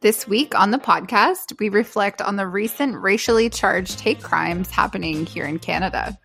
This 0.00 0.28
week 0.28 0.54
on 0.54 0.70
the 0.70 0.78
podcast, 0.78 1.58
we 1.58 1.70
reflect 1.70 2.22
on 2.22 2.36
the 2.36 2.46
recent 2.46 2.94
racially 3.02 3.50
charged 3.50 3.98
hate 3.98 4.22
crimes 4.22 4.70
happening 4.70 5.26
here 5.26 5.44
in 5.44 5.58
Canada. 5.58 6.16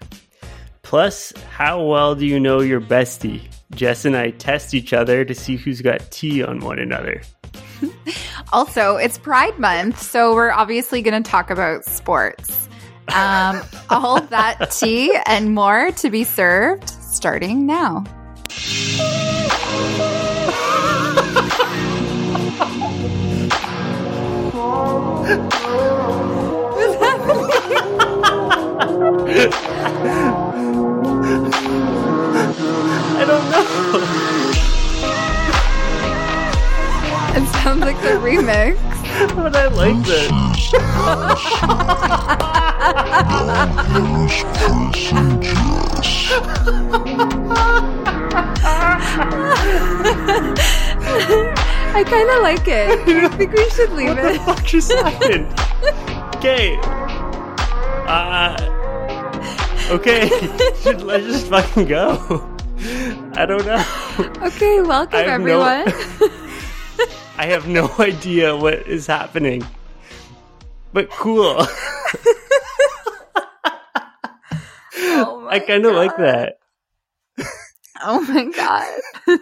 Plus, 0.83 1.33
how 1.49 1.83
well 1.83 2.13
do 2.13 2.23
you 2.27 2.39
know 2.39 2.59
your 2.59 2.79
bestie? 2.79 3.41
Jess 3.73 4.05
and 4.05 4.15
I 4.15 4.29
test 4.29 4.75
each 4.75 4.93
other 4.93 5.25
to 5.25 5.33
see 5.33 5.55
who's 5.55 5.81
got 5.81 6.11
tea 6.11 6.43
on 6.43 6.59
one 6.59 6.77
another. 6.77 7.23
also, 8.53 8.97
it's 8.97 9.17
Pride 9.17 9.57
Month, 9.57 9.99
so 9.99 10.35
we're 10.35 10.51
obviously 10.51 11.01
going 11.01 11.23
to 11.23 11.27
talk 11.27 11.49
about 11.49 11.83
sports. 11.83 12.69
Um, 13.07 13.59
all 13.89 14.21
that 14.21 14.69
tea 14.69 15.17
and 15.25 15.55
more 15.55 15.89
to 15.93 16.11
be 16.11 16.23
served 16.25 16.87
starting 16.87 17.65
now. 17.65 18.03
I 25.33 25.37
don't 33.25 33.49
know. 33.49 33.63
It 37.35 37.47
sounds 37.63 37.81
like 37.81 37.99
the 38.01 38.09
remix. 38.21 38.77
but 39.35 39.55
I 39.55 39.65
like 39.69 40.03
that. 40.05 40.29
I 51.95 52.03
kind 52.03 52.29
of 52.29 52.41
like 52.41 52.67
it. 52.67 53.07
I 53.23 53.27
think 53.37 53.53
we 53.53 53.69
should 53.69 53.91
leave 53.91 54.09
what 54.09 54.21
the 54.21 54.31
it. 54.33 54.41
fuck 54.41 54.63
just 54.65 54.91
happened? 54.91 55.53
Okay. 56.37 56.77
Uh, 58.07 58.57
okay. 59.91 60.27
Should- 60.81 61.03
Let's 61.03 61.25
just 61.25 61.47
fucking 61.47 61.85
go. 61.87 62.17
I 63.35 63.45
don't 63.45 63.65
know. 63.65 63.83
Okay, 64.47 64.81
welcome 64.81 65.19
I 65.19 65.23
have 65.23 65.41
no- 65.41 65.61
everyone. 65.61 65.93
I 67.37 67.45
have 67.45 67.67
no 67.67 67.89
idea 67.99 68.55
what 68.55 68.87
is 68.87 69.07
happening. 69.07 69.63
But 70.93 71.09
cool. 71.11 71.57
Oh 74.95 75.41
my 75.45 75.51
I 75.55 75.59
kind 75.59 75.85
of 75.85 75.95
like 75.95 76.15
that. 76.17 76.57
Oh 78.03 78.19
my 78.21 78.45
god. 78.45 79.39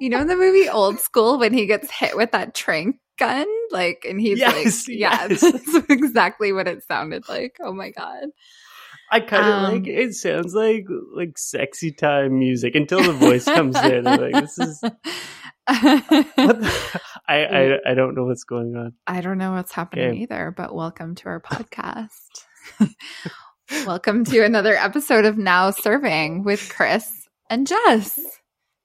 You 0.00 0.08
know 0.10 0.20
in 0.20 0.26
the 0.26 0.36
movie 0.36 0.68
Old 0.68 0.98
School 1.00 1.38
when 1.38 1.52
he 1.52 1.66
gets 1.66 1.90
hit 1.90 2.16
with 2.16 2.32
that 2.32 2.54
trank 2.54 2.96
gun? 3.18 3.46
Like 3.70 4.04
and 4.08 4.20
he's 4.20 4.38
Yes, 4.38 4.86
like 4.88 4.96
Yeah, 4.98 5.26
yes. 5.30 5.40
that's 5.40 5.74
exactly 5.90 6.52
what 6.52 6.68
it 6.68 6.84
sounded 6.86 7.28
like. 7.28 7.56
Oh 7.60 7.72
my 7.72 7.90
god. 7.90 8.28
I 9.10 9.20
kind 9.20 9.46
of 9.46 9.54
Um, 9.54 9.72
like 9.74 9.86
it. 9.86 10.14
Sounds 10.14 10.52
like 10.54 10.86
like 11.14 11.38
sexy 11.38 11.92
time 11.92 12.38
music 12.38 12.74
until 12.74 13.02
the 13.02 13.12
voice 13.12 13.44
comes 13.44 13.76
in. 13.76 14.04
Like 14.04 14.32
this 14.34 14.58
is 14.58 14.82
I, 15.68 16.64
I 17.28 17.78
I 17.90 17.94
don't 17.94 18.14
know 18.14 18.24
what's 18.24 18.44
going 18.44 18.76
on. 18.76 18.92
I 19.06 19.20
don't 19.20 19.38
know 19.38 19.52
what's 19.52 19.72
happening 19.72 20.10
Okay. 20.10 20.18
either, 20.22 20.52
but 20.56 20.74
welcome 20.74 21.14
to 21.16 21.26
our 21.28 21.40
podcast. 21.40 22.10
welcome 23.86 24.24
to 24.24 24.44
another 24.44 24.74
episode 24.76 25.24
of 25.24 25.36
Now 25.38 25.70
Serving 25.70 26.44
with 26.44 26.68
Chris 26.74 27.28
and 27.50 27.66
Jess. 27.66 28.18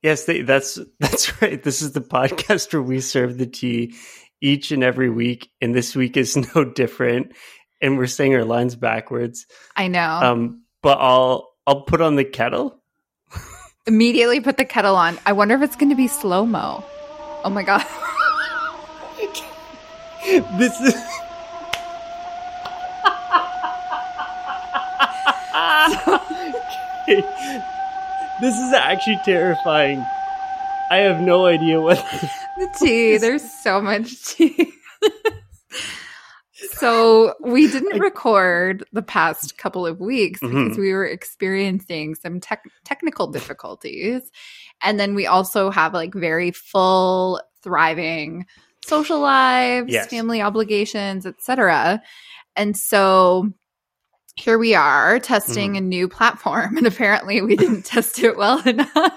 Yes, 0.01 0.25
they, 0.25 0.41
that's 0.41 0.79
that's 0.99 1.41
right. 1.41 1.61
This 1.61 1.81
is 1.81 1.91
the 1.93 2.01
podcast 2.01 2.73
where 2.73 2.81
we 2.81 2.99
serve 3.01 3.37
the 3.37 3.45
tea 3.45 3.95
each 4.41 4.71
and 4.71 4.83
every 4.83 5.09
week, 5.09 5.49
and 5.61 5.75
this 5.75 5.95
week 5.95 6.17
is 6.17 6.35
no 6.55 6.63
different. 6.63 7.33
And 7.81 7.97
we're 7.97 8.07
saying 8.07 8.35
our 8.35 8.45
lines 8.45 8.75
backwards. 8.75 9.47
I 9.75 9.87
know. 9.87 10.01
Um, 10.01 10.63
but 10.81 10.99
I'll 10.99 11.51
I'll 11.65 11.81
put 11.81 12.01
on 12.01 12.15
the 12.15 12.25
kettle. 12.25 12.79
Immediately 13.87 14.41
put 14.41 14.57
the 14.57 14.65
kettle 14.65 14.95
on. 14.95 15.17
I 15.25 15.33
wonder 15.33 15.55
if 15.55 15.63
it's 15.63 15.75
going 15.75 15.89
to 15.89 15.95
be 15.95 16.07
slow 16.07 16.45
mo. 16.45 16.83
Oh 17.43 17.49
my 17.49 17.63
god. 17.63 17.85
This 20.57 20.79
is. 20.81 20.93
This 28.41 28.55
is 28.57 28.73
actually 28.73 29.19
terrifying. 29.23 29.99
I 30.89 30.97
have 30.97 31.21
no 31.21 31.45
idea 31.45 31.79
what. 31.79 31.97
the 32.57 32.69
tea. 32.79 33.17
There's 33.17 33.49
so 33.63 33.81
much 33.81 34.23
tea. 34.25 34.73
so 36.73 37.33
we 37.41 37.67
didn't 37.67 37.99
record 37.99 38.83
the 38.91 39.01
past 39.01 39.57
couple 39.57 39.85
of 39.87 39.99
weeks 39.99 40.39
because 40.41 40.75
Mhm. 40.75 40.79
we 40.79 40.93
were 40.93 41.05
experiencing 41.05 42.15
some 42.15 42.39
tech 42.39 42.63
technical 42.83 43.27
difficulties. 43.27 44.29
And 44.81 44.99
then 44.99 45.15
we 45.15 45.25
also 45.27 45.69
have 45.69 45.93
like 45.93 46.13
very 46.13 46.51
full, 46.51 47.41
thriving 47.63 48.45
social 48.85 49.19
lives, 49.19 49.91
Yes. 49.91 50.07
family 50.07 50.41
obligations, 50.41 51.25
etc. 51.25 52.01
And 52.55 52.75
so 52.75 53.51
here 54.41 54.57
we 54.57 54.73
are 54.75 55.19
testing 55.19 55.73
Mhm. 55.73 55.77
a 55.77 55.81
new 55.81 56.07
platform, 56.07 56.77
and 56.77 56.87
apparently 56.87 57.41
we 57.41 57.55
didn't 57.55 57.83
test 57.85 58.19
it 58.19 58.37
well 58.37 58.59
enough. 58.67 59.13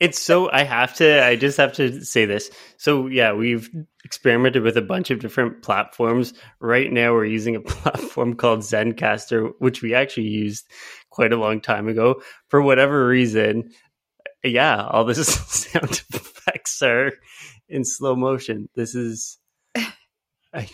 It's 0.00 0.20
so 0.22 0.48
I 0.50 0.62
have 0.62 0.94
to 0.96 1.24
I 1.26 1.34
just 1.34 1.56
have 1.56 1.72
to 1.74 2.04
say 2.04 2.24
this. 2.24 2.50
So 2.76 3.08
yeah, 3.08 3.32
we've 3.32 3.68
experimented 4.04 4.62
with 4.62 4.76
a 4.76 4.82
bunch 4.82 5.10
of 5.10 5.18
different 5.18 5.62
platforms. 5.62 6.32
Right 6.60 6.90
now 6.92 7.12
we're 7.12 7.24
using 7.24 7.56
a 7.56 7.60
platform 7.74 8.34
called 8.34 8.60
Zencastr, 8.60 9.50
which 9.58 9.82
we 9.82 9.94
actually 9.94 10.28
used 10.28 10.64
quite 11.10 11.32
a 11.32 11.36
long 11.36 11.60
time 11.60 11.88
ago. 11.88 12.22
For 12.46 12.62
whatever 12.62 13.08
reason, 13.08 13.70
yeah, 14.44 14.86
all 14.86 15.04
this 15.04 15.26
sound 15.26 16.02
effects 16.14 16.80
are 16.80 17.12
in 17.68 17.84
slow 17.84 18.14
motion. 18.14 18.68
This 18.76 18.94
is 18.94 19.36
I, 20.54 20.68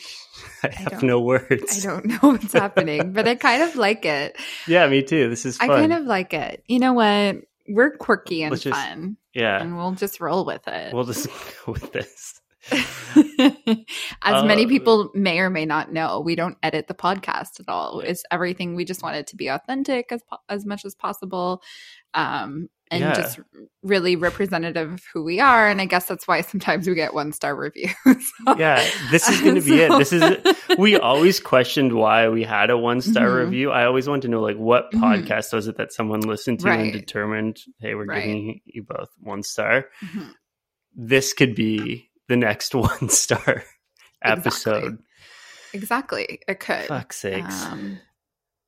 I 0.63 0.69
have 0.73 0.93
don't- 0.93 1.03
no 1.05 1.21
words. 1.21 1.85
I 1.85 1.89
don't 1.91 2.07
know 2.07 2.19
what's 2.21 2.53
happening, 2.53 3.13
but 3.13 3.27
I 3.27 3.35
kind 3.35 3.63
of 3.63 3.77
like 3.87 4.05
it. 4.05 4.37
Yeah, 4.69 4.87
me 4.87 5.03
too. 5.03 5.29
This 5.29 5.45
is 5.47 5.59
I 5.61 5.67
kind 5.67 5.93
of 5.93 6.05
like 6.05 6.33
it. 6.35 6.63
You 6.67 6.79
know 6.79 6.93
what? 6.93 7.37
We're 7.69 7.97
quirky 7.97 8.43
and 8.43 8.59
just- 8.61 8.79
fun, 8.79 9.17
yeah. 9.35 9.61
and 9.61 9.77
we'll 9.77 9.93
just 9.93 10.21
roll 10.21 10.45
with 10.45 10.67
it. 10.69 10.93
We'll 10.95 11.05
just 11.05 11.27
go 11.67 11.73
with 11.73 11.93
this. 11.93 12.41
As 14.23 14.43
many 14.45 14.65
Uh, 14.65 14.69
people 14.69 15.11
may 15.15 15.39
or 15.41 15.51
may 15.51 15.67
not 15.67 15.93
know, 15.93 16.21
we 16.21 16.35
don't 16.35 16.57
edit 16.63 16.87
the 16.87 16.95
podcast 16.95 17.61
at 17.61 17.69
all. 17.69 18.01
It's 18.01 18.23
everything. 18.31 18.75
We 18.75 18.85
just 18.85 19.03
want 19.03 19.17
it 19.17 19.27
to 19.29 19.37
be 19.37 19.49
authentic 19.49 20.11
as 20.13 20.23
po- 20.29 20.39
as 20.49 20.65
much 20.65 20.85
as 20.85 20.95
possible, 20.95 21.63
um, 22.15 22.69
and 22.91 23.01
Yeah. 23.01 23.15
just 23.15 23.41
really 23.83 24.15
representative 24.17 24.93
of 24.93 25.03
who 25.13 25.25
we 25.25 25.41
are. 25.41 25.69
And 25.69 25.81
I 25.81 25.87
guess 25.87 26.07
that's 26.07 26.29
why 26.29 26.41
sometimes 26.43 26.87
we 26.87 26.95
get 26.95 27.15
one 27.15 27.33
star 27.33 27.55
reviews. 27.57 27.91
So- 28.05 28.57
Yeah, 28.59 28.87
this 29.11 29.29
is 29.29 29.41
going 29.41 29.55
to 29.55 29.61
be 29.61 29.81
it. 29.81 29.89
This 29.99 30.13
is 30.13 30.23
we 30.79 30.97
always 30.99 31.41
questioned 31.41 31.93
why 31.95 32.29
we 32.29 32.43
had 32.45 32.71
a 32.71 32.77
one 32.79 33.01
star 33.01 33.27
Mhm. 33.29 33.45
review. 33.45 33.71
I 33.71 33.85
always 33.87 34.07
wanted 34.09 34.23
to 34.23 34.29
know 34.29 34.41
like 34.41 34.57
what 34.57 34.93
Mhm. 34.93 35.01
podcast 35.01 35.53
was 35.53 35.67
it 35.67 35.77
that 35.79 35.93
someone 35.93 36.21
listened 36.21 36.61
to 36.61 36.67
Right. 36.69 36.81
and 36.81 36.93
determined, 36.93 37.59
hey, 37.81 37.95
we're 37.95 38.05
Right. 38.07 38.23
giving 38.25 38.61
you 38.67 38.83
both 38.87 39.09
one 39.19 39.43
star. 39.43 39.87
Mhm. 40.05 40.31
This 40.95 41.33
could 41.33 41.55
be 41.55 42.11
the 42.29 42.37
next 42.37 42.75
one 42.75 43.09
star 43.09 43.65
episode. 44.23 44.99
exactly. 45.73 46.41
It 46.49 46.61
could. 46.61 46.87
Fuck's 46.87 47.17
sakes. 47.17 47.65
Um, 47.67 47.99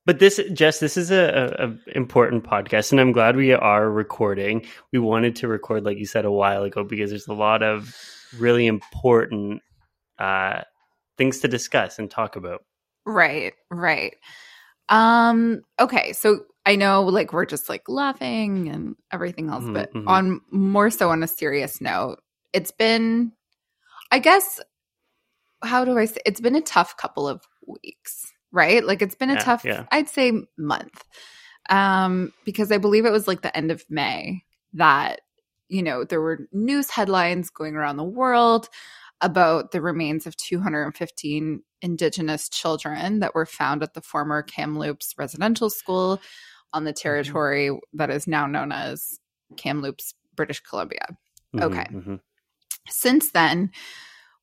But 0.06 0.20
this, 0.20 0.40
Jess, 0.52 0.78
this 0.78 0.96
is 0.96 1.10
a, 1.10 1.54
a, 1.58 1.96
important 1.98 2.44
podcast, 2.44 2.92
and 2.92 3.00
I'm 3.00 3.12
glad 3.12 3.36
we 3.36 3.52
are 3.52 3.90
recording. 3.90 4.64
We 4.92 5.00
wanted 5.00 5.34
to 5.36 5.48
record, 5.48 5.84
like 5.84 5.98
you 5.98 6.06
said, 6.06 6.24
a 6.24 6.30
while 6.30 6.62
ago 6.62 6.84
because 6.84 7.10
there's 7.10 7.26
a 7.26 7.34
lot 7.34 7.62
of 7.64 7.94
really 8.38 8.66
important 8.66 9.62
uh, 10.18 10.62
things 11.18 11.40
to 11.40 11.48
discuss 11.48 11.98
and 11.98 12.10
talk 12.10 12.36
about. 12.36 12.64
Right, 13.04 13.52
right. 13.70 14.14
Um 14.88 15.62
okay, 15.80 16.12
so 16.12 16.40
I 16.64 16.76
know 16.76 17.02
like 17.02 17.32
we're 17.32 17.44
just 17.46 17.68
like 17.68 17.88
laughing 17.88 18.68
and 18.68 18.94
everything 19.12 19.50
else, 19.50 19.64
Mhm, 19.64 19.74
but 19.74 19.92
mhm. 19.92 20.04
on 20.06 20.40
more 20.52 20.90
so 20.90 21.10
on 21.10 21.22
a 21.24 21.28
serious 21.28 21.80
note, 21.80 22.18
it's 22.52 22.70
been 22.70 23.32
I 24.12 24.20
guess 24.20 24.60
how 25.62 25.84
do 25.84 25.98
I 25.98 26.04
say 26.04 26.20
it's 26.24 26.40
been 26.40 26.54
a 26.54 26.60
tough 26.60 26.96
couple 26.96 27.28
of 27.28 27.42
weeks, 27.66 28.25
right? 28.52 28.84
Like 28.84 29.02
it's 29.02 29.14
been 29.14 29.30
a 29.30 29.34
Yeah, 29.34 29.42
tough 29.42 29.64
yeah. 29.64 29.86
I'd 29.92 30.08
say 30.08 30.32
month. 30.56 31.04
Um 31.68 32.32
because 32.44 32.70
I 32.72 32.78
believe 32.78 33.04
it 33.06 33.12
was 33.12 33.26
like 33.28 33.42
the 33.42 33.56
end 33.56 33.70
of 33.70 33.84
May 33.90 34.44
that 34.74 35.20
you 35.68 35.82
know, 35.82 36.04
there 36.04 36.20
were 36.20 36.46
news 36.52 36.90
headlines 36.90 37.50
going 37.50 37.74
around 37.74 37.96
the 37.96 38.04
world 38.04 38.68
about 39.20 39.72
the 39.72 39.80
remains 39.80 40.26
of 40.26 40.36
215 40.36 41.62
Indigenous 41.82 42.48
children 42.48 43.18
that 43.20 43.34
were 43.34 43.46
found 43.46 43.82
at 43.82 43.94
the 43.94 44.00
former 44.00 44.42
Kamloops 44.42 45.14
residential 45.18 45.68
school 45.70 46.20
on 46.72 46.84
the 46.84 46.92
territory 46.92 47.70
that 47.94 48.10
is 48.10 48.26
now 48.26 48.46
known 48.46 48.70
as 48.72 49.18
Kamloops, 49.56 50.14
British 50.34 50.60
Columbia. 50.60 51.06
Mhm, 51.54 51.62
Okay. 51.62 51.86
mhm. 51.90 52.20
Since 52.88 53.32
then, 53.32 53.70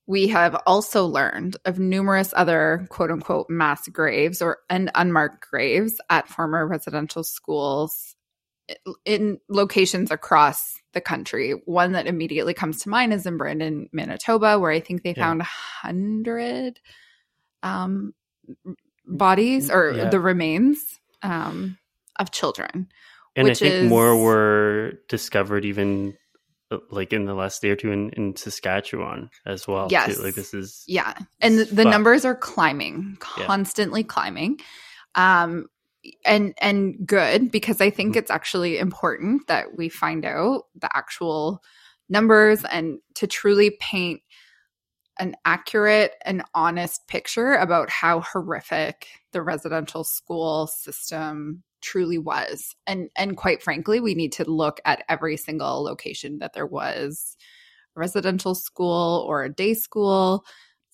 we 0.05 0.27
have 0.27 0.55
also 0.65 1.05
learned 1.05 1.57
of 1.65 1.79
numerous 1.79 2.33
other 2.35 2.85
quote 2.89 3.11
unquote 3.11 3.49
mass 3.49 3.87
graves 3.87 4.41
or 4.41 4.59
and 4.69 4.91
unmarked 4.95 5.49
graves 5.49 5.99
at 6.09 6.27
former 6.27 6.67
residential 6.67 7.23
schools 7.23 8.15
in 9.05 9.39
locations 9.49 10.11
across 10.11 10.81
the 10.93 11.01
country. 11.01 11.51
One 11.65 11.93
that 11.93 12.07
immediately 12.07 12.53
comes 12.53 12.81
to 12.81 12.89
mind 12.89 13.13
is 13.13 13.25
in 13.25 13.37
Brandon, 13.37 13.89
Manitoba, 13.91 14.59
where 14.59 14.71
I 14.71 14.79
think 14.79 15.03
they 15.03 15.13
found 15.13 15.41
a 15.41 15.45
hundred 15.45 16.79
um, 17.61 18.13
bodies 19.05 19.69
or 19.69 19.93
Yeah. 19.93 20.09
the 20.09 20.19
remains 20.19 20.99
um, 21.21 21.77
of 22.17 22.31
children. 22.31 22.89
And 23.35 23.49
I 23.49 23.53
think 23.53 23.89
more 23.89 24.15
were 24.15 24.99
discovered 25.09 25.65
even 25.65 26.15
like 26.91 27.13
in 27.13 27.25
the 27.25 27.33
last 27.33 27.61
day 27.61 27.69
or 27.69 27.75
two 27.75 27.91
in, 27.91 28.09
in 28.11 28.35
Saskatchewan 28.35 29.29
as 29.45 29.67
well. 29.67 29.89
too. 29.89 29.93
Yes. 29.93 30.19
Like 30.19 30.35
this 30.35 30.53
is 30.53 30.83
Yeah. 30.87 31.13
And 31.41 31.59
the, 31.59 31.65
the 31.65 31.85
numbers 31.85 32.25
are 32.25 32.35
climbing, 32.35 33.17
Yeah. 33.37 33.45
constantly 33.45 34.03
climbing. 34.03 34.59
Um 35.15 35.67
and 36.25 36.53
and 36.59 36.95
good 37.05 37.51
because 37.51 37.79
I 37.79 37.89
think 37.89 38.13
Mhm. 38.15 38.17
it's 38.17 38.31
actually 38.31 38.77
important 38.77 39.47
that 39.47 39.77
we 39.77 39.87
find 39.89 40.25
out 40.25 40.63
the 40.75 40.89
actual 40.95 41.63
numbers 42.09 42.63
and 42.65 42.99
to 43.15 43.27
truly 43.27 43.71
paint 43.79 44.21
an 45.19 45.35
accurate 45.45 46.13
and 46.25 46.43
honest 46.55 47.07
picture 47.07 47.53
about 47.53 47.89
how 47.89 48.19
horrific 48.21 49.07
the 49.31 49.41
residential 49.41 50.03
school 50.03 50.67
system 50.67 51.63
truly 51.83 52.17
was. 52.17 52.75
And 52.87 53.09
and 53.15 53.37
quite 53.37 53.61
frankly, 53.61 53.99
we 53.99 54.15
need 54.15 54.31
to 54.33 54.49
look 54.49 54.79
at 54.85 55.03
every 55.07 55.37
single 55.37 55.83
location 55.83 56.39
that 56.39 56.53
there 56.53 56.65
was 56.65 57.37
a 57.95 57.99
residential 57.99 58.55
school 58.55 59.23
or 59.27 59.43
a 59.43 59.53
day 59.53 59.75
school 59.75 60.45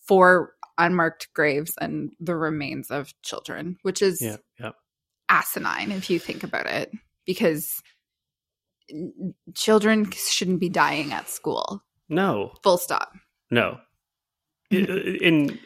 for 0.06 0.54
unmarked 0.78 1.30
graves 1.34 1.74
and 1.80 2.12
the 2.20 2.36
remains 2.36 2.90
of 2.90 3.14
children, 3.22 3.78
which 3.84 4.02
is 4.02 4.22
yeah, 4.22 4.38
yeah. 4.60 4.72
asinine 5.30 5.92
if 5.92 6.10
you 6.10 6.20
think 6.20 6.44
about 6.44 6.66
it 6.66 6.92
because 7.26 7.82
children 9.56 10.10
shouldn't 10.12 10.60
be 10.60 10.70
dying 10.70 11.14
at 11.14 11.30
school. 11.30 11.84
No, 12.10 12.54
Full 12.64 12.78
stop. 12.80 13.14
no. 13.52 13.80
In 14.72 15.60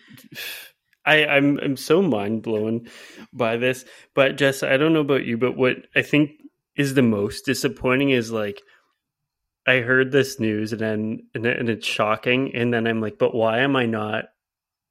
I, 1.06 1.26
I'm 1.26 1.60
I'm 1.60 1.78
so 1.78 2.02
mind 2.02 2.44
blown 2.44 2.90
by 3.34 3.58
this. 3.58 3.86
But 4.14 4.38
Jess, 4.38 4.64
I 4.64 4.78
don't 4.78 4.94
know 4.94 5.02
about 5.02 5.26
you, 5.26 5.38
but 5.38 5.58
what 5.58 5.78
I 5.96 6.02
think 6.02 6.32
is 6.76 6.94
the 6.94 7.02
most 7.02 7.46
disappointing 7.46 8.10
is 8.10 8.32
like 8.32 8.62
I 9.68 9.78
heard 9.78 10.12
this 10.12 10.40
news 10.40 10.72
and 10.72 10.82
then 10.82 11.28
and, 11.34 11.46
and 11.46 11.70
it's 11.70 11.88
shocking, 11.88 12.56
and 12.56 12.74
then 12.74 12.88
I'm 12.88 13.02
like, 13.02 13.18
but 13.18 13.36
why 13.36 13.60
am 13.60 13.76
I 13.76 13.86
not 13.86 14.26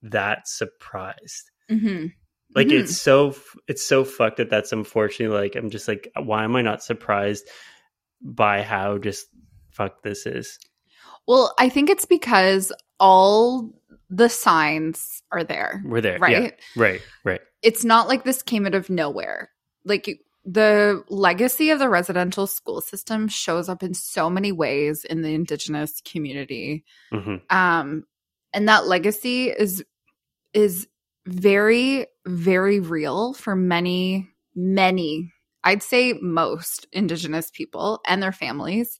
that 0.02 0.48
surprised? 0.48 1.50
hmm 1.68 2.06
Like 2.54 2.68
Mhm. 2.68 2.80
it's 2.80 2.96
so 2.96 3.34
it's 3.68 3.84
so 3.84 4.04
fucked 4.04 4.36
that 4.36 4.50
that's 4.50 4.72
unfortunately 4.72 5.36
like 5.36 5.56
I'm 5.56 5.70
just 5.70 5.88
like 5.88 6.10
why 6.16 6.44
am 6.44 6.56
I 6.56 6.62
not 6.62 6.82
surprised 6.82 7.48
by 8.20 8.62
how 8.62 8.98
just 8.98 9.26
fuck 9.70 10.02
this 10.02 10.26
is? 10.26 10.58
Well, 11.26 11.54
I 11.58 11.68
think 11.68 11.88
it's 11.88 12.04
because 12.04 12.72
all 12.98 13.72
the 14.12 14.28
signs 14.28 15.22
are 15.32 15.42
there, 15.42 15.82
We're 15.86 16.02
there, 16.02 16.18
right? 16.18 16.30
Yeah, 16.32 16.50
right, 16.76 17.00
right. 17.24 17.40
It's 17.62 17.82
not 17.84 18.08
like 18.08 18.24
this 18.24 18.42
came 18.42 18.66
out 18.66 18.74
of 18.74 18.90
nowhere. 18.90 19.50
Like 19.86 20.20
the 20.44 21.02
legacy 21.08 21.70
of 21.70 21.78
the 21.78 21.88
residential 21.88 22.46
school 22.46 22.82
system 22.82 23.26
shows 23.26 23.68
up 23.68 23.82
in 23.82 23.94
so 23.94 24.28
many 24.28 24.52
ways 24.52 25.04
in 25.04 25.22
the 25.22 25.34
indigenous 25.34 26.00
community. 26.04 26.84
hmm 27.10 27.36
um 27.50 28.04
and 28.54 28.68
that 28.68 28.86
legacy 28.86 29.48
is 29.48 29.82
is 30.52 30.86
very 31.26 32.06
very 32.26 32.80
real 32.80 33.32
for 33.32 33.54
many 33.54 34.28
many 34.54 35.32
i'd 35.64 35.82
say 35.82 36.12
most 36.20 36.86
indigenous 36.92 37.50
people 37.50 38.00
and 38.06 38.22
their 38.22 38.32
families 38.32 38.98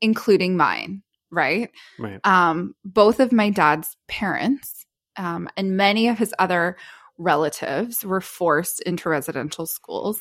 including 0.00 0.56
mine 0.56 1.03
right 1.34 1.70
Right. 1.98 2.20
um 2.24 2.74
both 2.84 3.20
of 3.20 3.32
my 3.32 3.50
dad's 3.50 3.96
parents 4.08 4.86
um 5.16 5.48
and 5.56 5.76
many 5.76 6.08
of 6.08 6.18
his 6.18 6.34
other 6.38 6.76
relatives 7.18 8.04
were 8.04 8.20
forced 8.20 8.80
into 8.82 9.08
residential 9.08 9.66
schools 9.66 10.20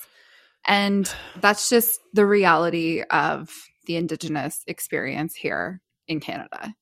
and 0.65 1.13
that's 1.41 1.69
just 1.69 1.99
the 2.13 2.25
reality 2.25 3.03
of 3.09 3.49
the 3.85 3.95
indigenous 3.97 4.63
experience 4.67 5.35
here 5.35 5.81
in 6.07 6.19
canada 6.19 6.73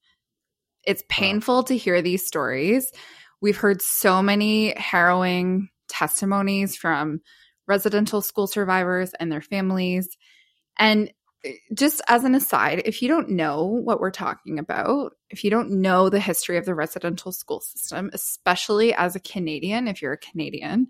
it's 0.83 1.03
painful 1.09 1.63
to 1.63 1.77
hear 1.77 2.01
these 2.01 2.25
stories. 2.25 2.91
We've 3.41 3.57
heard 3.57 3.81
so 3.81 4.21
many 4.21 4.73
harrowing 4.77 5.69
testimonies 5.87 6.75
from 6.75 7.21
residential 7.67 8.21
school 8.21 8.47
survivors 8.47 9.11
and 9.19 9.31
their 9.31 9.41
families. 9.41 10.17
And 10.77 11.11
just 11.73 12.01
as 12.07 12.23
an 12.23 12.35
aside, 12.35 12.81
if 12.85 13.01
you 13.01 13.07
don't 13.07 13.29
know 13.29 13.63
what 13.63 13.99
we're 13.99 14.11
talking 14.11 14.59
about, 14.59 15.13
if 15.29 15.43
you 15.43 15.49
don't 15.49 15.71
know 15.71 16.09
the 16.09 16.19
history 16.19 16.57
of 16.57 16.65
the 16.65 16.75
residential 16.75 17.31
school 17.31 17.61
system, 17.61 18.09
especially 18.13 18.93
as 18.93 19.15
a 19.15 19.19
Canadian, 19.19 19.87
if 19.87 20.01
you're 20.01 20.13
a 20.13 20.17
Canadian, 20.17 20.87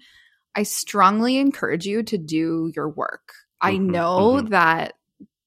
I 0.56 0.63
strongly 0.63 1.38
encourage 1.38 1.86
you 1.86 2.03
to 2.03 2.18
do 2.18 2.71
your 2.75 2.89
work. 2.89 3.33
I 3.62 3.77
Mhm, 3.77 3.92
know 3.92 4.42
mhm. 4.42 4.50
that 4.50 4.94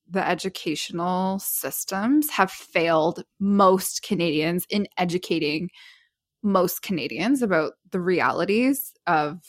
the 0.08 0.26
educational 0.26 1.38
systems 1.38 2.30
have 2.30 2.50
failed 2.50 3.24
most 3.40 4.02
Canadians 4.02 4.66
in 4.70 4.86
educating 4.96 5.70
most 6.42 6.82
Canadians 6.82 7.42
about 7.42 7.72
the 7.90 8.00
realities 8.00 8.92
of 9.06 9.40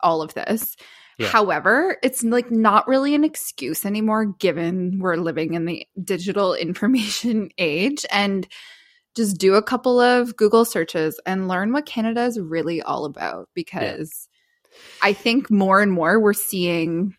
all 0.00 0.20
of 0.20 0.34
this. 0.34 0.76
Yeah. 1.18 1.26
However, 1.28 1.98
it's 2.02 2.22
like 2.22 2.50
not 2.50 2.86
really 2.86 3.14
an 3.14 3.24
excuse 3.24 3.84
anymore 3.84 4.24
given 4.24 5.00
we're 5.00 5.16
living 5.16 5.54
in 5.54 5.64
the 5.64 5.86
digital 6.02 6.54
information 6.54 7.50
age 7.58 8.06
and 8.10 8.46
just 9.16 9.36
do 9.38 9.54
a 9.54 9.62
couple 9.62 9.98
of 10.00 10.36
Google 10.36 10.64
searches 10.64 11.20
and 11.26 11.48
learn 11.48 11.72
what 11.72 11.86
Canada 11.86 12.24
is 12.24 12.38
really 12.38 12.80
all 12.80 13.04
about 13.04 13.48
because 13.52 14.28
I 15.02 15.12
think 15.12 15.50
more 15.50 15.80
and 15.80 15.90
more 15.90 16.20
we're 16.20 16.32
seeing 16.32 17.16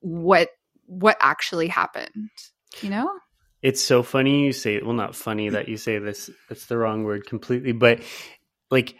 what 0.00 0.48
what 0.86 1.16
actually 1.20 1.68
happened, 1.68 2.30
you 2.80 2.88
know? 2.88 3.10
It's 3.60 3.82
so 3.82 4.02
funny 4.02 4.46
you 4.46 4.52
say 4.52 4.80
well 4.80 4.94
not 4.94 5.14
funny 5.14 5.50
that 5.50 5.68
you 5.68 5.76
say 5.76 5.98
this 5.98 6.30
that's 6.48 6.66
the 6.66 6.78
wrong 6.78 7.04
word 7.04 7.26
completely 7.26 7.72
but 7.72 8.00
like 8.70 8.96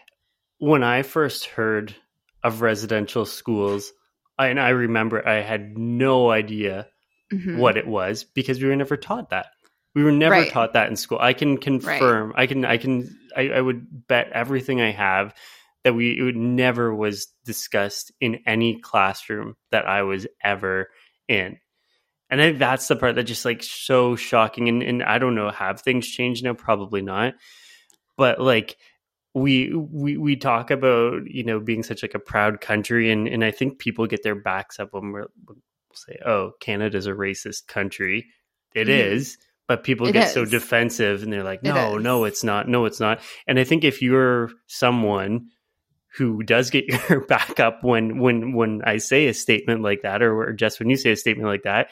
when 0.59 0.83
I 0.83 1.03
first 1.03 1.47
heard 1.47 1.97
of 2.45 2.61
residential 2.61 3.25
schools 3.25 3.93
and 4.39 4.61
I 4.61 4.71
remember 4.71 5.27
I 5.27 5.43
had 5.43 5.77
no 5.79 6.31
idea 6.31 6.89
Mhm. 7.33 7.57
what 7.59 7.77
it 7.77 7.87
was 7.87 8.25
because 8.25 8.61
we 8.61 8.69
were 8.69 8.77
never 8.77 8.97
taught 8.97 9.31
that. 9.31 9.47
We 9.95 10.03
were 10.05 10.13
never 10.13 10.35
Right. 10.37 10.51
taught 10.51 10.73
that 10.75 10.89
in 10.89 10.97
school. 10.97 11.19
I 11.21 11.33
can 11.35 11.59
confirm. 11.59 12.33
I 12.37 12.47
can. 12.47 12.65
I 12.65 12.77
can. 12.79 13.09
I, 13.37 13.49
I 13.51 13.61
would 13.61 14.07
bet 14.09 14.31
everything 14.33 14.81
I 14.81 14.91
have 14.91 15.35
that 15.85 15.95
we 15.95 16.13
it 16.13 16.37
never 16.37 16.95
was 16.95 17.27
discussed 17.45 18.13
in 18.21 18.41
any 18.47 18.79
classroom 18.81 19.57
that 19.71 19.87
I 19.87 20.03
was 20.03 20.27
ever 20.43 20.89
in. 21.29 21.59
And 22.31 22.41
I 22.41 22.47
think 22.49 22.59
that's 22.59 22.89
the 22.89 22.97
part 22.97 23.17
that 23.17 23.25
just 23.25 23.45
like 23.45 23.63
so 23.63 24.17
shocking. 24.17 24.69
And, 24.69 24.83
and 24.83 25.03
I 25.03 25.19
don't 25.19 25.35
know, 25.35 25.51
have 25.51 25.81
things 25.83 26.07
changed 26.09 26.45
now? 26.45 26.55
Probably 26.55 27.03
not. 27.03 27.35
But 28.17 28.41
like 28.41 28.77
we 29.35 29.73
we 29.75 30.17
we 30.17 30.37
talk 30.37 30.71
about 30.71 31.23
you 31.27 31.45
know 31.45 31.59
being 31.61 31.83
such 31.83 32.03
like 32.03 32.15
a 32.15 32.19
proud 32.19 32.61
country, 32.61 33.11
and 33.11 33.27
and 33.29 33.45
I 33.45 33.51
think 33.51 33.79
people 33.79 34.07
get 34.07 34.23
their 34.23 34.35
backs 34.35 34.79
up 34.79 34.93
when 34.93 35.13
we're 35.13 35.27
we'll 35.47 35.57
say, 35.95 36.19
oh, 36.25 36.53
Canada's 36.61 37.07
a 37.07 37.13
racist 37.13 37.67
country. 37.67 38.27
It 38.75 38.89
is, 38.89 39.37
Mhm. 39.37 39.41
but 39.69 39.85
people 39.85 40.07
It 40.09 40.13
get 40.13 40.31
so 40.31 40.45
defensive 40.47 41.23
and 41.23 41.31
they're 41.33 41.45
like, 41.45 41.63
no, 41.63 41.97
is. 41.99 42.03
no, 42.03 42.25
it's 42.25 42.43
not. 42.43 42.69
No, 42.69 42.87
it's 42.87 43.01
not. 43.01 43.21
And 43.47 43.59
I 43.59 43.65
think 43.65 43.85
if 43.85 44.01
you're 44.01 44.51
someone 44.67 45.49
who 46.17 46.43
does 46.43 46.71
get 46.71 46.87
your 47.11 47.21
back 47.27 47.61
up 47.61 47.85
when 47.85 48.19
when 48.19 48.53
when 48.55 48.81
I 48.85 48.97
say 48.99 49.29
a 49.29 49.35
statement 49.35 49.83
like 49.83 50.03
that, 50.03 50.23
or, 50.23 50.43
or 50.49 50.53
just 50.53 50.79
when 50.81 50.89
you 50.91 50.97
say 50.97 51.13
a 51.13 51.17
statement 51.17 51.49
like 51.49 51.63
that, 51.65 51.89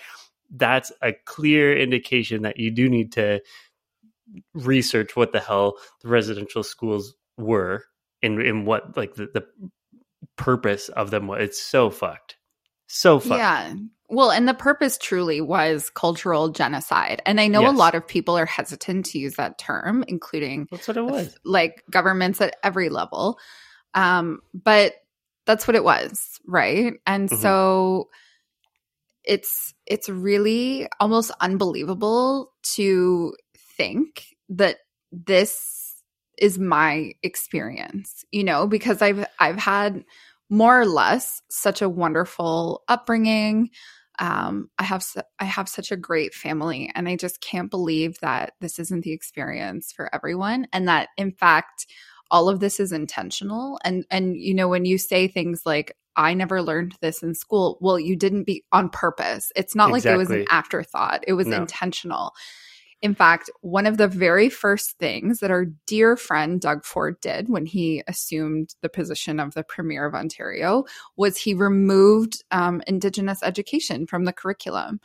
that's 0.54 0.92
a 1.02 1.12
clear 1.26 1.76
indication 1.76 2.42
that 2.42 2.58
you 2.58 2.70
do 2.70 2.88
need 2.88 3.12
to 3.12 3.40
research 4.54 5.16
what 5.16 5.32
the 5.32 5.40
hell 5.40 5.74
the 6.02 6.08
residential 6.08 6.62
schools 6.62 7.14
were 7.40 7.84
and 8.22 8.40
and 8.40 8.66
what 8.66 8.96
like 8.96 9.14
the, 9.14 9.28
the 9.32 9.46
purpose 10.36 10.88
of 10.88 11.10
them 11.10 11.26
was. 11.26 11.40
It's 11.42 11.62
so 11.62 11.90
fucked. 11.90 12.36
So 12.86 13.20
fucked. 13.20 13.38
Yeah. 13.38 13.74
Well, 14.08 14.32
and 14.32 14.48
the 14.48 14.54
purpose 14.54 14.98
truly 14.98 15.40
was 15.40 15.88
cultural 15.90 16.48
genocide. 16.48 17.22
And 17.24 17.40
I 17.40 17.46
know 17.46 17.68
a 17.68 17.70
lot 17.70 17.94
of 17.94 18.08
people 18.08 18.36
are 18.36 18.46
hesitant 18.46 19.06
to 19.06 19.20
use 19.20 19.36
that 19.36 19.56
term, 19.58 20.04
including 20.08 20.66
That's 20.68 20.88
what 20.88 20.96
it 20.96 21.02
was. 21.04 21.36
like 21.44 21.84
governments 21.88 22.40
at 22.40 22.56
every 22.64 22.88
level. 22.88 23.38
Um, 23.94 24.40
but 24.52 24.94
that's 25.46 25.68
what 25.68 25.76
it 25.76 25.84
was, 25.84 26.40
right? 26.44 26.94
And 27.06 27.30
Mhm. 27.30 27.36
so 27.40 28.08
it's 29.24 29.74
it's 29.86 30.08
really 30.08 30.88
almost 30.98 31.30
unbelievable 31.40 32.52
to 32.74 33.34
think 33.78 34.24
that 34.48 34.78
this 35.12 35.79
is 36.40 36.58
my 36.58 37.12
experience, 37.22 38.24
you 38.32 38.42
know, 38.42 38.66
because 38.66 39.02
I've 39.02 39.26
I've 39.38 39.58
had 39.58 40.04
more 40.48 40.80
or 40.80 40.86
less 40.86 41.42
such 41.48 41.80
a 41.82 41.88
wonderful 41.88 42.82
upbringing. 42.88 43.70
Um, 44.18 44.68
I 44.78 44.82
have 44.82 45.04
I 45.38 45.44
have 45.44 45.68
such 45.68 45.92
a 45.92 45.96
great 45.96 46.34
family, 46.34 46.90
and 46.94 47.08
I 47.08 47.16
just 47.16 47.40
can't 47.40 47.70
believe 47.70 48.18
that 48.20 48.54
this 48.60 48.78
isn't 48.78 49.04
the 49.04 49.12
experience 49.12 49.92
for 49.92 50.12
everyone, 50.14 50.66
and 50.72 50.88
that 50.88 51.10
in 51.16 51.32
fact 51.32 51.86
all 52.30 52.48
of 52.48 52.60
this 52.60 52.80
is 52.80 52.92
intentional. 52.92 53.78
And 53.84 54.04
and 54.10 54.36
you 54.36 54.54
know 54.54 54.68
when 54.68 54.84
you 54.84 54.98
say 54.98 55.28
things 55.28 55.62
like 55.64 55.96
I 56.16 56.34
never 56.34 56.60
learned 56.62 56.96
this 57.00 57.22
in 57.22 57.34
school, 57.34 57.78
well, 57.80 57.98
you 57.98 58.16
didn't 58.16 58.44
be 58.44 58.64
on 58.72 58.90
purpose. 58.90 59.52
It's 59.54 59.74
not 59.74 59.90
exactly. 59.90 60.10
like 60.10 60.14
it 60.14 60.18
was 60.18 60.30
an 60.30 60.46
afterthought; 60.50 61.24
it 61.26 61.34
was 61.34 61.46
no. 61.46 61.58
intentional. 61.58 62.32
In 63.02 63.14
fact, 63.14 63.48
one 63.62 63.86
of 63.86 63.96
the 63.96 64.08
very 64.08 64.50
first 64.50 64.98
things 64.98 65.40
that 65.40 65.50
our 65.50 65.66
dear 65.86 66.16
friend 66.16 66.60
Doug 66.60 66.84
Ford 66.84 67.18
did 67.22 67.48
when 67.48 67.64
he 67.64 68.02
assumed 68.06 68.74
the 68.82 68.90
position 68.90 69.40
of 69.40 69.54
the 69.54 69.64
Premier 69.64 70.04
of 70.04 70.14
Ontario 70.14 70.84
was 71.16 71.38
he 71.38 71.54
removed 71.54 72.44
um, 72.50 72.82
Indigenous 72.86 73.42
education 73.42 74.06
from 74.06 74.24
the 74.24 74.34
curriculum. 74.34 75.00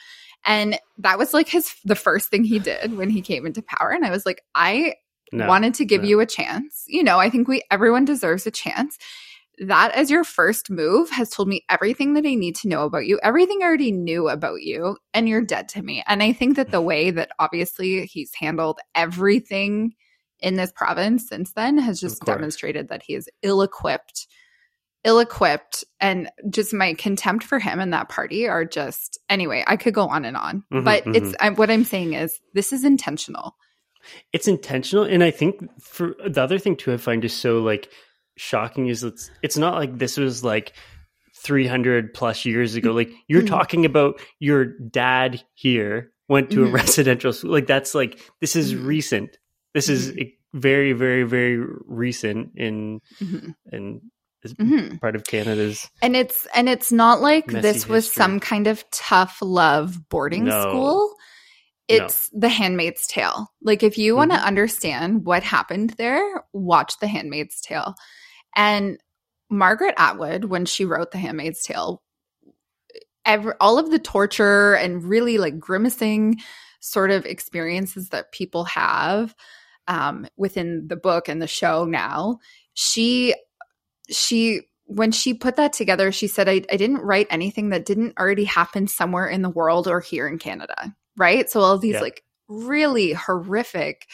And 0.45 0.77
that 0.97 1.17
was 1.17 1.33
like 1.33 1.47
his 1.47 1.73
the 1.85 1.95
first 1.95 2.29
thing 2.29 2.43
he 2.43 2.59
did 2.59 2.97
when 2.97 3.09
he 3.09 3.21
came 3.21 3.45
into 3.45 3.61
power. 3.61 3.91
And 3.91 4.05
I 4.05 4.11
was 4.11 4.25
like, 4.25 4.43
I 4.53 4.95
no, 5.31 5.47
wanted 5.47 5.73
to 5.75 5.85
give 5.85 6.01
no. 6.01 6.09
you 6.09 6.19
a 6.19 6.25
chance. 6.25 6.83
You 6.87 7.03
know, 7.03 7.17
I 7.17 7.29
think 7.29 7.47
we 7.47 7.63
everyone 7.71 8.05
deserves 8.05 8.45
a 8.45 8.51
chance 8.51 8.97
that 9.59 9.91
as 9.93 10.09
your 10.11 10.23
first 10.23 10.69
move 10.69 11.09
has 11.09 11.29
told 11.29 11.47
me 11.47 11.63
everything 11.69 12.13
that 12.13 12.25
I 12.25 12.35
need 12.35 12.55
to 12.57 12.67
know 12.67 12.83
about 12.83 13.05
you, 13.05 13.19
everything 13.23 13.59
I 13.61 13.65
already 13.65 13.91
knew 13.91 14.29
about 14.29 14.61
you, 14.61 14.97
and 15.13 15.27
you're 15.27 15.41
dead 15.41 15.69
to 15.69 15.81
me. 15.81 16.03
And 16.07 16.21
I 16.21 16.33
think 16.33 16.55
that 16.57 16.71
the 16.71 16.81
way 16.81 17.11
that 17.11 17.31
obviously 17.39 18.05
he's 18.05 18.33
handled 18.33 18.79
everything 18.93 19.93
in 20.39 20.55
this 20.55 20.71
province 20.71 21.27
since 21.27 21.53
then 21.53 21.77
has 21.77 21.99
just 21.99 22.21
demonstrated 22.25 22.89
that 22.89 23.03
he 23.03 23.15
is 23.15 23.29
ill 23.41 23.61
equipped, 23.61 24.27
ill 25.03 25.19
equipped, 25.19 25.83
and 25.99 26.29
just 26.49 26.73
my 26.73 26.93
contempt 26.93 27.43
for 27.43 27.59
him 27.59 27.79
and 27.79 27.93
that 27.93 28.09
party 28.09 28.47
are 28.47 28.65
just 28.65 29.19
anyway. 29.29 29.63
I 29.65 29.77
could 29.77 29.93
go 29.93 30.07
on 30.07 30.25
and 30.25 30.37
on, 30.37 30.63
mm-hmm, 30.71 30.83
but 30.83 31.03
mm-hmm. 31.05 31.15
it's 31.15 31.35
I, 31.39 31.49
what 31.49 31.71
I'm 31.71 31.85
saying 31.85 32.13
is 32.13 32.39
this 32.53 32.73
is 32.73 32.83
intentional. 32.83 33.55
It's 34.33 34.47
intentional, 34.47 35.03
and 35.03 35.23
I 35.23 35.31
think 35.31 35.67
for 35.81 36.15
the 36.27 36.43
other 36.43 36.59
thing 36.59 36.75
too, 36.75 36.93
I 36.93 36.97
find 36.97 37.25
is 37.25 37.33
so 37.33 37.59
like 37.59 37.89
shocking 38.37 38.87
is 38.87 39.03
it's 39.03 39.31
it's 39.41 39.57
not 39.57 39.75
like 39.75 39.97
this 39.97 40.17
was 40.17 40.43
like 40.43 40.73
300 41.35 42.13
plus 42.13 42.45
years 42.45 42.75
ago 42.75 42.91
like 42.91 43.11
you're 43.27 43.41
mm-hmm. 43.41 43.53
talking 43.53 43.85
about 43.85 44.19
your 44.39 44.65
dad 44.65 45.43
here 45.53 46.11
went 46.27 46.49
to 46.49 46.57
mm-hmm. 46.57 46.69
a 46.69 46.71
residential 46.71 47.31
school 47.31 47.51
like 47.51 47.67
that's 47.67 47.93
like 47.93 48.19
this 48.41 48.55
is 48.55 48.73
mm-hmm. 48.73 48.87
recent 48.87 49.37
this 49.73 49.89
is 49.89 50.11
mm-hmm. 50.11 50.59
very 50.59 50.93
very 50.93 51.23
very 51.23 51.63
recent 51.85 52.51
in 52.55 52.99
mm-hmm. 53.21 53.51
in 53.71 54.01
mm-hmm. 54.47 54.95
part 54.97 55.15
of 55.15 55.23
Canada's 55.25 55.89
and 56.01 56.15
it's 56.15 56.47
and 56.55 56.69
it's 56.69 56.91
not 56.91 57.21
like 57.21 57.47
this 57.47 57.87
was 57.87 58.05
history. 58.05 58.21
some 58.21 58.39
kind 58.39 58.67
of 58.67 58.89
tough 58.91 59.37
love 59.41 60.09
boarding 60.09 60.45
no. 60.45 60.61
school 60.61 61.15
it's 61.87 62.31
no. 62.33 62.41
the 62.41 62.49
handmaid's 62.49 63.05
tale 63.07 63.51
like 63.61 63.83
if 63.83 63.97
you 63.97 64.15
want 64.15 64.31
to 64.31 64.37
understand 64.37 65.25
what 65.25 65.43
happened 65.43 65.91
there 65.97 66.43
watch 66.53 66.97
the 66.99 67.07
handmaid's 67.07 67.61
tale 67.61 67.95
and 68.55 68.97
Margaret 69.49 69.95
Atwood, 69.97 70.45
when 70.45 70.65
she 70.65 70.85
wrote 70.85 71.11
The 71.11 71.17
Handmaid's 71.17 71.63
Tale, 71.63 72.01
every, 73.25 73.53
all 73.59 73.77
of 73.77 73.91
the 73.91 73.99
torture 73.99 74.75
and 74.75 75.03
really 75.03 75.37
like 75.37 75.59
grimacing 75.59 76.37
sort 76.79 77.11
of 77.11 77.25
experiences 77.25 78.09
that 78.09 78.31
people 78.31 78.63
have 78.65 79.35
um, 79.87 80.27
within 80.37 80.87
the 80.87 80.95
book 80.95 81.27
and 81.27 81.41
the 81.41 81.47
show 81.47 81.85
now, 81.85 82.39
she 82.73 83.35
she 84.09 84.61
when 84.85 85.11
she 85.11 85.33
put 85.33 85.55
that 85.55 85.73
together, 85.73 86.11
she 86.11 86.27
said, 86.27 86.47
I, 86.47 86.61
I 86.71 86.77
didn't 86.77 86.97
write 86.97 87.27
anything 87.31 87.69
that 87.69 87.85
didn't 87.85 88.17
already 88.19 88.43
happen 88.43 88.87
somewhere 88.87 89.27
in 89.27 89.41
the 89.41 89.49
world 89.49 89.87
or 89.87 89.99
here 89.99 90.27
in 90.27 90.37
Canada. 90.37 90.95
Right. 91.17 91.49
So 91.49 91.61
all 91.61 91.79
these 91.79 91.95
yeah. 91.95 92.01
like 92.01 92.23
really 92.47 93.13
horrific 93.13 94.05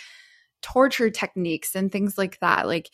torture 0.61 1.09
techniques 1.09 1.75
and 1.75 1.91
things 1.91 2.17
like 2.17 2.39
that. 2.39 2.67
Like 2.67 2.89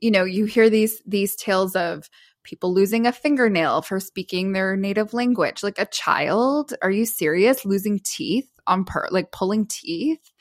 you 0.00 0.10
know, 0.10 0.24
you 0.24 0.44
hear 0.44 0.70
these 0.70 1.02
these 1.06 1.36
tales 1.36 1.76
of 1.76 2.08
people 2.44 2.72
losing 2.72 3.06
a 3.06 3.12
fingernail 3.12 3.82
for 3.82 4.00
speaking 4.00 4.52
their 4.52 4.76
native 4.76 5.12
language. 5.12 5.62
Like 5.62 5.78
a 5.78 5.86
child, 5.86 6.74
are 6.82 6.90
you 6.90 7.04
serious? 7.04 7.64
Losing 7.64 8.00
teeth 8.02 8.48
on 8.66 8.84
per 8.84 9.08
like 9.10 9.32
pulling 9.32 9.66
teeth? 9.66 10.32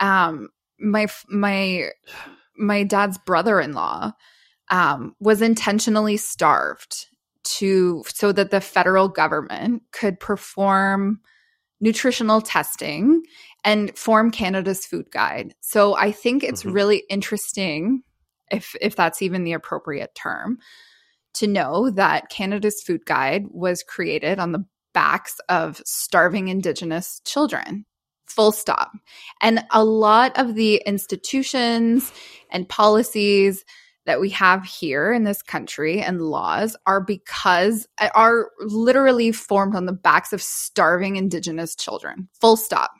Um 0.00 0.48
my 0.78 1.06
my 1.28 1.90
my 2.56 2.84
dad's 2.84 3.18
brother-in-law 3.18 4.12
um 4.70 5.14
was 5.20 5.42
intentionally 5.42 6.16
starved 6.16 7.06
to 7.44 8.02
so 8.08 8.32
that 8.32 8.50
the 8.50 8.60
federal 8.60 9.08
government 9.08 9.82
could 9.92 10.18
perform 10.18 11.20
nutritional 11.80 12.40
testing 12.40 13.22
and 13.62 13.96
form 13.96 14.30
Canada's 14.30 14.86
food 14.86 15.10
guide. 15.10 15.54
So 15.60 15.94
I 15.94 16.12
think 16.12 16.42
it's 16.42 16.62
mm-hmm. 16.62 16.72
really 16.72 17.04
interesting 17.08 18.02
if 18.50 18.74
if 18.80 18.96
that's 18.96 19.22
even 19.22 19.44
the 19.44 19.52
appropriate 19.52 20.14
term, 20.14 20.58
to 21.34 21.46
know 21.46 21.90
that 21.90 22.30
Canada's 22.30 22.82
food 22.82 23.04
guide 23.06 23.46
was 23.50 23.82
created 23.82 24.38
on 24.38 24.52
the 24.52 24.64
backs 24.92 25.40
of 25.48 25.82
starving 25.84 26.48
indigenous 26.48 27.20
children. 27.24 27.84
Full 28.26 28.52
stop. 28.52 28.92
And 29.42 29.64
a 29.70 29.84
lot 29.84 30.38
of 30.38 30.54
the 30.54 30.82
institutions 30.86 32.10
and 32.50 32.68
policies 32.68 33.64
that 34.06 34.20
we 34.20 34.30
have 34.30 34.64
here 34.64 35.12
in 35.12 35.24
this 35.24 35.42
country 35.42 36.00
and 36.00 36.20
laws 36.20 36.76
are 36.86 37.00
because 37.00 37.86
are 38.14 38.50
literally 38.60 39.32
formed 39.32 39.74
on 39.74 39.86
the 39.86 39.92
backs 39.92 40.32
of 40.32 40.42
starving 40.42 41.16
indigenous 41.16 41.74
children. 41.74 42.28
Full 42.40 42.56
stop. 42.56 42.92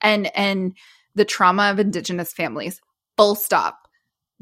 And 0.00 0.34
and 0.36 0.76
the 1.14 1.24
trauma 1.24 1.70
of 1.70 1.78
indigenous 1.78 2.32
families. 2.32 2.80
Full 3.16 3.34
stop. 3.34 3.81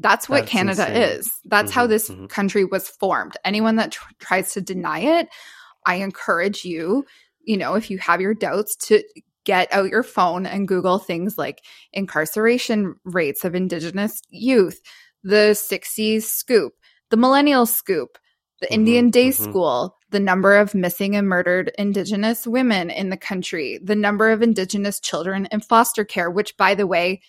That's 0.01 0.27
what 0.27 0.41
That's 0.41 0.51
Canada 0.51 0.87
insane. 0.87 1.01
is. 1.19 1.31
That's 1.45 1.71
mm-hmm, 1.71 1.79
how 1.79 1.87
this 1.87 2.09
mm-hmm. 2.09 2.25
country 2.25 2.65
was 2.65 2.89
formed. 2.89 3.33
Anyone 3.45 3.75
that 3.75 3.91
tr- 3.91 4.13
tries 4.19 4.53
to 4.53 4.61
deny 4.61 4.99
it, 4.99 5.29
I 5.85 5.95
encourage 5.95 6.65
you, 6.65 7.05
you 7.43 7.57
know, 7.57 7.75
if 7.75 7.89
you 7.89 7.97
have 7.99 8.21
your 8.21 8.33
doubts 8.33 8.75
to 8.87 9.03
get 9.43 9.71
out 9.73 9.89
your 9.89 10.03
phone 10.03 10.45
and 10.45 10.67
Google 10.67 10.99
things 10.99 11.37
like 11.37 11.63
incarceration 11.93 12.95
rates 13.03 13.43
of 13.45 13.55
Indigenous 13.55 14.21
youth, 14.29 14.81
the 15.23 15.55
60s 15.55 16.23
scoop, 16.23 16.73
the 17.09 17.17
millennial 17.17 17.65
scoop, 17.65 18.17
the 18.59 18.67
mm-hmm, 18.67 18.73
Indian 18.73 19.09
Day 19.09 19.29
mm-hmm. 19.29 19.43
School, 19.43 19.97
the 20.09 20.19
number 20.19 20.57
of 20.57 20.73
missing 20.73 21.15
and 21.15 21.27
murdered 21.27 21.71
Indigenous 21.77 22.47
women 22.47 22.89
in 22.89 23.09
the 23.09 23.17
country, 23.17 23.79
the 23.83 23.95
number 23.95 24.31
of 24.31 24.41
Indigenous 24.41 24.99
children 24.99 25.47
in 25.51 25.61
foster 25.61 26.03
care, 26.03 26.29
which, 26.29 26.57
by 26.57 26.75
the 26.75 26.87
way, 26.87 27.21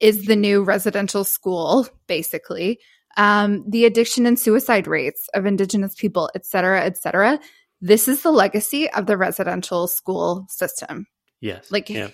is 0.00 0.26
the 0.26 0.36
new 0.36 0.62
residential 0.62 1.24
school, 1.24 1.88
basically. 2.06 2.78
Um, 3.16 3.64
the 3.68 3.86
addiction 3.86 4.26
and 4.26 4.38
suicide 4.38 4.86
rates 4.86 5.28
of 5.32 5.46
Indigenous 5.46 5.94
people, 5.94 6.30
et 6.34 6.44
cetera, 6.44 6.84
et 6.84 6.98
cetera. 6.98 7.40
This 7.80 8.08
is 8.08 8.22
the 8.22 8.30
legacy 8.30 8.90
of 8.90 9.06
the 9.06 9.16
residential 9.16 9.88
school 9.88 10.46
system. 10.50 11.06
Yes. 11.40 11.70
Like, 11.70 11.88
yeah. 11.88 12.08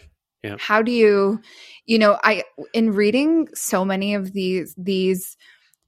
Yeah. 0.44 0.56
how 0.58 0.82
do 0.82 0.90
you, 0.90 1.40
you 1.86 2.00
know, 2.00 2.18
I, 2.22 2.42
in 2.74 2.90
reading 2.92 3.46
so 3.54 3.84
many 3.84 4.14
of 4.14 4.32
these, 4.32 4.74
these 4.76 5.36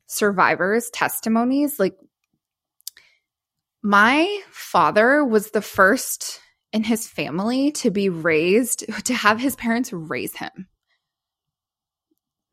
survivors' 0.07 0.91
testimonies, 0.91 1.81
like, 1.81 1.97
my 3.83 4.41
father 4.51 5.25
was 5.25 5.51
the 5.51 5.61
first 5.61 6.41
in 6.73 6.85
his 6.85 7.07
family 7.07 7.73
to 7.73 7.91
be 7.91 8.09
raised, 8.09 8.85
to 9.05 9.15
have 9.15 9.41
his 9.41 9.57
parents 9.57 9.93
raise 9.93 10.37
him. 10.37 10.69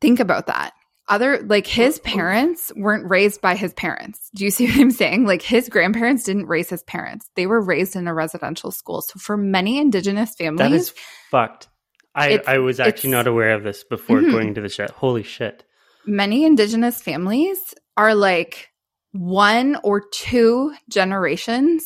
Think 0.02 0.20
about 0.20 0.48
that. 0.48 0.74
Other, 1.08 1.42
like 1.42 1.66
his 1.66 1.98
parents 2.00 2.72
weren't 2.76 3.08
raised 3.08 3.40
by 3.40 3.54
his 3.54 3.72
parents. 3.72 4.30
Do 4.34 4.44
you 4.44 4.50
see 4.50 4.66
what 4.68 4.78
I'm 4.78 4.90
saying? 4.90 5.26
Like 5.26 5.42
his 5.42 5.68
grandparents 5.68 6.24
didn't 6.24 6.46
raise 6.46 6.68
his 6.68 6.82
parents. 6.82 7.30
They 7.36 7.46
were 7.46 7.60
raised 7.60 7.96
in 7.96 8.08
a 8.08 8.14
residential 8.14 8.70
school. 8.70 9.02
So 9.02 9.18
for 9.18 9.36
many 9.36 9.78
Indigenous 9.78 10.34
families, 10.34 10.58
that 10.58 10.72
is 10.72 10.94
fucked. 11.30 11.68
I, 12.14 12.42
I 12.46 12.58
was 12.58 12.78
actually 12.78 13.10
not 13.10 13.26
aware 13.26 13.54
of 13.54 13.62
this 13.62 13.84
before 13.84 14.18
mm-hmm. 14.18 14.30
going 14.30 14.54
to 14.54 14.60
the 14.60 14.68
show. 14.68 14.86
Holy 14.94 15.22
shit. 15.22 15.64
Many 16.04 16.44
Indigenous 16.44 17.00
families 17.00 17.58
are 17.96 18.14
like 18.14 18.68
one 19.12 19.78
or 19.82 20.02
two 20.12 20.74
generations 20.90 21.84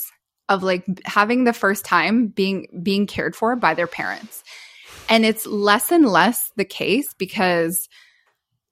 of 0.48 0.62
like 0.62 0.84
having 1.04 1.44
the 1.44 1.52
first 1.52 1.84
time 1.84 2.28
being 2.28 2.66
being 2.82 3.06
cared 3.06 3.36
for 3.36 3.54
by 3.56 3.74
their 3.74 3.86
parents. 3.86 4.42
And 5.08 5.24
it's 5.24 5.46
less 5.46 5.92
and 5.92 6.06
less 6.06 6.50
the 6.56 6.64
case 6.64 7.14
because 7.14 7.88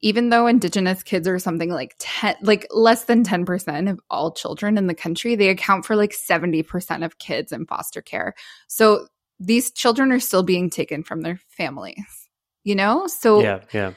even 0.04 0.28
though 0.28 0.46
indigenous 0.46 1.02
kids 1.02 1.26
are 1.26 1.38
something 1.38 1.70
like 1.70 1.96
10 1.98 2.36
like 2.42 2.66
less 2.70 3.04
than 3.04 3.24
10% 3.24 3.90
of 3.90 3.98
all 4.10 4.30
children 4.32 4.78
in 4.78 4.86
the 4.86 4.94
country 4.94 5.34
they 5.34 5.48
account 5.48 5.84
for 5.84 5.96
like 5.96 6.12
70% 6.12 7.04
of 7.04 7.18
kids 7.18 7.50
in 7.50 7.66
foster 7.66 8.02
care 8.02 8.34
so 8.68 9.08
these 9.40 9.72
children 9.72 10.12
are 10.12 10.20
still 10.20 10.44
being 10.44 10.70
taken 10.70 11.02
from 11.02 11.22
their 11.22 11.40
families 11.48 12.28
you 12.62 12.74
know 12.74 13.06
so 13.08 13.42
yeah 13.42 13.60
yeah 13.72 13.92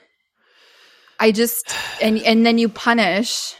I 1.20 1.32
just 1.32 1.74
and 2.02 2.18
and 2.20 2.46
then 2.46 2.58
you 2.58 2.70
punish 2.70 3.56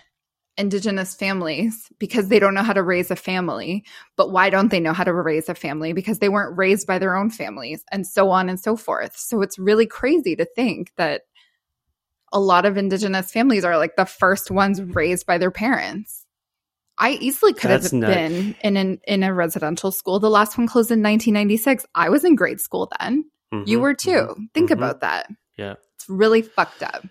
indigenous 0.58 1.14
families 1.14 1.92
because 2.00 2.30
they 2.30 2.40
don't 2.40 2.54
know 2.54 2.64
how 2.64 2.74
to 2.74 2.84
raise 2.84 3.12
a 3.12 3.16
family. 3.16 3.84
But 4.16 4.32
why 4.32 4.50
don't 4.50 4.70
they 4.70 4.80
know 4.80 4.94
how 4.94 5.04
to 5.04 5.14
raise 5.14 5.50
a 5.50 5.56
family? 5.56 5.94
Because 5.94 6.20
they 6.20 6.30
weren't 6.30 6.58
raised 6.58 6.88
by 6.88 7.00
their 7.00 7.16
own 7.16 7.30
families 7.30 7.84
and 7.92 8.06
so 8.06 8.32
on 8.32 8.50
and 8.50 8.60
so 8.60 8.76
forth. 8.76 9.16
So 9.16 9.42
it's 9.42 9.60
really 9.60 9.86
crazy 9.86 10.36
to 10.36 10.46
think 10.46 10.92
that 10.98 11.22
a 12.32 12.40
lot 12.40 12.66
of 12.66 12.78
indigenous 12.78 13.32
families 13.32 13.64
are 13.64 13.78
like 13.78 13.96
the 13.96 14.06
first 14.06 14.52
ones 14.52 14.82
raised 14.82 15.26
by 15.26 15.38
their 15.38 15.52
parents. 15.52 16.26
I 16.98 17.12
easily 17.12 17.54
could 17.54 17.70
That's 17.70 17.92
have 17.92 18.02
been 18.02 18.56
in 18.64 18.76
an, 18.78 19.00
in 19.08 19.24
a 19.24 19.34
residential 19.34 19.92
school. 19.92 20.20
The 20.20 20.30
last 20.30 20.58
one 20.58 20.68
closed 20.68 20.90
in 20.90 21.04
1996. 21.04 21.86
I 21.94 22.10
was 22.10 22.24
in 22.24 22.36
grade 22.36 22.60
school 22.60 22.92
then. 23.00 23.26
Mm-hmm, 23.54 23.70
you 23.70 23.80
were 23.80 23.94
too. 23.94 24.10
Mm-hmm, 24.12 24.44
Think 24.54 24.72
mm-hmm. 24.72 24.80
about 24.80 25.02
that. 25.02 25.30
Yeah. 25.58 25.76
It's 25.96 26.10
really 26.10 26.42
fucked 26.42 26.84
up. 26.84 27.06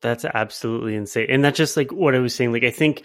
That's 0.00 0.24
absolutely 0.24 0.94
insane. 0.94 1.26
And 1.28 1.44
that's 1.44 1.58
just 1.58 1.76
like 1.76 1.92
what 1.92 2.14
I 2.14 2.18
was 2.20 2.34
saying. 2.34 2.52
Like, 2.52 2.64
I 2.64 2.70
think 2.70 3.02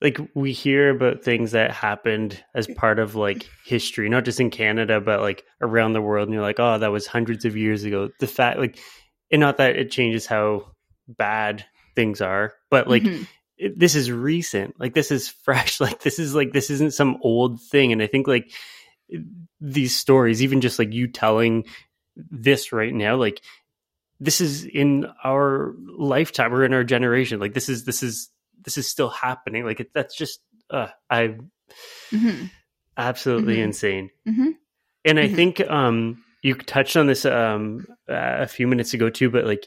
like 0.00 0.18
we 0.34 0.52
hear 0.52 0.90
about 0.90 1.24
things 1.24 1.52
that 1.52 1.72
happened 1.72 2.42
as 2.54 2.66
part 2.66 2.98
of 2.98 3.16
like 3.16 3.48
history, 3.66 4.08
not 4.08 4.24
just 4.24 4.40
in 4.40 4.50
Canada, 4.50 5.00
but 5.00 5.20
like 5.20 5.44
around 5.60 5.92
the 5.92 6.02
world. 6.02 6.28
And 6.28 6.34
you're 6.34 6.42
like, 6.42 6.60
oh, 6.60 6.78
that 6.78 6.92
was 6.92 7.06
hundreds 7.06 7.44
of 7.44 7.56
years 7.56 7.84
ago. 7.84 8.08
The 8.20 8.26
fact, 8.26 8.58
like, 8.58 8.78
and 9.30 9.40
not 9.40 9.58
that 9.58 9.76
it 9.76 9.90
changes 9.90 10.26
how 10.26 10.72
bad 11.06 11.64
things 11.94 12.20
are, 12.20 12.54
but 12.70 12.88
like, 12.88 13.02
mm-hmm. 13.02 13.24
it, 13.56 13.78
this 13.78 13.94
is 13.94 14.10
recent. 14.10 14.78
Like, 14.78 14.94
this 14.94 15.10
is 15.10 15.28
fresh. 15.28 15.80
Like, 15.80 16.00
this 16.02 16.18
is 16.18 16.34
like, 16.34 16.52
this 16.52 16.70
isn't 16.70 16.94
some 16.94 17.18
old 17.22 17.60
thing. 17.60 17.92
And 17.92 18.02
I 18.02 18.06
think 18.06 18.26
like 18.26 18.50
these 19.60 19.96
stories, 19.96 20.42
even 20.42 20.60
just 20.60 20.78
like 20.78 20.92
you 20.92 21.08
telling 21.08 21.64
this 22.16 22.72
right 22.72 22.92
now, 22.92 23.16
like, 23.16 23.40
this 24.20 24.40
is 24.40 24.64
in 24.64 25.06
our 25.24 25.74
lifetime 25.96 26.52
or 26.52 26.64
in 26.64 26.74
our 26.74 26.84
generation. 26.84 27.40
Like 27.40 27.54
this 27.54 27.68
is 27.68 27.84
this 27.84 28.02
is 28.02 28.30
this 28.62 28.78
is 28.78 28.88
still 28.88 29.10
happening. 29.10 29.64
Like 29.64 29.80
it, 29.80 29.92
that's 29.94 30.16
just 30.16 30.40
uh, 30.70 30.88
I 31.08 31.36
mm-hmm. 32.12 32.46
absolutely 32.96 33.54
mm-hmm. 33.54 33.62
insane. 33.62 34.10
Mm-hmm. 34.26 34.50
And 35.04 35.18
I 35.18 35.26
mm-hmm. 35.26 35.36
think 35.36 35.60
um, 35.60 36.24
you 36.42 36.54
touched 36.54 36.96
on 36.96 37.06
this 37.06 37.24
um, 37.24 37.86
a 38.08 38.46
few 38.46 38.66
minutes 38.66 38.94
ago 38.94 39.10
too, 39.10 39.30
but 39.30 39.44
like 39.44 39.66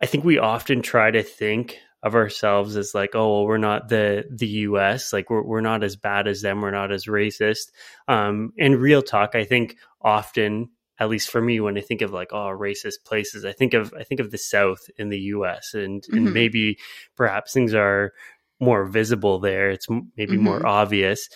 I 0.00 0.06
think 0.06 0.24
we 0.24 0.38
often 0.38 0.82
try 0.82 1.10
to 1.10 1.22
think 1.22 1.78
of 2.02 2.14
ourselves 2.14 2.76
as 2.76 2.94
like, 2.94 3.10
oh, 3.14 3.30
well, 3.32 3.46
we're 3.46 3.58
not 3.58 3.88
the 3.88 4.24
the 4.30 4.46
U.S. 4.46 5.12
Like 5.12 5.30
we're 5.30 5.42
we're 5.42 5.60
not 5.60 5.84
as 5.84 5.96
bad 5.96 6.28
as 6.28 6.42
them. 6.42 6.60
We're 6.60 6.70
not 6.70 6.92
as 6.92 7.06
racist. 7.06 7.70
Um, 8.08 8.52
and 8.58 8.76
real 8.76 9.02
talk, 9.02 9.34
I 9.34 9.44
think 9.44 9.76
often 10.00 10.70
at 11.00 11.08
least 11.08 11.30
for 11.30 11.40
me 11.40 11.58
when 11.58 11.76
i 11.76 11.80
think 11.80 12.02
of 12.02 12.12
like 12.12 12.28
oh 12.32 12.54
racist 12.56 13.04
places 13.04 13.44
i 13.44 13.52
think 13.52 13.74
of 13.74 13.92
i 13.98 14.04
think 14.04 14.20
of 14.20 14.30
the 14.30 14.38
south 14.38 14.88
in 14.98 15.08
the 15.08 15.18
us 15.18 15.74
and 15.74 16.02
mm-hmm. 16.02 16.16
and 16.16 16.34
maybe 16.34 16.78
perhaps 17.16 17.52
things 17.52 17.74
are 17.74 18.12
more 18.60 18.84
visible 18.84 19.40
there 19.40 19.70
it's 19.70 19.88
maybe 20.16 20.34
mm-hmm. 20.34 20.44
more 20.44 20.66
obvious 20.66 21.28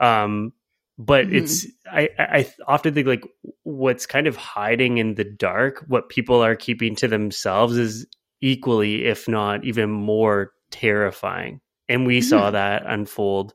um 0.00 0.52
but 0.98 1.26
mm-hmm. 1.26 1.36
it's 1.36 1.66
I, 1.90 2.08
I 2.18 2.52
often 2.66 2.94
think 2.94 3.06
like 3.06 3.24
what's 3.62 4.06
kind 4.06 4.26
of 4.26 4.36
hiding 4.36 4.98
in 4.98 5.14
the 5.14 5.24
dark 5.24 5.84
what 5.86 6.08
people 6.08 6.42
are 6.42 6.56
keeping 6.56 6.96
to 6.96 7.08
themselves 7.08 7.76
is 7.76 8.06
equally 8.40 9.06
if 9.06 9.28
not 9.28 9.64
even 9.64 9.90
more 9.90 10.52
terrifying 10.70 11.60
and 11.88 12.06
we 12.06 12.20
saw 12.20 12.44
mm-hmm. 12.44 12.52
that 12.54 12.82
unfold 12.86 13.54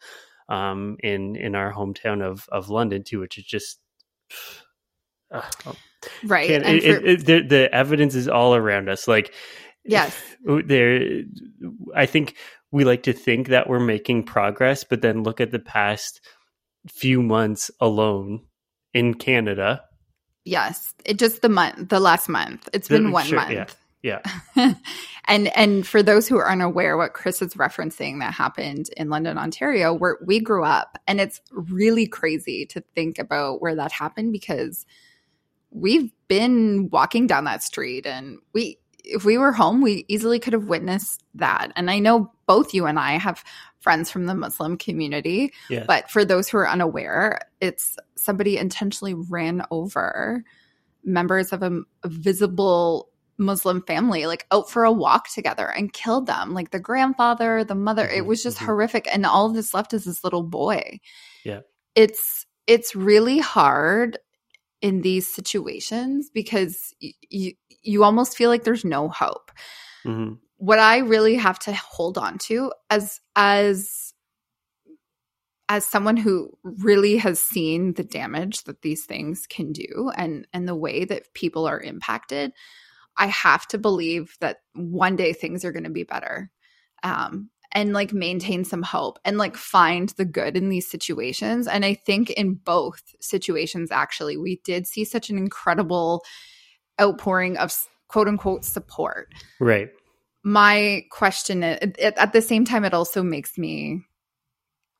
um 0.50 0.98
in 1.02 1.36
in 1.36 1.56
our 1.56 1.74
hometown 1.74 2.22
of 2.22 2.48
of 2.52 2.70
london 2.70 3.04
too 3.04 3.20
which 3.20 3.38
is 3.38 3.46
just 3.46 3.80
right. 6.26 6.50
And 6.50 6.66
it, 6.66 6.84
for- 6.84 7.06
it, 7.06 7.26
the, 7.26 7.42
the 7.42 7.74
evidence 7.74 8.16
is 8.16 8.28
all 8.28 8.56
around 8.56 8.90
us. 8.90 9.08
Like, 9.08 9.34
yes, 9.84 10.16
there. 10.66 11.24
I 11.96 12.06
think 12.06 12.36
we 12.72 12.84
like 12.86 13.03
to 13.03 13.14
think 13.14 13.50
that 13.50 13.68
we're 13.68 13.79
making 13.79 14.24
progress, 14.24 14.84
but 14.84 15.01
then 15.01 15.24
look 15.24 15.42
at 15.42 15.51
the 15.51 15.60
past 15.60 16.22
few 16.87 17.22
months 17.22 17.72
alone 17.79 18.41
in 18.93 19.13
Canada. 19.13 19.83
Yes, 20.46 20.93
it 21.05 21.17
just 21.17 21.41
the 21.41 21.50
month, 21.50 21.89
the 21.89 22.00
last 22.00 22.27
month. 22.27 22.67
It's 22.74 22.87
been 22.87 23.07
uh, 23.07 23.11
one 23.11 23.25
sure, 23.25 23.39
month. 23.39 23.77
Yeah. 24.01 24.19
yeah. 24.55 24.74
and 25.27 25.55
and 25.57 25.87
for 25.87 26.03
those 26.03 26.27
who 26.27 26.37
are 26.37 26.50
unaware, 26.50 26.98
what 26.98 27.13
Chris 27.13 27.41
is 27.41 27.53
referencing 27.53 28.19
that 28.19 28.33
happened 28.33 28.89
in 28.98 29.09
London, 29.09 29.37
Ontario, 29.37 29.93
where 29.93 30.17
we 30.25 30.39
grew 30.39 30.65
up, 30.65 30.98
and 31.07 31.22
it's 31.22 31.39
really 31.51 32.05
crazy 32.05 32.65
to 32.67 32.81
think 32.93 33.19
about 33.19 33.61
where 33.61 33.75
that 33.75 33.91
happened 33.91 34.33
because 34.33 34.85
we've 35.72 36.11
been 36.27 36.89
walking 36.91 37.25
down 37.25 37.46
that 37.46 37.63
street 37.63 38.05
and 38.05 38.37
we 38.53 38.77
if 39.03 39.25
we 39.25 39.37
were 39.37 39.51
home 39.51 39.81
we 39.81 40.05
easily 40.07 40.39
could 40.39 40.53
have 40.53 40.68
witnessed 40.68 41.24
that. 41.35 41.72
And 41.75 41.89
i 41.89 42.00
know 42.00 42.31
both 42.46 42.74
you 42.74 42.85
and 42.85 43.00
i 43.00 43.18
have 43.18 43.44
friends 43.79 44.09
from 44.09 44.25
the 44.25 44.35
muslim 44.35 44.77
community 44.77 45.53
yeah. 45.70 45.83
but 45.87 46.09
for 46.09 46.24
those 46.24 46.48
who 46.48 46.57
are 46.57 46.70
unaware 46.70 47.39
it's 47.59 47.98
somebody 48.16 48.57
intentionally 48.57 49.13
ran 49.13 49.66
over 49.72 50.44
members 51.03 51.51
of 51.51 51.63
a, 51.63 51.81
a 52.03 52.07
visible 52.07 53.09
muslim 53.37 53.81
family 53.81 54.25
like 54.25 54.46
out 54.51 54.70
for 54.70 54.83
a 54.83 54.92
walk 54.92 55.29
together 55.29 55.68
and 55.68 55.94
killed 55.94 56.27
them 56.27 56.53
like 56.53 56.72
the 56.72 56.79
grandfather 56.79 57.63
the 57.63 57.75
mother. 57.75 58.05
Mm-hmm, 58.05 58.18
it 58.18 58.25
was 58.25 58.44
just 58.44 58.57
mm-hmm. 58.57 58.68
horrific. 58.68 59.07
And 59.13 59.25
all 59.25 59.50
that's 59.50 59.74
left 59.74 59.94
is 59.94 60.05
this 60.05 60.24
little 60.24 60.44
boy. 60.44 61.00
Yeah. 61.44 61.61
It's 61.96 62.46
it's 62.68 62.96
really 62.96 63.39
hard 63.39 64.18
in 64.81 65.01
these 65.01 65.27
situations 65.27 66.29
because 66.33 66.94
y- 67.01 67.13
you 67.29 67.53
you 67.83 68.03
almost 68.03 68.37
feel 68.37 68.50
like 68.50 68.63
there's 68.63 68.85
no 68.85 69.09
hope. 69.09 69.51
Mm-hmm. 70.05 70.35
What 70.57 70.79
I 70.79 71.00
really 71.00 71.35
have 71.35 71.59
to 71.59 71.74
hold 71.74 72.17
on 72.17 72.37
to 72.39 72.72
as 72.89 73.19
as 73.35 74.13
as 75.69 75.85
someone 75.85 76.17
who 76.17 76.51
really 76.63 77.17
has 77.17 77.39
seen 77.39 77.93
the 77.93 78.03
damage 78.03 78.63
that 78.65 78.81
these 78.81 79.05
things 79.05 79.48
can 79.48 79.72
do 79.72 80.11
and 80.15 80.48
and 80.53 80.67
the 80.67 80.75
way 80.75 81.05
that 81.05 81.33
people 81.33 81.65
are 81.65 81.79
impacted, 81.79 82.51
I 83.17 83.27
have 83.27 83.67
to 83.67 83.77
believe 83.77 84.35
that 84.39 84.57
one 84.74 85.15
day 85.15 85.33
things 85.33 85.65
are 85.65 85.72
going 85.72 85.83
to 85.83 85.89
be 85.89 86.03
better. 86.03 86.51
Um, 87.03 87.50
and 87.74 87.91
like 87.91 88.13
maintain 88.13 88.63
some 88.63 88.83
hope 88.83 89.19
and 89.25 89.37
like 89.37 89.57
find 89.57 90.09
the 90.09 90.25
good 90.25 90.55
in 90.55 90.69
these 90.69 90.87
situations. 90.87 91.67
And 91.67 91.83
I 91.83 91.96
think 91.96 92.29
in 92.29 92.53
both 92.53 93.01
situations, 93.19 93.91
actually, 93.91 94.37
we 94.37 94.61
did 94.63 94.85
see 94.85 95.03
such 95.03 95.29
an 95.29 95.37
incredible 95.37 96.24
outpouring 97.01 97.58
of 97.58 97.74
quote 98.08 98.27
unquote 98.27 98.66
support. 98.66 99.34
Right. 99.60 99.90
My 100.44 101.06
question 101.10 101.64
is, 101.64 101.94
at 102.00 102.34
the 102.34 102.42
same 102.42 102.66
time, 102.66 102.84
it 102.84 102.94
also 102.94 103.24
makes 103.24 103.58
me 103.58 104.03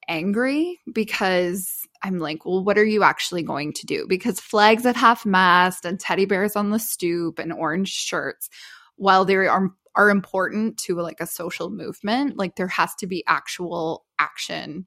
angry 0.08 0.79
because 0.93 1.88
I'm 2.01 2.19
like, 2.19 2.45
well, 2.45 2.63
what 2.63 2.77
are 2.77 2.86
you 2.86 3.03
actually 3.03 3.43
going 3.43 3.73
to 3.73 3.86
do? 3.86 4.06
Because 4.08 4.39
flags 4.39 4.86
at 4.86 4.95
half 4.95 5.25
mast 5.25 5.86
and 5.86 5.99
teddy 5.99 6.25
bears 6.25 6.56
on 6.56 6.71
the 6.71 6.79
stoop 6.79 7.39
and 7.39 7.51
orange 7.51 7.89
shirts, 7.89 8.49
while 8.95 9.25
they 9.25 9.36
are 9.36 9.69
are 9.95 10.10
important 10.10 10.77
to 10.77 10.95
like 10.95 11.19
a 11.19 11.27
social 11.27 11.69
movement 11.69 12.38
like 12.38 12.56
there 12.56 12.67
has 12.67 12.95
to 12.95 13.08
be 13.08 13.23
actual 13.27 14.06
action 14.19 14.86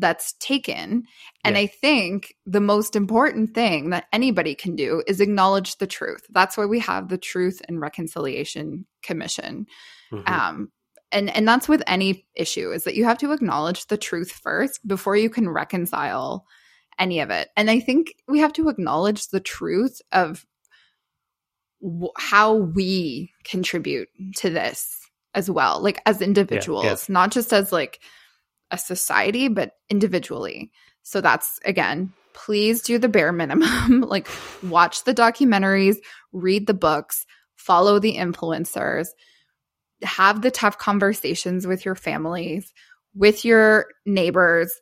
that's 0.00 0.32
taken 0.40 1.04
and 1.44 1.56
yeah. 1.56 1.62
i 1.62 1.66
think 1.66 2.34
the 2.46 2.60
most 2.60 2.96
important 2.96 3.54
thing 3.54 3.90
that 3.90 4.06
anybody 4.12 4.54
can 4.54 4.74
do 4.74 5.02
is 5.06 5.20
acknowledge 5.20 5.76
the 5.78 5.86
truth 5.86 6.26
that's 6.30 6.56
why 6.56 6.64
we 6.64 6.78
have 6.78 7.08
the 7.08 7.18
truth 7.18 7.60
and 7.68 7.80
reconciliation 7.80 8.86
commission 9.02 9.66
mm-hmm. 10.12 10.32
um 10.32 10.68
and 11.12 11.34
and 11.34 11.46
that's 11.46 11.68
with 11.68 11.82
any 11.86 12.26
issue 12.34 12.72
is 12.72 12.84
that 12.84 12.94
you 12.94 13.04
have 13.04 13.18
to 13.18 13.32
acknowledge 13.32 13.86
the 13.86 13.98
truth 13.98 14.30
first 14.30 14.86
before 14.86 15.16
you 15.16 15.30
can 15.30 15.48
reconcile 15.48 16.46
any 16.98 17.20
of 17.20 17.30
it 17.30 17.48
and 17.56 17.70
i 17.70 17.78
think 17.78 18.14
we 18.26 18.40
have 18.40 18.52
to 18.52 18.68
acknowledge 18.68 19.28
the 19.28 19.40
truth 19.40 20.00
of 20.12 20.44
how 22.16 22.54
we 22.54 23.32
contribute 23.44 24.08
to 24.36 24.50
this 24.50 24.98
as 25.34 25.50
well 25.50 25.80
like 25.80 26.00
as 26.06 26.20
individuals 26.20 26.84
yeah, 26.84 26.90
yeah. 26.90 27.04
not 27.08 27.30
just 27.30 27.52
as 27.52 27.72
like 27.72 28.00
a 28.70 28.78
society 28.78 29.48
but 29.48 29.72
individually. 29.88 30.70
So 31.02 31.20
that's 31.20 31.58
again 31.64 32.12
please 32.32 32.82
do 32.82 32.98
the 32.98 33.08
bare 33.08 33.32
minimum. 33.32 34.00
Like 34.08 34.28
watch 34.62 35.04
the 35.04 35.14
documentaries 35.14 35.96
read 36.32 36.66
the 36.66 36.74
books 36.74 37.26
follow 37.56 37.98
the 37.98 38.16
influencers 38.16 39.08
have 40.02 40.40
the 40.40 40.50
tough 40.50 40.78
conversations 40.78 41.66
with 41.66 41.84
your 41.84 41.94
families 41.94 42.72
with 43.14 43.44
your 43.44 43.86
neighbors 44.06 44.72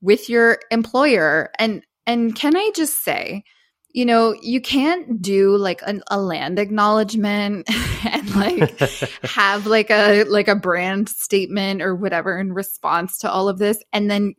with 0.00 0.28
your 0.28 0.58
employer. 0.70 1.50
And 1.58 1.82
and 2.06 2.34
can 2.34 2.56
i 2.56 2.70
just 2.74 3.04
say 3.04 3.44
you 3.90 4.04
know, 4.04 4.34
you 4.42 4.60
can't 4.60 5.20
do 5.22 5.56
like 5.56 5.80
an, 5.86 6.02
a 6.10 6.20
land 6.20 6.58
acknowledgement 6.58 7.68
and 8.04 8.34
like 8.36 8.78
have 9.24 9.66
like 9.66 9.90
a 9.90 10.24
like 10.24 10.48
a 10.48 10.54
brand 10.54 11.08
statement 11.08 11.80
or 11.82 11.94
whatever 11.94 12.38
in 12.38 12.52
response 12.52 13.18
to 13.18 13.30
all 13.30 13.48
of 13.48 13.58
this 13.58 13.82
and 13.92 14.10
then 14.10 14.34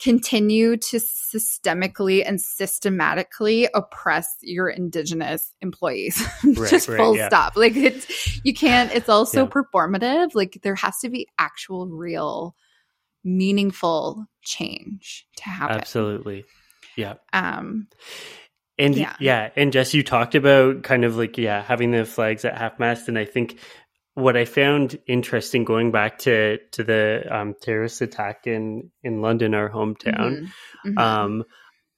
continue 0.00 0.78
to 0.78 0.96
systemically 0.96 2.22
and 2.26 2.40
systematically 2.40 3.68
oppress 3.74 4.26
your 4.40 4.66
indigenous 4.68 5.54
employees 5.60 6.22
Right, 6.44 6.70
just 6.70 6.88
right, 6.88 6.96
full 6.96 7.16
yeah. 7.16 7.28
stop 7.28 7.54
like 7.54 7.76
it's 7.76 8.40
you 8.44 8.54
can't 8.54 8.90
it's 8.94 9.10
also 9.10 9.42
Yeah. 9.44 9.50
performative 9.50 10.34
like 10.34 10.58
there 10.62 10.74
has 10.76 10.98
to 11.00 11.10
be 11.10 11.26
actual 11.38 11.86
real 11.86 12.54
meaningful 13.24 14.26
change 14.42 15.26
to 15.36 15.44
happen 15.50 15.76
Absolutely. 15.76 16.44
Yeah. 16.96 17.14
um 17.34 17.86
And 18.80 18.96
Yeah. 18.96 19.14
yeah. 19.20 19.50
and 19.56 19.72
Jess, 19.72 19.94
you 19.94 20.02
talked 20.02 20.34
about 20.34 20.82
kind 20.82 21.04
of 21.04 21.16
like 21.16 21.38
yeah, 21.38 21.62
having 21.62 21.90
the 21.92 22.04
flags 22.04 22.44
at 22.44 22.56
half 22.58 22.78
mast, 22.78 23.08
and 23.08 23.18
I 23.18 23.24
think 23.26 23.58
what 24.14 24.36
I 24.36 24.44
found 24.44 24.98
interesting 25.06 25.64
going 25.64 25.92
back 25.92 26.18
to 26.20 26.58
to 26.72 26.82
the 26.82 27.24
um, 27.30 27.54
terrorist 27.60 28.00
attack 28.00 28.46
in 28.46 28.90
in 29.02 29.22
London, 29.22 29.54
our 29.54 29.70
hometown. 29.70 30.48
mhm, 30.86 30.94
mhm. 30.94 30.98
Um, 30.98 31.44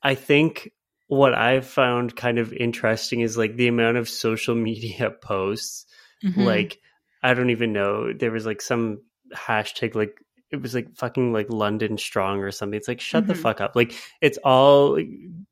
I 0.03 0.15
think 0.15 0.73
what 1.07 1.35
I've 1.35 1.67
found 1.67 2.17
kind 2.17 2.39
of 2.39 2.53
interesting 2.53 3.21
is 3.21 3.37
like 3.37 3.57
the 3.57 3.69
amount 3.69 3.97
of 3.97 4.09
social 4.09 4.55
media 4.69 5.11
posts. 5.11 5.87
Mhm. 6.25 6.45
Like 6.45 6.79
I 7.23 7.35
don't 7.35 7.51
even 7.51 7.73
know. 7.73 8.13
There 8.13 8.33
was 8.33 8.45
like 8.47 8.61
some 8.61 9.03
hashtag 9.35 9.95
like 9.95 10.17
it 10.53 10.61
was 10.63 10.75
like 10.75 10.95
fucking 10.95 11.33
like 11.33 11.49
London 11.51 11.97
strong 11.99 12.41
or 12.41 12.51
something. 12.51 12.77
It's 12.77 12.87
like 12.89 13.01
shut 13.01 13.27
the 13.27 13.33
Mhm. 13.35 13.39
fuck 13.43 13.61
up. 13.61 13.75
Like 13.75 13.95
it's 14.21 14.39
all 14.45 14.99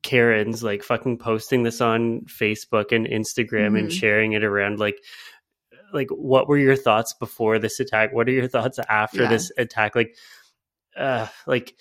Karens 0.03 0.63
like 0.63 0.83
fucking 0.83 1.17
posting 1.17 1.63
this 1.63 1.81
on 1.81 2.21
Facebook 2.21 2.91
and 2.95 3.07
Instagram 3.07 3.77
and 3.77 3.89
Mhm. 3.89 3.91
sharing 3.99 4.33
it 4.33 4.43
around 4.43 4.79
like 4.79 4.97
like 5.93 6.07
what 6.11 6.47
were 6.47 6.57
your 6.57 6.75
thoughts 6.75 7.13
before 7.13 7.59
this 7.59 7.79
attack? 7.79 8.13
What 8.13 8.29
are 8.29 8.31
your 8.31 8.47
thoughts 8.47 8.79
after 8.87 9.23
Yeah. 9.23 9.29
this 9.29 9.51
attack? 9.57 9.95
Like 9.95 10.15
uh 10.95 11.27
like 11.47 11.75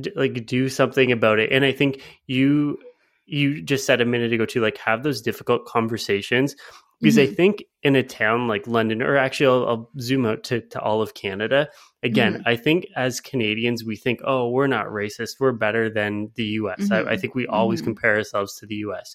d- 0.00 0.12
like 0.14 0.46
do 0.46 0.68
something 0.68 1.10
about 1.10 1.38
it. 1.40 1.50
And 1.50 1.64
I 1.64 1.72
think 1.72 2.02
you 2.26 2.78
you 3.24 3.60
just 3.62 3.86
said 3.86 4.00
a 4.00 4.04
minute 4.04 4.32
ago 4.32 4.44
too 4.46 4.60
like 4.60 4.76
have 4.78 5.02
those 5.02 5.20
difficult 5.22 5.64
conversations 5.64 6.54
because 7.00 7.18
I 7.18 7.26
Mhm. 7.26 7.36
think 7.36 7.64
in 7.82 7.94
a 7.96 8.02
town 8.02 8.48
like 8.48 8.66
London, 8.66 9.02
or 9.02 9.16
actually, 9.16 9.46
I'll, 9.46 9.68
I'll 9.68 9.90
zoom 10.00 10.26
out 10.26 10.44
to, 10.44 10.60
to 10.60 10.80
all 10.80 11.02
of 11.02 11.14
Canada. 11.14 11.68
Again, 12.02 12.34
Mhm. 12.38 12.42
I 12.46 12.56
think 12.56 12.86
as 12.96 13.20
Canadians, 13.20 13.84
we 13.84 13.96
think, 13.96 14.20
oh, 14.24 14.48
we're 14.50 14.66
not 14.66 14.86
racist. 14.86 15.36
We're 15.40 15.52
better 15.52 15.90
than 15.90 16.30
the 16.34 16.44
US. 16.60 16.90
I, 16.90 17.00
I 17.00 17.02
Mhm. 17.16 17.20
think 17.20 17.34
we 17.34 17.46
always 17.46 17.80
Mhm. 17.82 17.84
compare 17.84 18.16
ourselves 18.16 18.56
to 18.58 18.66
the 18.66 18.76
US. 18.76 19.14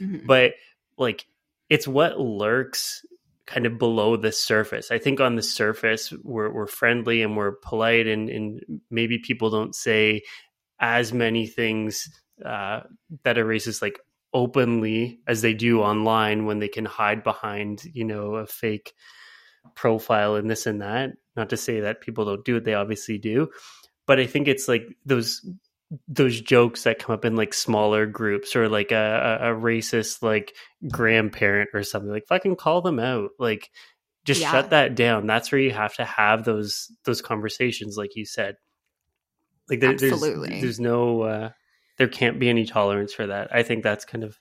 Mhm. 0.00 0.26
But 0.26 0.54
like, 0.98 1.26
it's 1.70 1.88
what 1.88 2.20
lurks 2.20 3.04
kind 3.46 3.66
of 3.66 3.78
below 3.78 4.16
the 4.16 4.30
surface. 4.30 4.90
I 4.90 4.98
think 4.98 5.20
on 5.20 5.34
the 5.36 5.42
surface, 5.42 6.12
we're, 6.22 6.50
we're 6.52 6.66
friendly 6.68 7.22
and 7.22 7.36
we're 7.36 7.52
polite, 7.52 8.06
and, 8.06 8.28
and 8.28 8.60
maybe 8.90 9.18
people 9.18 9.50
don't 9.50 9.74
say 9.74 10.22
as 10.78 11.12
many 11.12 11.46
things 11.46 12.08
uh, 12.44 12.80
that 13.24 13.38
are 13.38 13.44
racist, 13.44 13.82
like 13.82 13.98
openly 14.32 15.20
as 15.26 15.42
they 15.42 15.54
do 15.54 15.80
online 15.82 16.46
when 16.46 16.58
they 16.58 16.68
can 16.68 16.84
hide 16.84 17.22
behind, 17.22 17.84
you 17.84 18.04
know, 18.04 18.36
a 18.36 18.46
fake 18.46 18.92
profile 19.74 20.36
and 20.36 20.50
this 20.50 20.66
and 20.66 20.82
that. 20.82 21.10
Not 21.36 21.50
to 21.50 21.56
say 21.56 21.80
that 21.80 22.00
people 22.00 22.24
don't 22.24 22.44
do 22.44 22.56
it, 22.56 22.64
they 22.64 22.74
obviously 22.74 23.18
do. 23.18 23.48
But 24.06 24.18
I 24.18 24.26
think 24.26 24.48
it's 24.48 24.68
like 24.68 24.84
those 25.04 25.46
those 26.08 26.40
jokes 26.40 26.84
that 26.84 26.98
come 26.98 27.12
up 27.14 27.24
in 27.24 27.36
like 27.36 27.52
smaller 27.52 28.06
groups 28.06 28.56
or 28.56 28.68
like 28.68 28.92
a, 28.92 29.38
a, 29.42 29.48
racist 29.48 30.22
like 30.22 30.54
grandparent 30.90 31.70
or 31.74 31.82
something 31.82 32.10
like 32.10 32.26
fucking 32.26 32.56
call 32.56 32.80
them 32.80 32.98
out 32.98 33.30
like 33.38 33.70
just 34.24 34.40
Yeah. 34.40 34.50
shut 34.50 34.70
that 34.70 34.94
down 34.94 35.26
that's 35.26 35.52
where 35.52 35.60
you 35.60 35.70
have 35.70 35.94
to 35.96 36.04
have 36.06 36.44
those 36.44 36.90
those 37.04 37.20
conversations 37.20 37.96
like 37.98 38.16
you 38.16 38.24
said 38.24 38.56
like 39.68 39.80
there, 39.80 39.90
Absolutely. 39.90 40.48
there's 40.48 40.62
there's 40.62 40.80
no 40.80 41.22
uh 41.22 41.50
there 41.98 42.08
can't 42.08 42.38
be 42.38 42.48
any 42.48 42.64
tolerance 42.66 43.12
for 43.12 43.26
that 43.26 43.54
i 43.54 43.62
think 43.62 43.82
that's 43.82 44.04
kind 44.04 44.24
of 44.24 44.38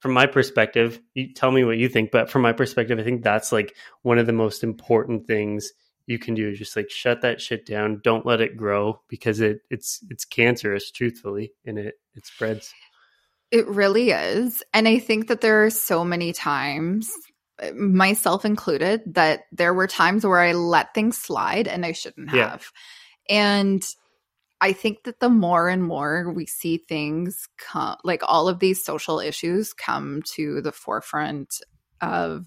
from 0.00 0.12
my 0.12 0.26
perspective 0.26 1.00
you 1.14 1.32
tell 1.32 1.50
me 1.50 1.64
what 1.64 1.78
you 1.78 1.88
think 1.88 2.10
but 2.10 2.30
from 2.30 2.42
my 2.42 2.52
perspective 2.52 2.98
i 2.98 3.02
think 3.02 3.22
that's 3.22 3.52
like 3.52 3.74
one 4.02 4.18
of 4.18 4.26
the 4.26 4.32
most 4.32 4.62
important 4.62 5.26
things 5.26 5.72
you 6.06 6.18
can 6.18 6.34
do 6.34 6.48
is 6.48 6.58
just 6.58 6.76
like 6.76 6.90
shut 6.90 7.20
that 7.22 7.40
shit 7.40 7.66
down 7.66 8.00
don't 8.02 8.24
let 8.26 8.40
it 8.40 8.56
grow 8.56 9.00
because 9.08 9.40
it 9.40 9.60
it's 9.70 10.00
it's 10.10 10.24
cancerous 10.24 10.90
truthfully 10.90 11.52
and 11.66 11.78
it 11.78 11.94
it 12.14 12.24
spreads 12.26 12.72
It 13.50 13.66
really 13.66 14.10
is. 14.10 14.62
And 14.74 14.86
I 14.86 14.98
think 14.98 15.28
that 15.28 15.40
there 15.40 15.64
are 15.64 15.70
so 15.70 16.04
many 16.04 16.34
times, 16.34 17.10
myself 17.74 18.44
included, 18.44 19.00
that 19.14 19.44
there 19.52 19.72
were 19.72 19.86
times 19.86 20.26
where 20.26 20.40
I 20.40 20.52
let 20.52 20.92
things 20.94 21.16
slide 21.16 21.66
and 21.66 21.86
I 21.86 21.92
shouldn't 21.92 22.30
Yeah. 22.30 22.50
have. 22.50 22.70
And 23.30 23.82
I 24.60 24.72
think 24.72 25.04
that 25.04 25.20
the 25.20 25.28
more 25.28 25.68
and 25.68 25.82
more 25.84 26.32
we 26.32 26.46
see 26.46 26.78
things 26.78 27.48
come, 27.58 27.96
like 28.04 28.22
all 28.24 28.48
of 28.48 28.58
these 28.58 28.84
social 28.84 29.20
issues 29.20 29.72
come 29.72 30.22
to 30.34 30.60
the 30.60 30.72
forefront 30.72 31.60
of 32.00 32.46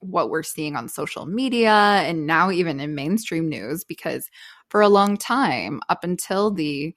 what 0.00 0.30
we're 0.30 0.42
seeing 0.42 0.76
on 0.76 0.88
social 0.88 1.26
media 1.26 1.70
and 1.72 2.26
now 2.26 2.50
even 2.50 2.80
in 2.80 2.94
mainstream 2.94 3.48
news, 3.48 3.84
because 3.84 4.28
for 4.68 4.80
a 4.80 4.88
long 4.88 5.16
time, 5.16 5.80
up 5.88 6.04
until 6.04 6.50
the 6.50 6.94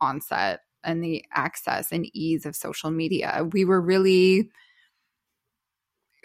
onset 0.00 0.60
and 0.84 1.02
the 1.02 1.24
access 1.34 1.90
and 1.90 2.06
ease 2.14 2.46
of 2.46 2.54
social 2.54 2.90
media 2.90 3.44
we 3.52 3.64
were 3.64 3.80
really 3.80 4.48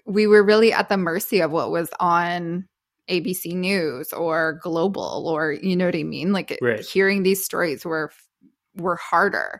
we 0.05 0.27
were 0.27 0.43
really 0.43 0.71
at 0.71 0.89
the 0.89 0.97
mercy 0.97 1.39
of 1.41 1.51
what 1.51 1.71
was 1.71 1.89
on 1.99 2.67
ABC 3.09 3.53
News 3.53 4.13
or 4.13 4.59
Global 4.63 5.27
or 5.27 5.51
you 5.53 5.75
know 5.75 5.85
what 5.85 5.95
I 5.95 6.03
mean? 6.03 6.31
Like 6.31 6.57
Right. 6.61 6.81
hearing 6.81 7.23
these 7.23 7.43
stories 7.43 7.85
were 7.85 8.11
were 8.75 8.95
harder. 8.95 9.59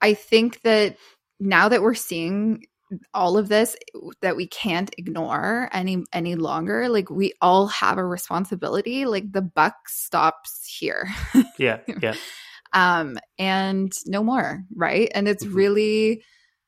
I 0.00 0.14
think 0.14 0.60
that 0.62 0.96
now 1.40 1.68
that 1.68 1.82
we're 1.82 1.94
seeing 1.94 2.66
all 3.14 3.38
of 3.38 3.48
this 3.48 3.74
that 4.20 4.36
we 4.36 4.46
can't 4.46 4.94
ignore 4.98 5.68
any 5.72 6.04
any 6.12 6.36
longer 6.36 6.88
like 6.88 7.10
we 7.10 7.32
all 7.40 7.66
have 7.66 7.98
a 7.98 8.04
responsibility 8.04 9.04
like 9.06 9.32
the 9.32 9.42
buck 9.42 9.74
stops 9.88 10.64
here. 10.78 11.08
Yeah 11.58 11.80
yeah. 12.02 12.14
Um 12.72 13.18
and 13.38 13.92
no 14.06 14.22
more 14.22 14.62
right? 14.76 15.10
And 15.14 15.26
it's 15.26 15.44
Mhm. 15.44 15.54
really 15.54 16.24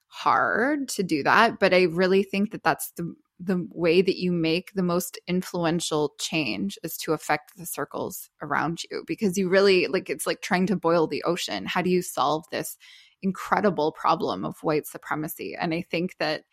hard 0.09 0.89
to 0.89 1.03
do 1.03 1.23
that 1.23 1.59
but 1.61 1.75
i 1.75 1.83
really 1.83 2.23
think 2.23 2.51
that 2.53 2.63
that's 2.63 2.91
the 2.97 3.15
the 3.39 3.67
way 3.71 4.01
that 4.01 4.17
you 4.19 4.33
make 4.33 4.73
the 4.73 4.83
most 4.83 5.19
influential 5.27 6.15
change 6.19 6.79
is 6.83 6.97
to 6.97 7.13
affect 7.13 7.57
the 7.57 7.67
circles 7.67 8.31
around 8.41 8.81
you 8.91 9.05
because 9.07 9.37
you 9.37 9.49
really 9.49 9.87
like 9.89 10.09
it's 10.09 10.27
like 10.27 10.41
trying 10.41 10.67
to 10.67 10.77
boil 10.77 11.07
the 11.07 11.23
ocean. 11.25 11.67
How 11.67 11.83
do 11.83 11.91
you 11.91 12.03
solve 12.03 12.45
this 12.51 12.79
incredible 13.23 13.93
problem 13.93 14.45
of 14.45 14.57
white 14.63 14.87
supremacy? 14.87 15.55
And 15.59 15.75
i 15.75 15.83
think 15.83 16.17
that 16.19 16.45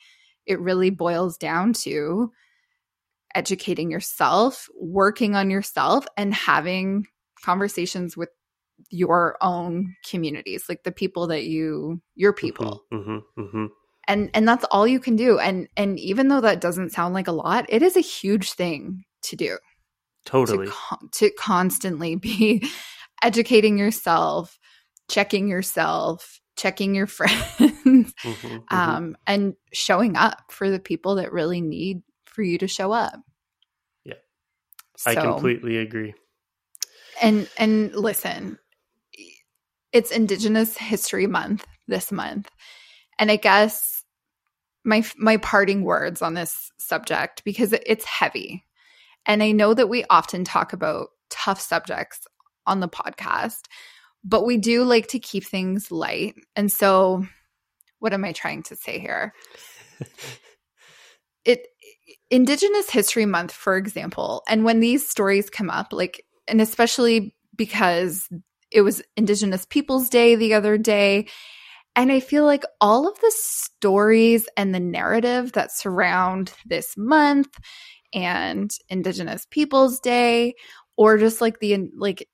it 0.45 0.59
really 0.59 0.89
boils 0.89 1.37
down 1.37 1.73
to 1.73 2.31
educating 3.35 3.89
yourself 3.89 4.67
working 4.79 5.35
on 5.35 5.49
yourself 5.49 6.05
and 6.17 6.33
having 6.33 7.07
conversations 7.43 8.15
with 8.15 8.29
your 8.89 9.37
own 9.41 9.95
communities 10.07 10.65
like 10.67 10.83
the 10.83 10.91
people 10.91 11.27
that 11.27 11.45
you 11.45 12.01
your 12.15 12.33
people. 12.33 12.83
hmm 12.91 13.19
hmm 13.35 13.65
and 14.07 14.29
and 14.33 14.47
that's 14.47 14.65
all 14.65 14.87
you 14.87 14.99
can 14.99 15.15
do. 15.15 15.39
And 15.39 15.67
and 15.77 15.99
even 15.99 16.27
though 16.27 16.41
that 16.41 16.61
doesn't 16.61 16.91
sound 16.91 17.13
like 17.13 17.27
a 17.27 17.31
lot 17.31 17.65
it 17.69 17.81
is 17.81 17.95
a 17.95 18.01
huge 18.01 18.53
thing 18.53 19.03
to 19.23 19.35
do. 19.35 19.57
Totally. 20.25 20.67
to, 20.67 20.71
con- 20.71 21.09
to 21.13 21.31
constantly 21.37 22.15
be 22.29 22.65
educating 23.21 23.77
yourself 23.77 24.57
checking 25.09 25.49
yourself 25.49 26.39
checking 26.55 26.95
your 26.95 27.07
friends 27.17 27.43
Mhm, 27.59 28.13
mhm. 28.23 28.63
um 28.71 29.17
and 29.27 29.55
showing 29.73 30.15
up 30.15 30.39
for 30.49 30.69
the 30.69 30.79
people 30.79 31.15
that 31.15 31.33
really 31.33 31.59
need 31.61 32.03
for 32.25 32.41
you 32.41 32.57
to 32.59 32.67
show 32.67 32.91
up. 32.93 33.15
Yeah. 34.05 34.15
i 35.05 35.15
completely 35.15 35.77
agree. 35.77 36.13
And 37.21 37.49
and 37.57 37.93
listen 37.93 38.57
it's 39.91 40.09
indigenous 40.11 40.75
history 40.77 41.27
month 41.27 41.65
this 41.87 42.11
month. 42.11 42.49
And 43.19 43.29
i 43.29 43.35
guess 43.35 43.92
my 44.83 45.03
my 45.17 45.37
parting 45.37 45.83
words 45.83 46.21
on 46.21 46.33
this 46.33 46.71
subject 46.77 47.43
because 47.43 47.73
it's 47.73 48.05
heavy. 48.05 48.65
And 49.25 49.41
i 49.41 49.51
know 49.51 49.73
that 49.73 49.89
we 49.89 50.03
often 50.09 50.43
talk 50.43 50.73
about 50.73 51.07
tough 51.29 51.61
subjects 51.61 52.27
on 52.65 52.79
the 52.79 52.89
podcast 52.89 53.61
but 54.23 54.45
we 54.45 54.57
do 54.57 54.83
like 54.83 55.07
to 55.07 55.19
keep 55.19 55.45
things 55.45 55.91
light. 55.91 56.35
And 56.55 56.71
so 56.71 57.25
what 57.99 58.13
am 58.13 58.25
i 58.25 58.31
trying 58.31 58.63
to 58.63 58.75
say 58.75 58.99
here? 58.99 59.33
It 61.45 61.67
indigenous 62.29 62.89
history 62.89 63.25
month 63.25 63.51
for 63.51 63.75
example 63.75 64.43
and 64.47 64.63
when 64.63 64.79
these 64.79 65.07
stories 65.07 65.49
come 65.49 65.69
up 65.69 65.91
like 65.91 66.25
and 66.47 66.61
especially 66.61 67.35
because 67.55 68.29
it 68.71 68.81
was 68.81 69.03
indigenous 69.17 69.65
peoples 69.65 70.07
day 70.09 70.35
the 70.35 70.53
other 70.53 70.77
day 70.77 71.27
and 71.95 72.11
i 72.11 72.19
feel 72.19 72.45
like 72.45 72.63
all 72.81 73.07
of 73.07 73.19
the 73.19 73.33
stories 73.35 74.47
and 74.57 74.73
the 74.73 74.79
narrative 74.79 75.53
that 75.53 75.71
surround 75.71 76.53
this 76.65 76.95
month 76.97 77.57
and 78.13 78.71
indigenous 78.89 79.47
peoples 79.49 79.99
day 79.99 80.53
or 80.95 81.17
just 81.17 81.41
like 81.41 81.59
the 81.59 81.89
like 81.97 82.27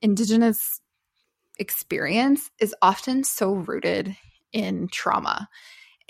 indigenous 0.00 0.80
experience 1.58 2.50
is 2.58 2.74
often 2.82 3.24
so 3.24 3.54
rooted 3.54 4.16
in 4.52 4.88
trauma. 4.88 5.48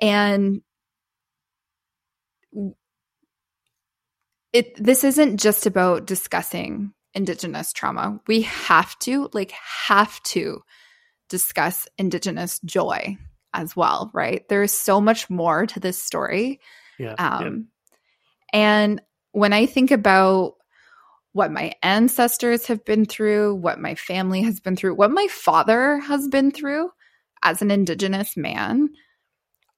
And 0.01 0.63
it 4.53 4.75
this 4.83 5.05
isn't 5.05 5.39
just 5.39 5.67
about 5.67 6.07
discussing 6.07 6.93
indigenous 7.15 7.73
trauma. 7.73 8.21
We 8.27 8.43
have 8.43 8.99
to 9.01 9.31
like 9.33 9.53
have 9.53 10.23
to 10.25 10.63
discuss 11.33 11.89
indigenous 11.97 12.61
joy 12.61 13.17
as 13.55 13.75
well, 13.75 14.11
right? 14.13 14.47
There 14.49 14.63
is 14.63 14.77
so 14.77 15.01
much 15.01 15.29
more 15.31 15.67
to 15.67 15.81
this 15.81 16.01
story. 16.01 16.61
Yeah. 16.99 17.15
Um 17.19 17.69
and 18.53 19.01
when 19.33 19.55
I 19.55 19.65
think 19.65 19.91
about 19.91 20.57
what 21.33 21.51
my 21.51 21.73
ancestors 21.83 22.67
have 22.67 22.85
been 22.85 23.07
through, 23.07 23.55
what 23.55 23.81
my 23.81 23.95
family 23.95 24.43
has 24.43 24.61
been 24.61 24.77
through, 24.77 24.95
what 24.95 25.11
my 25.11 25.27
father 25.31 25.99
has 25.99 26.29
been 26.29 26.51
through 26.51 26.91
as 27.43 27.63
an 27.63 27.71
indigenous 27.71 28.37
man, 28.37 28.91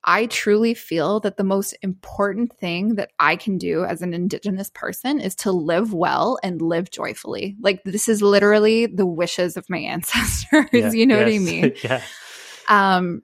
I 0.06 0.26
truly 0.26 0.74
feel 0.74 1.20
that 1.20 1.38
the 1.38 1.44
most 1.44 1.74
important 1.80 2.52
thing 2.58 2.96
that 2.96 3.10
I 3.18 3.36
can 3.36 3.56
do 3.56 3.84
as 3.84 4.02
an 4.02 4.12
Indigenous 4.12 4.70
person 4.74 5.18
is 5.18 5.34
to 5.36 5.50
live 5.50 5.94
well 5.94 6.38
and 6.42 6.60
live 6.60 6.90
joyfully. 6.90 7.56
Like, 7.60 7.82
this 7.84 8.08
is 8.08 8.20
literally 8.20 8.84
the 8.86 9.06
wishes 9.06 9.56
of 9.56 9.68
my 9.70 9.78
ancestors. 9.94 10.68
Yeah, 10.72 10.92
you 10.92 11.06
know 11.06 11.16
what 11.16 11.28
I 11.28 11.38
mean? 11.38 11.72
yeah. 11.82 12.02
Um, 12.68 13.22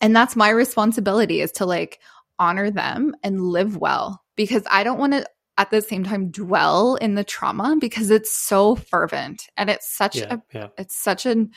and 0.00 0.14
that's 0.14 0.36
my 0.36 0.50
responsibility 0.50 1.40
is 1.40 1.52
to 1.52 1.66
like 1.66 2.00
honor 2.38 2.70
them 2.70 3.14
and 3.22 3.40
live 3.40 3.76
well 3.76 4.22
because 4.36 4.62
I 4.70 4.84
don't 4.84 4.98
want 4.98 5.12
to 5.14 5.26
at 5.56 5.70
the 5.72 5.82
same 5.82 6.04
time 6.04 6.30
dwell 6.30 6.94
in 6.96 7.16
the 7.16 7.24
trauma 7.24 7.76
because 7.80 8.10
it's 8.10 8.30
so 8.34 8.76
fervent 8.76 9.48
and 9.56 9.68
it's 9.68 9.90
such 9.92 10.16
Yeah. 10.16 10.34
a 10.34 10.42
Yeah. 10.54 10.68
it's 10.78 10.96
such 10.96 11.26
an 11.26 11.50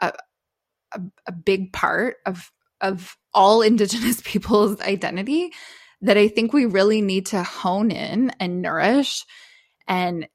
a, 0.00 0.12
a, 0.92 1.00
a 1.26 1.32
big 1.32 1.72
part 1.72 2.16
of 2.26 2.52
of 2.80 3.16
all 3.34 3.62
indigenous 3.62 4.20
people's 4.24 4.80
identity 4.80 5.52
that 6.02 6.16
I 6.16 6.28
think 6.28 6.52
we 6.52 6.66
really 6.66 7.02
need 7.02 7.26
to 7.26 7.42
hone 7.42 7.90
in 7.90 8.30
and 8.40 8.62
nourish 8.62 9.24
and 9.86 10.28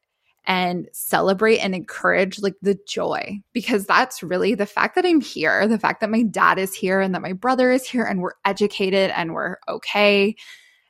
and 0.45 0.89
celebrate 0.91 1.59
and 1.59 1.73
encourage 1.73 2.41
like 2.41 2.55
the 2.61 2.77
joy 2.87 3.39
because 3.53 3.85
that's 3.85 4.21
really 4.21 4.55
the 4.55 4.65
fact 4.65 4.95
that 4.95 5.05
I'm 5.05 5.21
here, 5.21 5.67
the 5.67 5.79
fact 5.79 6.01
that 6.01 6.09
my 6.09 6.23
dad 6.23 6.59
is 6.59 6.73
here 6.73 6.99
and 6.99 7.15
that 7.15 7.21
my 7.21 7.33
brother 7.33 7.71
is 7.71 7.87
here 7.87 8.03
and 8.03 8.21
we're 8.21 8.33
educated 8.43 9.11
and 9.11 9.33
we're 9.33 9.57
okay 9.69 10.35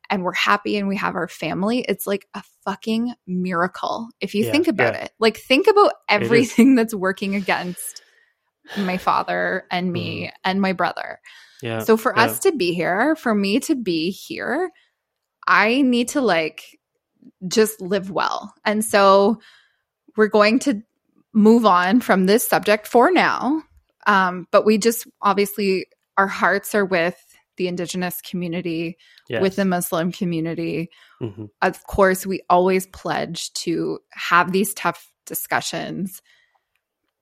and 0.10 0.24
we're 0.24 0.34
happy 0.34 0.78
and 0.78 0.88
we 0.88 0.98
have 0.98 1.16
our 1.16 1.28
family. 1.28 1.82
It's 1.82 2.08
like 2.08 2.28
a 2.34 2.44
fucking 2.66 3.14
miracle 3.28 4.10
if 4.20 4.36
you 4.36 4.44
Yeah, 4.46 4.52
think 4.52 4.68
about 4.68 4.96
yeah. 4.96 5.04
it. 5.04 5.12
Like 5.20 5.38
think 5.38 5.68
about 5.68 5.94
everything 6.10 6.76
that's 6.78 6.96
working 6.96 7.36
against 7.36 8.03
my 8.78 8.98
father 8.98 9.66
and 9.72 9.92
me 9.92 10.32
and 10.44 10.62
my 10.62 10.74
brother. 10.74 11.20
Yeah. 11.62 11.80
So 11.80 11.98
for 11.98 12.14
yeah. 12.16 12.24
us 12.24 12.40
to 12.40 12.52
be 12.52 12.74
here, 12.74 13.16
for 13.16 13.34
me 13.34 13.60
to 13.62 13.76
be 13.76 14.12
here, 14.12 14.72
I 15.48 15.82
need 15.82 16.10
to 16.10 16.22
like 16.22 16.80
just 17.48 17.82
live 17.82 18.12
well. 18.12 18.54
And 18.66 18.84
so 18.84 19.40
we're 20.16 20.28
going 20.28 20.60
to 20.60 20.82
move 21.34 21.66
on 21.66 22.00
from 22.00 22.26
this 22.26 22.48
subject 22.48 22.88
for 22.88 23.12
now. 23.12 23.64
Um, 24.06 24.48
but 24.52 24.66
we 24.66 24.78
just 24.78 25.08
obviously, 25.22 25.88
our 26.18 26.28
hearts 26.28 26.76
are 26.76 26.86
with 26.86 27.18
the 27.58 27.68
Indigenous 27.68 28.20
community, 28.22 28.98
Yes. 29.30 29.42
with 29.42 29.56
the 29.56 29.66
Muslim 29.66 30.12
community. 30.12 30.90
Mhm. 31.22 31.50
Of 31.62 31.84
course, 31.86 32.26
we 32.26 32.42
always 32.50 32.88
pledge 32.88 33.54
to 33.54 34.00
have 34.12 34.52
these 34.52 34.74
tough 34.74 35.12
discussions, 35.26 36.22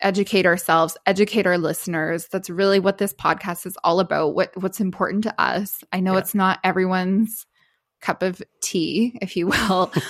educate 0.02 0.46
ourselves, 0.46 0.98
educate 1.06 1.46
our 1.48 1.58
listeners. 1.58 2.28
That's 2.28 2.50
really 2.50 2.80
what 2.80 2.98
this 2.98 3.14
podcast 3.14 3.66
is 3.66 3.78
all 3.84 4.00
about. 4.00 4.36
What 4.36 4.52
what's 4.62 4.80
important 4.80 5.24
to 5.26 5.42
us. 5.42 5.84
I 5.94 6.00
know 6.00 6.14
Yeah. 6.14 6.20
it's 6.20 6.36
not 6.36 6.60
everyone's 6.64 7.46
cup 8.02 8.24
of 8.24 8.42
tea, 8.62 9.18
if 9.22 9.36
you 9.38 9.48
will. 9.48 9.92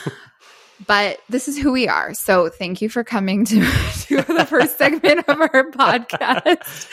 But 0.87 1.19
this 1.29 1.47
is 1.47 1.59
who 1.59 1.71
we 1.71 1.87
are. 1.87 2.15
So 2.15 2.49
thank 2.49 2.81
you 2.81 2.89
for 2.89 3.03
coming 3.03 3.45
to, 3.45 3.59
to 4.07 4.15
the 4.23 4.47
first 4.49 4.79
segment 4.79 5.19
of 5.29 5.39
our 5.39 5.69
podcast. 5.69 6.91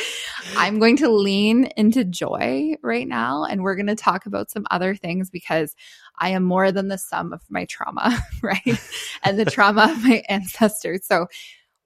I'm 0.58 0.78
going 0.78 0.98
to 0.98 1.08
lean 1.08 1.70
into 1.74 2.04
joy 2.04 2.74
right 2.82 3.08
now, 3.08 3.44
and 3.44 3.62
we're 3.62 3.76
going 3.76 3.86
to 3.86 3.94
talk 3.94 4.26
about 4.26 4.50
some 4.50 4.66
other 4.70 4.94
things 4.94 5.30
because 5.30 5.74
I 6.18 6.30
am 6.30 6.42
more 6.42 6.70
than 6.70 6.88
the 6.88 6.98
sum 6.98 7.32
of 7.32 7.40
my 7.48 7.64
trauma, 7.64 8.22
right? 8.42 8.78
and 9.22 9.38
the 9.38 9.46
trauma 9.46 9.90
of 9.90 10.04
my 10.04 10.22
ancestors. 10.28 11.06
So 11.06 11.28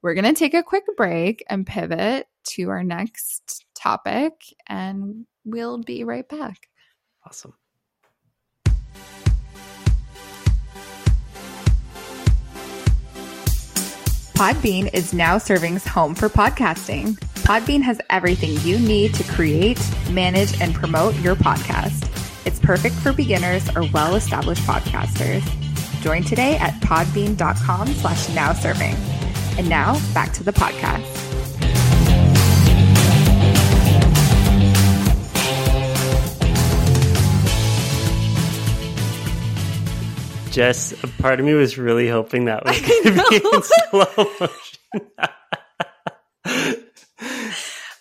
we're 0.03 0.13
going 0.13 0.25
to 0.25 0.33
take 0.33 0.53
a 0.53 0.61
quick 0.61 0.83
break 0.97 1.43
and 1.49 1.65
pivot 1.65 2.27
to 2.43 2.69
our 2.69 2.83
next 2.83 3.65
topic, 3.73 4.33
and 4.67 5.25
we'll 5.45 5.77
be 5.77 6.03
right 6.03 6.27
back. 6.27 6.67
Awesome. 7.25 7.53
Podbean 14.35 14.93
is 14.93 15.13
now 15.13 15.37
serving's 15.37 15.87
home 15.87 16.13
for 16.15 16.27
podcasting. 16.27 17.13
Podbean 17.45 17.81
has 17.81 18.01
everything 18.09 18.59
you 18.67 18.77
need 18.77 19.13
to 19.13 19.23
create, 19.23 19.79
manage, 20.11 20.59
and 20.59 20.75
promote 20.75 21.15
your 21.19 21.35
podcast. 21.35 22.09
It's 22.45 22.59
perfect 22.59 22.95
for 22.95 23.13
beginners 23.13 23.69
or 23.73 23.87
well-established 23.93 24.63
podcasters. 24.63 25.43
Join 26.01 26.23
today 26.23 26.57
at 26.57 26.73
podbean.com 26.81 27.87
slash 27.87 28.35
now 28.35 28.51
serving. 28.51 28.95
And 29.57 29.69
now 29.69 29.99
back 30.13 30.33
to 30.33 30.43
the 30.43 30.51
podcast. 30.53 31.09
Jess, 40.51 40.91
a 41.03 41.07
part 41.19 41.39
of 41.39 41.45
me 41.47 41.53
was 41.55 41.77
really 41.79 42.07
hoping 42.07 42.45
that 42.45 42.63
was 42.63 42.79
going 42.79 43.03
to 43.03 43.11
be 43.11 43.35
in 43.37 43.63
slow 43.63 44.27
motion. 44.39 44.79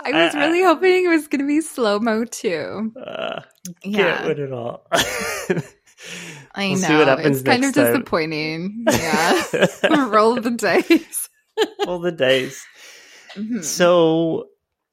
I 0.04 0.12
was 0.12 0.34
really 0.34 0.62
hoping 0.62 1.06
it 1.06 1.08
was 1.08 1.28
going 1.28 1.40
to 1.40 1.46
be 1.46 1.62
slow-mo 1.62 2.26
too. 2.26 2.92
uh, 3.02 3.40
Yeah. 3.82 4.16
Can't 4.18 4.26
win 4.36 4.46
it 4.46 4.52
all. 4.52 4.86
I 6.54 6.68
We'll 6.68 6.70
know. 6.72 6.76
see 6.76 6.94
what 6.96 7.08
happens 7.08 7.38
it's 7.40 7.48
kind 7.48 7.64
of 7.64 7.74
time. 7.74 7.92
disappointing. 7.92 8.84
Yeah. 8.90 10.04
Roll 10.08 10.34
the 10.38 10.50
dice. 10.50 11.21
Roll 11.86 11.98
the 12.00 12.12
dice. 12.12 12.64
Mhm. 13.36 13.64
So, 13.64 14.48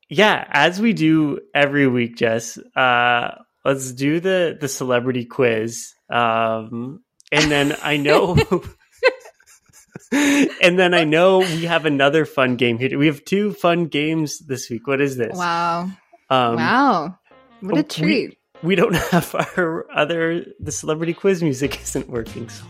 yeah, 0.10 0.45
as 0.50 0.82
we 0.82 0.93
do 0.93 1.39
every 1.54 1.88
week, 1.88 2.17
Jess, 2.17 2.58
uh, 2.76 3.36
let's 3.65 3.91
do 3.91 4.19
the 4.19 4.58
the 4.60 4.67
celebrity 4.67 5.26
quiz. 5.26 5.93
Um, 6.10 7.02
and 7.32 7.52
then 7.52 7.76
I 7.84 7.98
know, 7.98 8.36
and 10.12 10.80
then 10.80 10.93
I 10.93 11.04
know 11.04 11.39
we 11.39 11.65
have 11.65 11.86
another 11.86 12.26
fun 12.26 12.56
game 12.56 12.78
here. 12.80 12.98
We 12.98 13.08
have 13.08 13.24
two 13.26 13.54
fun 13.54 13.86
games 13.86 14.39
this 14.39 14.69
week. 14.69 14.88
What 14.88 15.02
is 15.02 15.17
this? 15.17 15.38
Wow. 15.38 15.91
Um, 16.30 16.56
wow. 16.56 17.19
What 17.62 17.78
a 17.78 17.84
treat. 17.84 18.38
We 18.63 18.76
don't 18.76 18.95
have 19.12 19.36
our 19.58 19.86
other 19.93 20.45
the 20.60 20.72
celebrity 20.72 21.13
quiz 21.13 21.43
music 21.43 21.82
isn't 21.82 22.10
working, 22.10 22.50
so 22.50 22.65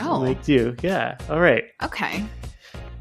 oh, 0.00 0.20
like 0.20 0.42
do 0.44 0.76
yeah. 0.82 1.18
All 1.28 1.40
right. 1.40 1.64
okay. 1.82 2.24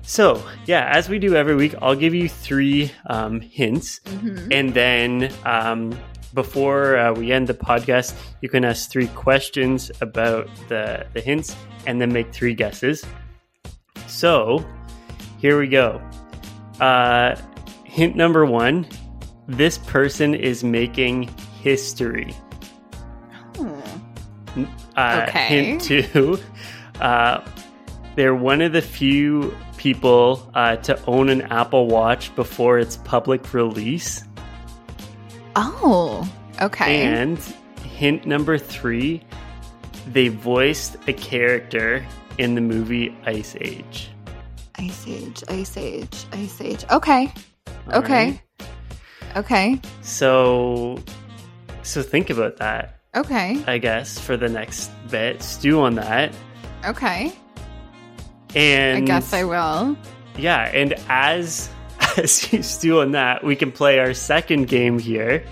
So 0.04 0.44
yeah, 0.66 0.89
as 0.92 1.10
we 1.10 1.18
do 1.18 1.36
every 1.36 1.56
week, 1.56 1.76
I'll 1.82 1.96
give 1.96 2.13
you 2.13 2.30
three 2.30 2.92
um, 3.08 3.39
hints. 3.42 4.00
Mhm. 4.06 4.48
And 4.52 4.74
then 4.74 5.34
um, 5.46 5.98
before 6.34 6.98
uh, 6.98 7.13
we 7.13 7.32
end 7.32 7.48
the 7.48 7.54
podcast, 7.54 8.13
you 8.42 8.50
can 8.50 8.66
ask 8.66 8.89
three 8.89 9.08
questions 9.08 9.92
about 10.02 10.50
the, 10.68 11.06
the 11.13 11.22
hints 11.22 11.56
and 11.88 12.02
then 12.02 12.12
make 12.12 12.34
three 12.34 12.54
guesses. 12.54 13.06
So 14.08 14.63
here 15.39 15.58
we 15.60 15.68
go. 15.68 16.02
Uh, 16.80 17.36
hint 17.86 18.16
number 18.16 18.46
one 18.46 18.86
this 19.48 19.78
person 19.78 20.34
is 20.34 20.63
making 20.63 21.30
history. 21.62 22.34
Hmm. 23.56 24.66
Uh, 24.96 25.26
Okay. 25.28 25.48
Hint 25.48 25.82
two 25.82 26.39
uh, 27.02 27.42
they're 28.16 28.36
one 28.36 28.62
of 28.62 28.72
the 28.74 28.82
few 28.82 29.56
people 29.84 30.50
uh, 30.56 30.78
to 30.78 30.98
own 31.08 31.28
an 31.28 31.41
Apple 31.52 31.88
Watch 31.88 32.34
before 32.38 32.80
its 32.80 32.96
public 32.98 33.54
release. 33.54 34.24
Oh, 35.58 36.26
okay. 36.62 37.04
And 37.04 37.38
hint 37.84 38.26
number 38.26 38.58
three, 38.58 39.22
they 40.08 40.30
voiced 40.30 40.96
a 41.08 41.13
character 41.13 42.04
in 42.38 42.56
the 42.56 42.62
movie 42.62 43.13
Ice 43.26 43.58
Age. 43.60 44.10
Ice 44.76 45.06
Age, 45.06 45.43
Ice 45.50 45.76
Age, 45.78 46.26
Ice 46.32 46.62
Age. 46.62 46.86
Okay. 46.89 47.32
All 47.91 48.00
Okay. 48.00 48.39
right? 48.62 48.67
Okay. 49.36 49.82
So, 50.02 50.98
so 51.84 52.02
think 52.02 52.30
about 52.30 52.56
that. 52.58 53.02
Okay. 53.17 53.62
I 53.67 53.80
guess 53.80 54.17
for 54.17 54.38
the 54.38 54.48
next 54.48 54.91
bit, 55.12 55.43
stew 55.43 55.82
on 55.82 55.96
that. 55.96 56.34
Okay. 56.86 57.34
And 58.56 59.04
I 59.04 59.06
guess 59.06 59.34
I 59.34 59.44
will. 59.44 59.98
yeah, 60.38 60.70
and 60.74 60.94
as 61.10 61.70
as 62.18 62.32
stew 62.66 63.02
on 63.02 63.12
that, 63.12 63.44
we 63.44 63.56
can 63.56 63.72
play 63.72 64.00
our 64.00 64.13
second 64.13 64.68
game 64.68 65.00
here. 65.00 65.46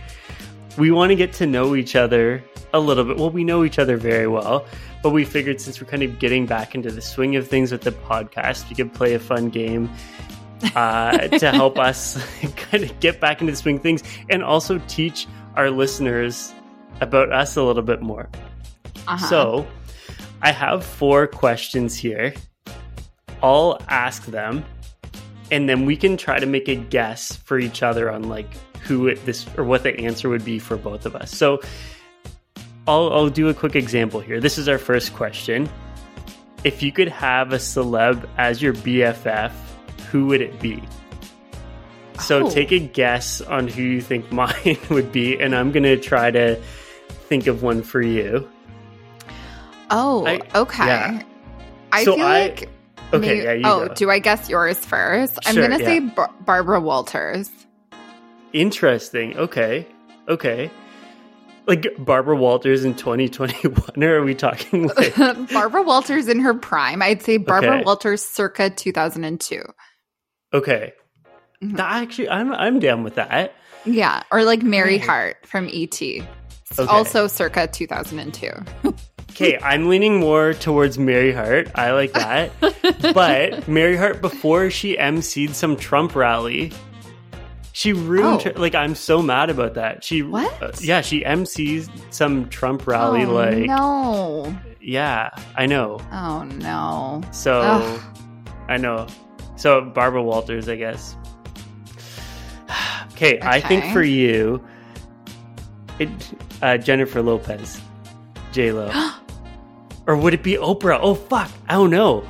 We 0.78 0.92
want 0.92 1.10
to 1.10 1.16
get 1.16 1.34
to 1.34 1.46
know 1.46 1.76
each 1.76 1.96
other 1.96 2.44
a 2.74 2.80
little 2.80 3.04
bit. 3.04 3.18
Well, 3.18 3.30
we 3.30 3.44
know 3.44 3.64
each 3.64 3.80
other 3.80 3.98
very 3.98 4.28
well, 4.28 4.66
but 5.04 5.10
we 5.12 5.26
figured 5.26 5.60
since 5.60 5.82
we're 5.82 5.88
kind 5.88 6.04
of 6.04 6.20
getting 6.20 6.46
back 6.46 6.76
into 6.76 6.92
the 6.92 7.02
swing 7.02 7.36
of 7.36 7.48
things 7.48 7.72
with 7.72 7.82
the 7.82 7.92
podcast, 7.92 8.70
we 8.70 8.76
could 8.76 8.94
play 8.94 9.14
a 9.14 9.20
fun 9.20 9.50
game 9.50 9.90
uh, 10.76 11.18
to 11.40 11.52
help 11.52 11.78
us 11.78 12.18
kind 12.56 12.84
of 12.84 13.00
get 13.00 13.20
back 13.20 13.42
into 13.42 13.52
the 13.52 13.58
swing 13.58 13.78
of 13.78 13.82
things 13.82 14.04
and 14.30 14.44
also 14.44 14.80
teach 14.88 15.28
our 15.56 15.70
listeners 15.70 16.54
about 17.02 17.32
us 17.32 17.58
a 17.58 17.64
little 17.64 17.84
bit 17.84 18.02
more. 18.02 18.30
Uh-huh. 19.08 19.28
So, 19.28 19.68
I 20.42 20.52
have 20.52 20.86
four 20.86 21.28
questions 21.28 21.96
here. 21.96 22.34
I'll 23.43 23.80
ask 23.89 24.25
them, 24.25 24.63
and 25.51 25.67
then 25.67 25.86
we 25.86 25.95
can 25.97 26.17
try 26.17 26.39
to 26.39 26.45
make 26.45 26.67
a 26.67 26.75
guess 26.75 27.36
for 27.38 27.58
each 27.60 27.82
other 27.84 28.10
on 28.12 28.23
like 28.30 28.47
who 28.82 29.08
it, 29.08 29.25
this 29.25 29.45
or 29.58 29.63
what 29.63 29.84
the 29.84 29.97
answer 29.99 30.30
would 30.30 30.43
be 30.45 30.60
for 30.60 30.77
both 30.77 31.06
of 31.06 31.15
us. 31.15 31.32
So, 31.36 31.62
I'll, 32.88 33.12
I'll 33.13 33.30
do 33.30 33.47
a 33.49 33.54
quick 33.54 33.75
example 33.75 34.19
here. 34.19 34.39
This 34.39 34.58
is 34.58 34.67
our 34.67 34.77
first 34.80 35.13
question. 35.13 35.69
If 36.63 36.82
you 36.84 36.91
could 36.91 37.08
have 37.10 37.54
a 37.54 37.58
celeb 37.58 38.27
as 38.38 38.62
your 38.62 38.73
BFF, 38.73 39.51
who 40.12 40.25
would 40.27 40.41
it 40.41 40.60
be? 40.60 40.82
So 42.19 42.45
Oh. 42.45 42.49
take 42.51 42.71
a 42.71 42.80
guess 42.80 43.41
on 43.41 43.67
who 43.67 43.82
you 43.82 44.01
think 44.01 44.32
mine 44.34 44.77
would 44.89 45.12
be, 45.12 45.39
and 45.39 45.56
I'm 45.56 45.71
gonna 45.71 45.97
try 45.97 46.30
to 46.32 46.56
think 47.30 47.47
of 47.47 47.63
one 47.63 47.82
for 47.82 48.01
you. 48.01 48.47
oh, 49.89 50.25
I- 50.25 50.41
okay. 50.56 50.86
yeah. 50.86 51.21
I 51.91 52.04
So 52.04 52.15
feel 52.15 52.25
I- 52.25 52.39
like. 52.47 52.69
Okay, 53.13 53.19
maybe- 53.19 53.43
yeah, 53.43 53.54
you 53.54 53.62
oh, 53.65 53.88
go. 53.88 53.93
do 53.93 54.10
I 54.10 54.19
guess 54.19 54.50
yours 54.50 54.78
first? 54.86 55.38
I'm 55.45 55.56
gonna 55.56 55.78
yeah. 55.80 55.86
say 55.86 56.00
Bar- 56.00 56.34
Barbara 56.45 56.80
Walters. 56.80 57.50
Interesting. 58.54 59.38
Okay. 59.38 59.88
Okay. 60.28 60.71
Like 61.67 61.88
Barbara 62.00 62.36
Walters 62.36 62.84
in 62.84 62.95
2021, 62.95 64.04
or 64.04 64.15
are 64.17 64.24
we 64.24 64.34
talking 64.36 64.88
like 64.97 65.15
Barbara 65.52 65.84
Walters 65.84 66.28
in 66.28 66.39
her 66.39 66.54
prime. 66.54 67.02
I'd 67.02 67.21
say 67.21 67.38
Barbara 67.38 67.76
Okay. 67.78 67.84
Walters 67.84 68.24
circa 68.24 68.69
2002. 68.69 69.62
okay? 70.54 70.93
Mhm. 71.63 71.78
That 71.78 71.91
actually, 72.02 72.30
I'm 72.30 72.52
I'm 72.54 72.80
down 72.80 73.04
with 73.04 73.15
that. 73.15 73.54
Yeah, 73.86 74.24
or 74.32 74.43
like 74.43 74.63
Mary 74.63 74.97
Hart 74.97 75.38
from 75.45 75.69
ET. 75.71 76.02
Okay. 76.02 76.24
Also 76.89 77.28
circa 77.28 77.67
2002. 77.67 78.50
Okay, 79.41 79.58
I'm 79.58 79.89
leaning 79.89 80.19
more 80.19 80.54
towards 80.54 80.99
Mary 80.99 81.34
Hart. 81.34 81.71
I 81.73 81.93
like 81.93 82.13
that. 82.13 82.51
but 83.15 83.67
Mary 83.67 83.97
Hart, 83.97 84.21
before 84.21 84.69
she 84.69 84.95
emceed 84.97 85.56
some 85.56 85.75
Trump 85.75 86.15
rally, 86.15 86.71
she 87.73 87.91
ruined. 87.91 88.41
Oh. 88.41 88.51
her- 88.51 88.54
like, 88.54 88.75
I'm 88.75 88.93
so 88.93 89.19
mad 89.19 89.49
about 89.49 89.73
that. 89.73 90.04
She 90.04 90.21
What? 90.21 90.62
uh, 90.62 90.71
yeah, 90.80 91.01
she 91.01 91.23
emcees 91.23 91.89
some 92.13 92.49
Trump 92.49 92.86
rally. 92.86 93.23
oh, 93.23 93.34
like, 93.34 93.65
no. 93.65 94.56
yeah, 94.80 95.32
I 95.56 95.65
know. 95.65 95.99
Oh 96.12 96.43
no. 96.43 97.23
So 97.32 97.62
Ugh. 97.62 98.01
I 98.69 98.77
know. 98.77 99.08
So 99.56 99.82
Barbara 99.82 100.21
Walters, 100.21 100.69
I 100.69 100.75
guess. 100.75 101.15
okay, 103.13 103.39
I 103.41 103.60
think 103.60 103.91
for 103.91 104.04
you, 104.04 104.63
it, 105.97 106.10
uh, 106.62 106.77
Jennifer 106.77 107.23
Lopez, 107.23 107.82
J 108.51 108.71
Lo, 108.71 108.91
or 110.12 110.17
would 110.17 110.34
it 110.34 110.43
be 110.43 110.54
Oprah? 110.58 111.00
Oh 111.02 111.15
fuck, 111.15 111.50
I 111.69 111.74
don't 111.74 111.89
know. 111.89 112.24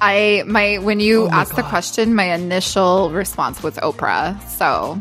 I 0.00 0.42
my 0.46 0.78
when 0.78 0.98
you 0.98 1.24
Oh 1.26 1.30
asked 1.30 1.54
the 1.56 1.62
question, 1.62 2.14
my 2.14 2.34
initial 2.34 3.10
response 3.10 3.62
was 3.62 3.76
Oprah. 3.76 4.40
So, 4.48 5.00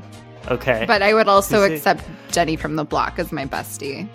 Okay, 0.49 0.83
but 0.87 1.01
I 1.01 1.13
would 1.13 1.27
also 1.27 1.63
Is 1.63 1.71
it- 1.71 1.75
accept 1.75 2.03
Jenny 2.31 2.55
from 2.55 2.75
the 2.75 2.83
Block 2.85 3.17
as 3.19 3.31
my 3.31 3.45
bestie. 3.45 4.07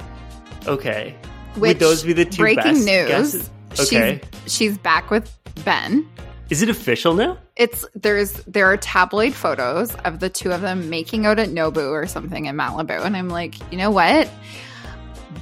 okay. 0.66 1.14
Which 1.56 1.68
would 1.68 1.78
those 1.78 2.02
be 2.02 2.12
the 2.12 2.24
two 2.24 2.42
breaking 2.42 2.62
best 2.74 2.86
news? 2.86 3.08
guesses? 3.08 3.50
Okay, 3.80 4.20
She's 4.46 4.52
she's 4.52 4.78
back 4.78 5.10
with 5.10 5.30
Ben. 5.64 6.06
is 6.50 6.62
it 6.62 6.68
official 6.68 7.14
now? 7.14 7.38
It's 7.56 7.84
there's 7.94 8.32
there 8.46 8.66
are 8.66 8.76
tabloid 8.76 9.32
photos 9.34 9.94
of 10.04 10.18
the 10.20 10.28
two 10.28 10.50
of 10.52 10.60
them 10.60 10.90
making 10.90 11.26
out 11.26 11.38
at 11.38 11.48
Nobu 11.50 11.90
or 11.90 12.06
something 12.08 12.46
in 12.46 12.56
Malibu, 12.56 13.04
and 13.04 13.16
I'm 13.16 13.28
like, 13.28 13.54
you 13.72 13.78
know 13.78 13.90
what? 13.92 14.28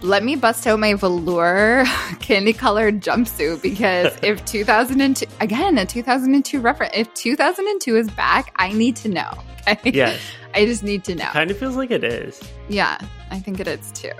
Let 0.01 0.25
me 0.25 0.35
bust 0.37 0.67
out 0.67 0.81
my 0.81 0.95
velour 0.95 1.85
candy 2.21 2.53
colored 2.53 3.01
jumpsuit 3.01 3.63
because 3.63 4.13
if 4.23 4.45
2002 4.45 5.27
again 5.41 5.79
a 5.79 5.87
2002 5.87 6.61
reference, 6.61 6.93
if 6.97 7.13
2002 7.15 7.97
is 7.97 8.11
back, 8.11 8.53
I 8.57 8.73
need 8.73 8.97
to 8.97 9.09
know. 9.09 9.31
Okay, 9.69 9.93
Yes, 9.93 10.21
I 10.55 10.67
just 10.67 10.83
need 10.83 11.05
to 11.05 11.15
know. 11.15 11.27
kind 11.27 11.49
of 11.49 11.57
feels 11.57 11.77
like 11.77 11.93
it 11.93 12.03
is. 12.03 12.43
Yeah, 12.69 12.99
I 13.31 13.39
think 13.39 13.61
it 13.61 13.69
is 13.69 13.93
too. 13.93 14.11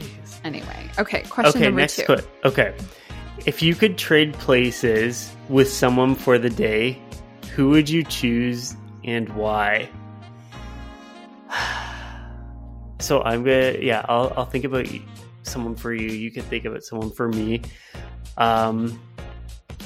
Jeez. 0.00 0.40
Anyway, 0.42 0.90
okay. 0.98 1.22
Question 1.30 1.60
okay, 1.60 1.64
number 1.66 1.80
next 1.82 1.94
two. 1.94 2.06
que- 2.06 2.24
okay. 2.44 2.74
If 3.46 3.62
you 3.62 3.76
could 3.76 3.96
trade 3.96 4.32
places 4.34 5.32
with 5.48 5.70
someone 5.72 6.16
for 6.16 6.38
the 6.38 6.50
day, 6.50 7.00
who 7.54 7.68
would 7.70 7.88
you 7.88 8.02
choose 8.02 8.74
and 9.04 9.28
why? 9.36 9.88
So 13.04 13.22
I'm 13.22 13.44
gonna, 13.44 13.76
yeah, 13.80 14.04
I'll, 14.08 14.32
I'll 14.36 14.46
think 14.46 14.64
about 14.64 14.86
someone 15.42 15.74
for 15.76 15.92
you. 15.92 16.08
You 16.08 16.30
can 16.30 16.42
think 16.42 16.64
about 16.64 16.82
someone 16.84 17.10
for 17.10 17.28
me. 17.28 17.60
Um, 18.38 18.98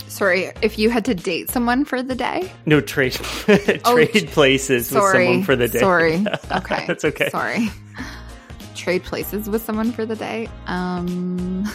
Sorry, 0.07 0.53
if 0.63 0.79
you 0.79 0.89
had 0.89 1.05
to 1.07 1.15
date 1.15 1.51
someone 1.51 1.85
for 1.85 2.03
the 2.03 2.15
day. 2.15 2.51
no 2.65 2.81
trade, 2.81 3.13
trade 3.13 3.81
Oh, 3.85 4.07
places 4.29 4.91
with 4.91 5.03
Sorry. 5.03 5.27
someone 5.27 5.43
for 5.43 5.57
the 5.57 5.69
day. 5.69 5.81
Sorry. 5.81 6.25
Okay. 6.53 6.85
that's 6.87 7.05
okay. 7.05 7.29
Sorry. 7.31 7.69
Trade 8.75 9.03
places 9.03 9.49
with 9.51 9.63
someone 9.63 9.93
for 9.93 10.07
the 10.07 10.17
day. 10.17 10.49
Um 10.67 11.65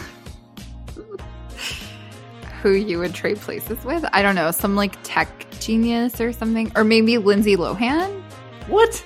who 2.62 2.70
you 2.72 2.98
would 2.98 3.14
trade 3.14 3.36
places 3.36 3.84
with? 3.84 4.04
I 4.12 4.22
don't 4.22 4.34
know, 4.34 4.50
some 4.50 4.74
like 4.74 4.96
tech 5.02 5.28
genius 5.60 6.20
or 6.20 6.32
something 6.32 6.72
or 6.74 6.82
maybe 6.84 7.18
Lindsay 7.18 7.56
Lohan? 7.56 8.22
What? 8.68 9.04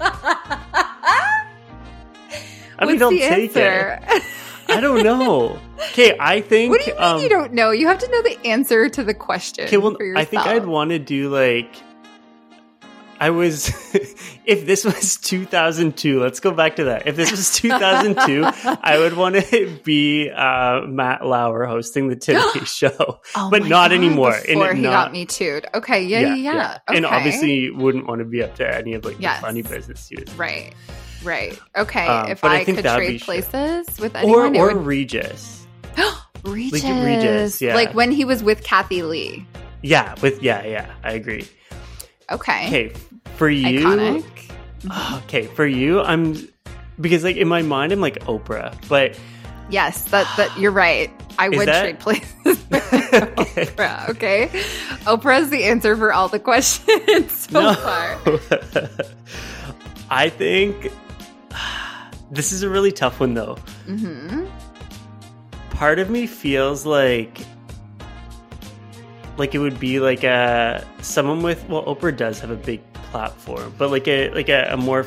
I 0.00 1.44
mean, 2.86 2.98
the 2.98 3.10
take 3.10 3.54
it. 3.54 3.56
answer? 3.56 4.00
I 4.68 4.80
don't 4.80 5.02
know. 5.02 5.58
Okay, 5.90 6.16
I 6.18 6.40
think. 6.40 6.70
what 6.70 6.84
do 6.84 6.90
you 6.90 6.96
mean 6.96 7.04
um, 7.04 7.20
you 7.20 7.28
don't 7.28 7.52
know? 7.52 7.70
You 7.70 7.86
have 7.88 7.98
to 7.98 8.10
know 8.10 8.22
the 8.22 8.38
answer 8.46 8.88
to 8.88 9.04
the 9.04 9.14
question. 9.14 9.66
Okay, 9.66 9.76
well, 9.76 9.96
I 10.16 10.24
think. 10.24 10.46
I'd 10.46 10.66
want 10.66 10.90
to 10.90 10.98
do 10.98 11.28
like. 11.28 11.82
I 13.20 13.28
was, 13.30 13.68
if 14.46 14.64
this 14.64 14.82
was 14.84 15.16
2002, 15.18 16.20
let's 16.20 16.40
go 16.40 16.52
back 16.52 16.76
to 16.76 16.84
that. 16.84 17.06
If 17.06 17.16
this 17.16 17.30
was 17.30 17.52
2002, 17.54 18.44
I 18.82 18.96
would 18.98 19.14
want 19.14 19.36
to 19.36 19.78
be 19.84 20.30
uh, 20.30 20.80
Matt 20.86 21.24
Lauer 21.26 21.66
hosting 21.66 22.08
the 22.08 22.16
Today 22.16 22.40
Show, 22.64 23.20
Oh 23.36 23.50
but 23.50 23.62
not 23.62 23.90
God, 23.90 23.92
anymore. 23.92 24.32
Before 24.46 24.68
And 24.70 24.78
he 24.78 24.82
not- 24.84 24.90
got 24.90 25.12
me 25.12 25.26
too. 25.26 25.60
Okay, 25.74 26.02
yeah, 26.04 26.20
yeah, 26.20 26.34
yeah. 26.34 26.78
And 26.88 27.04
Okay. 27.04 27.14
obviously, 27.14 27.70
wouldn't 27.70 28.06
want 28.08 28.20
to 28.20 28.24
be 28.24 28.42
up 28.42 28.54
to 28.56 28.74
any 28.76 28.94
of 28.94 29.04
like 29.04 29.20
Yes. 29.20 29.40
the 29.40 29.46
funny 29.46 29.62
business 29.62 30.08
too. 30.08 30.24
Right. 30.36 30.72
Right. 31.22 31.60
Okay. 31.76 32.06
Um, 32.06 32.30
if 32.30 32.42
I 32.42 32.60
I, 32.60 32.64
could 32.64 32.78
trade 32.82 33.18
shit. 33.18 33.22
places 33.22 34.00
with 34.00 34.14
Or 34.16 34.46
anyone, 34.46 34.56
or 34.56 34.70
it 34.70 34.76
would 34.78 34.86
Regis. 34.86 35.66
Regis. 36.44 36.82
Regis, 36.82 37.60
yeah. 37.60 37.74
Like 37.74 37.92
when 37.92 38.10
he 38.10 38.24
was 38.24 38.42
with 38.42 38.62
Kathie 38.64 39.02
Lee. 39.02 39.46
Yeah, 39.82 40.14
with 40.22 40.42
yeah, 40.42 40.64
yeah, 40.64 40.90
I 41.04 41.12
agree. 41.12 41.46
Okay. 42.30 42.66
Okay, 42.66 42.92
for 43.36 43.48
you, 43.50 43.80
Iconic. 43.80 44.50
okay, 45.24 45.46
for 45.46 45.66
you, 45.66 46.00
I'm 46.00 46.36
because 47.00 47.24
like 47.24 47.36
in 47.36 47.48
my 47.48 47.62
mind, 47.62 47.92
I'm 47.92 48.00
like 48.00 48.18
Oprah, 48.26 48.74
but 48.88 49.18
Yes, 49.70 50.02
that 50.10 50.26
that 50.36 50.56
you're 50.58 50.72
right. 50.72 51.10
I 51.38 51.48
would 51.48 51.68
that- 51.68 51.82
trade 51.82 52.00
places 52.00 52.34
with 52.44 52.70
Oprah. 52.70 54.08
Okay. 54.10 54.48
Oprah's 55.06 55.48
the 55.50 55.64
answer 55.64 55.96
for 55.96 56.12
all 56.12 56.28
the 56.28 56.38
questions 56.40 57.32
so 57.50 57.60
No. 57.60 57.74
far. 57.74 58.18
I 60.10 60.28
think 60.28 60.92
this 62.30 62.52
is 62.52 62.62
a 62.62 62.68
really 62.68 62.92
tough 62.92 63.20
one 63.20 63.34
though. 63.34 63.56
hmm 63.86 64.44
Part 65.70 65.98
of 65.98 66.10
me 66.10 66.26
feels 66.26 66.84
like 66.84 67.38
like 69.36 69.54
it 69.54 69.58
would 69.58 69.80
be 69.80 70.00
like 70.00 70.24
a 70.24 70.86
someone 71.02 71.42
with 71.42 71.66
well 71.68 71.84
Oprah 71.84 72.16
does 72.16 72.40
have 72.40 72.50
a 72.50 72.56
big 72.56 72.80
platform, 73.10 73.74
but 73.78 73.90
like 73.90 74.06
a 74.08 74.30
like 74.30 74.48
a, 74.48 74.68
a 74.72 74.76
more 74.76 75.06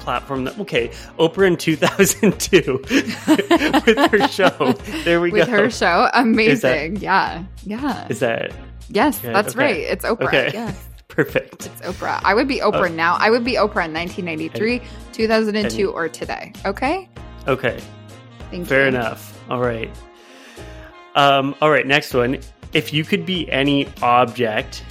platform 0.00 0.44
that 0.44 0.58
okay, 0.58 0.88
Oprah 1.18 1.46
in 1.46 1.56
2002 1.56 2.80
with 3.86 4.10
her 4.10 4.28
show. 4.28 4.72
There 5.04 5.20
we 5.20 5.30
With 5.30 5.46
go. 5.46 5.52
With 5.52 5.60
her 5.60 5.70
show, 5.70 6.08
amazing. 6.14 6.96
yeah, 6.96 7.44
yeah. 7.64 8.06
Is 8.08 8.20
that 8.20 8.52
yes, 8.88 9.20
yeah, 9.22 9.32
that's 9.32 9.54
okay. 9.54 9.64
right. 9.64 9.76
It's 9.80 10.04
Oprah. 10.04 10.26
Okay. 10.26 10.50
Yes. 10.52 10.88
perfect? 11.08 11.66
It's 11.66 11.80
Oprah. 11.82 12.20
I 12.24 12.32
would 12.34 12.48
be 12.48 12.60
Oprah 12.60 12.88
Oh. 12.90 12.94
now. 12.94 13.16
I 13.18 13.28
would 13.30 13.44
be 13.44 13.52
Oprah 13.54 13.84
in 13.84 13.92
1993, 13.92 14.80
2002, 15.12 15.90
or 15.90 16.08
today. 16.08 16.52
Okay. 16.64 17.08
Okay. 17.46 17.78
Thank 18.50 18.66
Fair 18.66 18.82
you. 18.82 18.88
enough. 18.96 19.38
All 19.50 19.60
right. 19.60 19.90
Um, 21.14 21.54
all 21.60 21.70
right, 21.70 21.86
next 21.86 22.14
one. 22.14 22.38
If 22.72 22.92
you 22.92 23.04
could 23.04 23.26
be 23.26 23.50
any 23.50 23.88
object, 24.02 24.82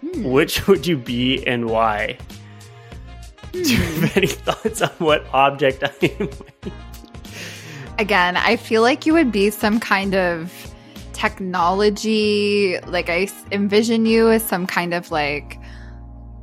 Hmm. 0.00 0.24
which 0.24 0.66
would 0.68 0.86
you 0.86 0.96
be 0.96 1.44
and 1.46 1.68
why? 1.68 2.18
Do 3.52 3.60
you 3.60 3.76
Hmm. 3.78 4.02
have 4.02 4.16
any 4.16 4.26
thoughts 4.26 4.82
on 4.82 4.90
what 4.98 5.24
object 5.32 5.82
I 5.84 5.92
am? 6.18 6.28
Again, 7.98 8.36
I 8.36 8.56
feel 8.56 8.82
like 8.82 9.06
you 9.06 9.12
would 9.14 9.30
be 9.30 9.50
some 9.50 9.78
kind 9.78 10.14
of 10.14 10.52
technology. 11.12 12.78
Like 12.86 13.08
I 13.08 13.28
envision 13.52 14.04
you 14.06 14.30
as 14.30 14.42
some 14.42 14.66
kind 14.66 14.92
of 14.92 15.10
like 15.10 15.58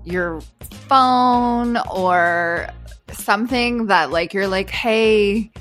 your 0.06 0.42
phone 0.88 1.78
or 1.94 2.68
something 3.12 3.88
that 3.88 4.12
like 4.12 4.34
you're 4.34 4.48
like, 4.48 4.70
hey, 4.70 5.52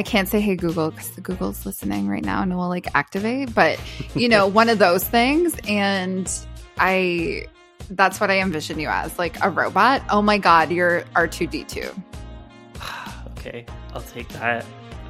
I 0.00 0.02
can't 0.02 0.26
say 0.28 0.40
hey 0.40 0.56
Google 0.56 0.90
because 0.92 1.10
the 1.10 1.20
Google's 1.20 1.66
listening 1.66 2.08
right 2.08 2.24
now 2.24 2.40
and 2.40 2.50
it 2.50 2.54
will 2.54 2.70
like 2.70 2.86
activate, 2.94 3.54
but 3.54 3.78
you 4.14 4.30
know, 4.30 4.46
one 4.60 4.70
of 4.70 4.78
those 4.78 5.04
things. 5.04 5.54
And 5.68 6.26
I, 6.78 7.44
that's 7.90 8.18
what 8.18 8.30
I 8.30 8.40
envision 8.40 8.78
you 8.80 8.88
as 8.88 9.18
like 9.18 9.36
a 9.44 9.50
robot. 9.50 10.00
Oh 10.08 10.22
my 10.22 10.38
God, 10.38 10.70
you're 10.72 11.02
R2D2. 11.14 11.94
okay, 13.36 13.66
I'll 13.92 14.00
take 14.00 14.26
that. 14.30 14.64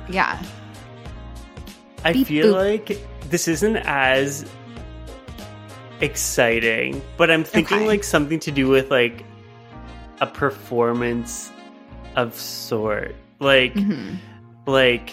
Yeah. 0.08 0.42
I 2.04 2.12
Beep 2.12 2.26
feel 2.26 2.46
boop. 2.54 2.88
like 2.88 2.98
this 3.30 3.46
isn't 3.46 3.76
as 3.76 4.44
exciting, 6.00 7.00
but 7.16 7.30
I'm 7.30 7.44
thinking 7.44 7.78
Okay. 7.78 7.86
like 7.86 8.02
something 8.02 8.40
to 8.40 8.50
do 8.50 8.66
with 8.68 8.90
like 8.90 9.22
a 10.20 10.26
performance 10.26 11.52
of 12.16 12.34
sort. 12.34 13.14
Like 13.38 13.74
Mhm. 13.74 14.16
Like 14.66 15.12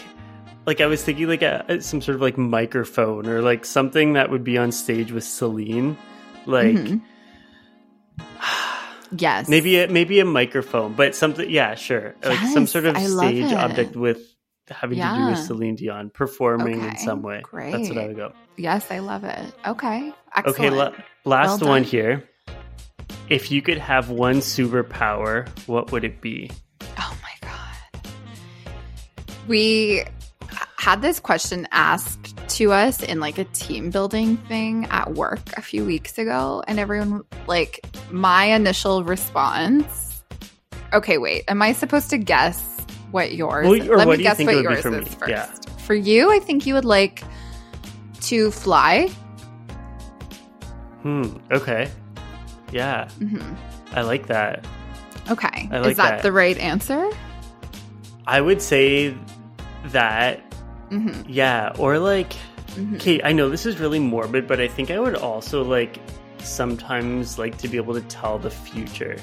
like 0.65 0.81
I 0.81 0.85
was 0.87 1.03
thinking 1.03 1.27
like 1.27 1.41
a, 1.41 1.81
some 1.81 2.01
sort 2.01 2.15
of 2.15 2.21
like 2.21 2.37
microphone 2.37 3.27
or 3.27 3.41
like 3.41 3.63
something 3.65 4.13
that 4.13 4.29
would 4.29 4.43
be 4.43 4.57
on 4.57 4.71
stage 4.71 5.11
with 5.11 5.23
Celine. 5.23 5.97
Like 6.45 6.75
Mhm. 6.75 7.01
Yes. 9.17 9.47
maybe 9.47 9.79
a, 9.79 9.87
maybe 9.87 10.19
a 10.19 10.25
microphone, 10.25 10.93
but 10.93 11.15
something 11.15 11.49
yeah, 11.49 11.75
sure. 11.75 12.15
Like 12.23 12.39
some 12.49 12.67
sort 12.67 12.85
of 12.85 12.97
I 12.97 13.05
stage 13.05 13.53
object 13.53 13.95
with 13.95 14.19
having 14.69 14.97
to 14.97 15.15
do 15.17 15.25
with 15.29 15.37
Celine 15.39 15.75
Dion 15.75 16.09
performing 16.09 16.83
in 16.83 16.97
some 16.97 17.21
way. 17.21 17.39
Great. 17.41 17.71
That's 17.71 17.87
what 17.87 17.97
I 17.97 18.07
would 18.07 18.17
go. 18.17 18.33
Yes, 18.57 18.85
I 18.91 18.99
love 18.99 19.23
it. 19.23 19.53
Okay. 19.65 20.11
Excellent. 20.35 20.59
Okay, 20.59 20.69
la- 20.71 20.91
last 21.23 21.61
Well 21.61 21.69
one 21.69 21.83
here. 21.83 22.27
If 23.29 23.49
you 23.51 23.61
could 23.61 23.77
have 23.77 24.09
one 24.09 24.37
superpower, 24.39 25.47
what 25.67 25.91
would 25.93 26.03
it 26.03 26.19
be? 26.19 26.51
oh 26.97 27.17
my. 27.23 27.26
We 29.47 30.03
had 30.77 31.01
this 31.01 31.19
question 31.19 31.67
asked 31.71 32.35
to 32.49 32.71
us 32.71 33.03
in 33.03 33.19
like 33.19 33.37
a 33.37 33.43
team 33.45 33.89
building 33.89 34.37
thing 34.37 34.87
at 34.89 35.13
work 35.13 35.41
a 35.57 35.61
few 35.61 35.83
weeks 35.83 36.17
ago 36.17 36.63
and 36.67 36.79
everyone 36.79 37.23
like 37.47 37.85
my 38.11 38.45
initial 38.45 39.03
response 39.03 40.07
Okay, 40.93 41.17
wait. 41.17 41.43
Am 41.47 41.61
I 41.61 41.73
supposed 41.73 42.09
to 42.11 42.17
guess 42.17 42.63
what 43.11 43.33
yours? 43.33 43.67
Well, 43.67 43.77
Let 43.97 44.07
what 44.07 44.17
me 44.17 44.23
guess 44.23 44.39
what 44.39 44.55
yours 44.55 44.81
for 44.81 44.91
me? 44.91 44.99
is 44.99 45.13
first. 45.15 45.29
Yeah. 45.29 45.45
For 45.79 45.93
you, 45.93 46.31
I 46.31 46.39
think 46.39 46.65
you 46.65 46.73
would 46.73 46.85
like 46.85 47.23
to 48.21 48.51
fly. 48.51 49.09
Hmm. 51.01 51.37
Okay. 51.51 51.89
Yeah, 52.71 53.09
hmm 53.11 53.53
I 53.93 54.01
like 54.01 54.27
that. 54.27 54.65
Okay. 55.29 55.69
I 55.71 55.79
like 55.79 55.91
is 55.91 55.97
that, 55.97 56.09
that. 56.09 56.23
the 56.23 56.31
right 56.31 56.57
answer? 56.57 57.09
I 58.25 58.41
would 58.41 58.61
say 58.61 59.15
that. 59.91 60.39
hmm 60.89 61.21
Yeah, 61.27 61.73
or 61.77 61.99
like. 61.99 62.33
hmm 62.75 62.95
Okay, 62.95 63.21
I 63.23 63.31
know 63.33 63.49
this 63.49 63.65
is 63.65 63.79
really 63.79 63.99
morbid, 63.99 64.47
but 64.47 64.59
I 64.61 64.67
think 64.67 64.91
I 64.91 64.99
would 64.99 65.15
also 65.15 65.63
like 65.63 65.97
sometimes 66.39 67.37
like 67.39 67.57
to 67.59 67.67
be 67.67 67.77
able 67.77 67.93
to 67.95 68.01
tell 68.01 68.37
the 68.39 68.51
future. 68.51 69.17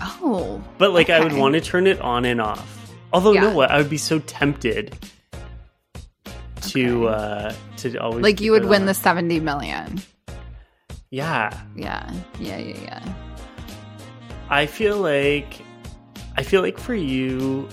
Oh. 0.00 0.62
But 0.78 0.92
like 0.92 1.08
I 1.10 1.20
would 1.20 1.32
want 1.32 1.54
to 1.54 1.60
turn 1.60 1.86
it 1.86 2.00
on 2.00 2.24
and 2.24 2.40
off. 2.40 2.66
Although 3.12 3.30
you 3.30 3.36
Yeah. 3.36 3.48
know 3.50 3.54
what? 3.54 3.70
I 3.70 3.78
would 3.78 3.88
be 3.90 3.96
so 3.96 4.18
tempted 4.20 4.96
to 6.62 7.08
Okay. 7.08 7.14
uh 7.14 7.52
to 7.78 7.96
always 7.98 8.22
Like 8.22 8.40
you 8.40 8.50
would 8.52 8.64
win 8.64 8.82
on. 8.82 8.86
the 8.86 8.94
70 8.94 9.40
million. 9.40 10.00
Yeah. 11.10 11.56
Yeah. 11.76 12.10
Yeah, 12.40 12.58
yeah, 12.58 12.76
yeah. 12.82 13.14
I 14.50 14.66
feel 14.66 14.98
like 14.98 15.60
I 16.36 16.42
feel 16.42 16.60
like 16.62 16.78
for 16.78 16.94
you 16.94 17.68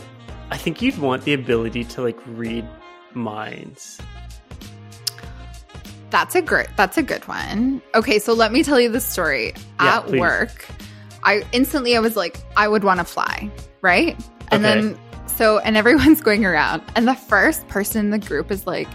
I 0.52 0.58
think 0.58 0.82
you'd 0.82 0.98
want 1.00 1.24
the 1.24 1.34
ability 1.34 1.86
to 1.86 2.02
like 2.04 2.20
read 2.28 2.68
minds. 3.14 4.00
That's 6.10 6.36
a 6.36 6.42
great 6.42 6.68
that's 6.76 6.98
a 6.98 7.04
good 7.04 7.26
one. 7.28 7.82
Okay, 7.96 8.20
so 8.20 8.34
let 8.34 8.52
me 8.52 8.64
tell 8.64 8.80
you 8.80 8.90
the 8.90 9.00
story. 9.00 9.54
Yeah, 9.80 9.98
At 10.00 10.08
please. 10.08 10.20
work, 10.20 10.68
I 11.24 11.44
instantly 11.54 11.96
I 11.96 12.00
was 12.02 12.16
like, 12.18 12.38
I 12.58 12.68
would 12.68 12.84
want 12.84 13.00
to 13.00 13.06
fly, 13.06 13.50
right? 13.82 14.16
And 14.52 14.66
Okay. 14.66 14.82
then 14.82 15.00
so 15.26 15.60
and 15.60 15.78
everyone's 15.78 16.20
going 16.30 16.46
around 16.46 16.82
and 16.98 17.08
the 17.08 17.16
first 17.16 17.66
person 17.70 18.06
in 18.06 18.12
the 18.12 18.20
group 18.20 18.52
is 18.52 18.68
like 18.68 18.90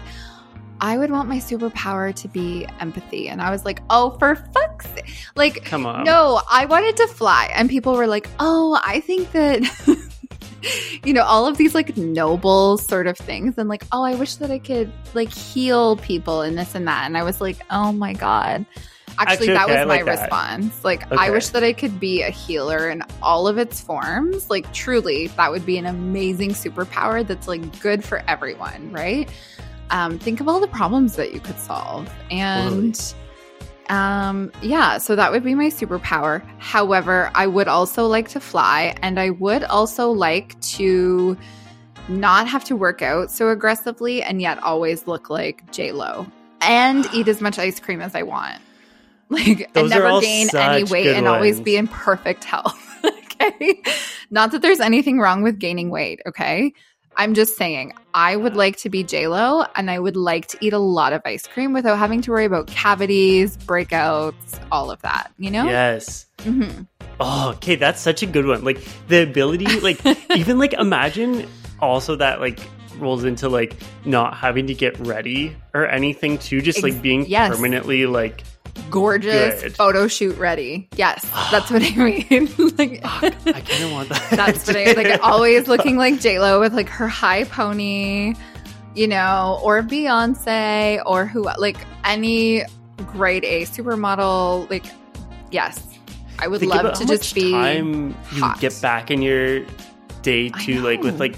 I 0.79 0.99
would 0.99 1.09
want 1.09 1.27
my 1.27 1.37
superpower 1.37 2.13
to 2.13 2.27
be 2.27 2.67
empathy. 2.79 3.29
And 3.29 3.41
I 3.41 3.49
was 3.49 3.65
like, 3.65 3.81
oh, 3.89 4.11
for 4.19 4.35
fuck's 4.35 4.85
sake. 4.91 5.11
Like, 5.35 5.65
Come 5.65 5.87
on. 5.87 6.03
No, 6.03 6.39
I 6.51 6.65
wanted 6.65 6.95
to 6.97 7.07
fly. 7.07 7.49
And 7.55 7.67
people 7.67 7.95
were 7.95 8.05
like, 8.05 8.29
oh, 8.39 8.79
I 8.85 8.99
think 8.99 9.31
that, 9.31 9.63
you 11.03 11.13
know, 11.13 11.23
all 11.23 11.47
of 11.47 11.57
these 11.57 11.75
like 11.75 11.97
noble 11.97 12.77
sort 12.77 13.07
of 13.07 13.17
things. 13.17 13.57
And 13.57 13.69
like, 13.69 13.83
oh, 13.91 14.03
I 14.03 14.15
wish 14.15 14.35
that 14.35 14.51
I 14.51 14.59
could 14.59 14.91
like 15.13 15.31
heal 15.31 15.97
people 15.97 16.41
and 16.41 16.57
this 16.57 16.75
and 16.75 16.87
that. 16.87 17.05
And 17.05 17.17
I 17.17 17.23
was 17.23 17.41
like, 17.41 17.57
oh 17.69 17.91
my 17.91 18.13
God. 18.13 18.65
Actually, 19.19 19.33
Actually, 19.33 19.47
that 19.47 19.63
okay, 19.63 19.73
was 19.73 19.81
I 19.81 19.85
my 19.85 20.03
that. 20.03 20.21
response. 20.21 20.83
Like, 20.83 21.11
I 21.11 21.31
wish 21.31 21.49
that 21.49 21.63
I 21.63 21.73
could 21.73 21.99
be 21.99 22.21
a 22.21 22.29
healer 22.29 22.87
in 22.89 23.01
all 23.23 23.47
of 23.47 23.57
its 23.57 23.81
forms. 23.81 24.47
Like, 24.47 24.71
truly, 24.73 25.27
that 25.27 25.49
would 25.49 25.65
be 25.65 25.79
an 25.79 25.87
amazing 25.87 26.51
superpower 26.51 27.25
that's 27.25 27.47
like 27.47 27.79
good 27.79 28.03
for 28.03 28.21
everyone, 28.27 28.91
right? 28.91 29.27
Um, 29.89 30.19
think 30.19 30.39
of 30.39 30.47
all 30.47 30.59
the 30.59 30.67
problems 30.67 31.15
that 31.15 31.33
you 31.33 31.39
could 31.39 31.57
solve. 31.57 32.07
And 32.29 33.15
um, 33.89 34.51
yeah, 34.61 34.97
so 34.97 35.15
that 35.15 35.31
would 35.31 35.43
be 35.43 35.55
my 35.55 35.67
superpower. 35.67 36.43
However, 36.59 37.31
I 37.35 37.47
would 37.47 37.67
also 37.67 38.07
like 38.07 38.29
to 38.29 38.39
fly 38.39 38.95
and 39.01 39.19
I 39.19 39.29
would 39.29 39.63
also 39.63 40.11
like 40.11 40.59
to 40.61 41.37
not 42.09 42.47
have 42.47 42.63
to 42.65 42.75
work 42.75 43.01
out 43.01 43.31
so 43.31 43.49
aggressively 43.49 44.23
and 44.23 44.41
yet 44.41 44.61
always 44.63 45.07
look 45.07 45.29
like 45.29 45.69
J 45.71 45.91
Lo 45.91 46.27
and 46.61 47.07
eat 47.13 47.27
as 47.27 47.41
much 47.41 47.59
ice 47.59 47.79
cream 47.79 48.01
as 48.01 48.15
I 48.15 48.23
want. 48.23 48.61
Like 49.29 49.73
Those 49.73 49.91
and 49.91 50.01
never 50.01 50.21
gain 50.21 50.47
any 50.55 50.85
weight 50.85 51.07
and 51.07 51.27
always 51.27 51.59
be 51.59 51.75
in 51.75 51.89
perfect 51.89 52.43
health. 52.45 52.81
okay. 53.03 53.83
Not 54.31 54.53
that 54.53 54.61
there's 54.61 54.79
anything 54.79 55.19
wrong 55.19 55.43
with 55.43 55.59
gaining 55.59 55.89
weight, 55.89 56.21
okay? 56.25 56.71
I'm 57.17 57.33
just 57.33 57.57
saying, 57.57 57.93
I 58.13 58.35
would 58.35 58.55
like 58.55 58.77
to 58.77 58.89
be 58.89 59.03
Lo, 59.27 59.65
and 59.75 59.89
I 59.89 59.97
would 59.97 60.15
like 60.15 60.47
to 60.49 60.57
eat 60.61 60.71
a 60.71 60.77
lot 60.77 61.13
of 61.13 61.21
ice 61.25 61.47
cream 61.47 61.73
without 61.73 61.97
having 61.97 62.21
to 62.21 62.31
worry 62.31 62.45
about 62.45 62.67
cavities, 62.67 63.57
breakouts, 63.57 64.59
all 64.71 64.91
of 64.91 65.01
that. 65.01 65.31
You 65.39 65.49
know? 65.49 65.65
Yes. 65.65 66.27
hmm 66.41 66.83
Oh, 67.19 67.49
okay, 67.55 67.75
that's 67.75 67.99
such 67.99 68.21
a 68.21 68.27
good 68.27 68.45
one. 68.45 68.63
Like 68.63 68.79
the 69.07 69.23
ability, 69.23 69.79
like 69.79 69.99
even 70.35 70.59
like 70.59 70.73
imagine 70.73 71.47
also 71.79 72.15
that 72.17 72.39
like 72.39 72.59
rolls 72.99 73.23
into 73.23 73.49
like 73.49 73.75
not 74.05 74.35
having 74.35 74.67
to 74.67 74.73
get 74.73 74.97
ready 74.99 75.55
or 75.73 75.87
anything 75.87 76.37
too, 76.37 76.61
just 76.61 76.83
like 76.83 77.01
being 77.01 77.25
yes. 77.25 77.55
permanently 77.55 78.05
like 78.05 78.43
Gorgeous 78.89 79.61
Good. 79.61 79.75
photo 79.75 80.07
shoot 80.07 80.37
ready. 80.37 80.87
Yes, 80.95 81.29
that's 81.51 81.69
what 81.69 81.81
I 81.83 81.89
mean. 82.29 82.49
like, 82.77 83.01
I 83.03 83.61
kind 83.61 83.83
of 83.83 83.91
want 83.91 84.09
that. 84.09 84.27
that's 84.31 84.67
what 84.67 84.75
I 84.75 84.93
like. 84.93 85.23
Always 85.23 85.67
looking 85.67 85.97
like 85.97 86.19
J 86.19 86.39
Lo 86.39 86.59
with 86.59 86.73
like 86.73 86.89
her 86.89 87.07
high 87.07 87.43
pony, 87.43 88.33
you 88.95 89.07
know, 89.07 89.59
or 89.63 89.81
Beyonce, 89.81 91.01
or 91.05 91.25
who 91.25 91.43
like 91.57 91.77
any 92.05 92.63
grade 93.07 93.43
A 93.43 93.63
supermodel. 93.63 94.69
Like, 94.69 94.85
yes, 95.51 95.85
I 96.39 96.47
would 96.47 96.61
Think 96.61 96.73
love 96.73 96.97
to 96.97 97.05
just 97.05 97.35
be. 97.35 97.51
time 97.51 98.15
you 98.31 98.53
get 98.59 98.79
back 98.81 99.11
in 99.11 99.21
your 99.21 99.65
day 100.21 100.51
I 100.53 100.63
to 100.63 100.81
like 100.81 101.01
with 101.01 101.19
like 101.19 101.35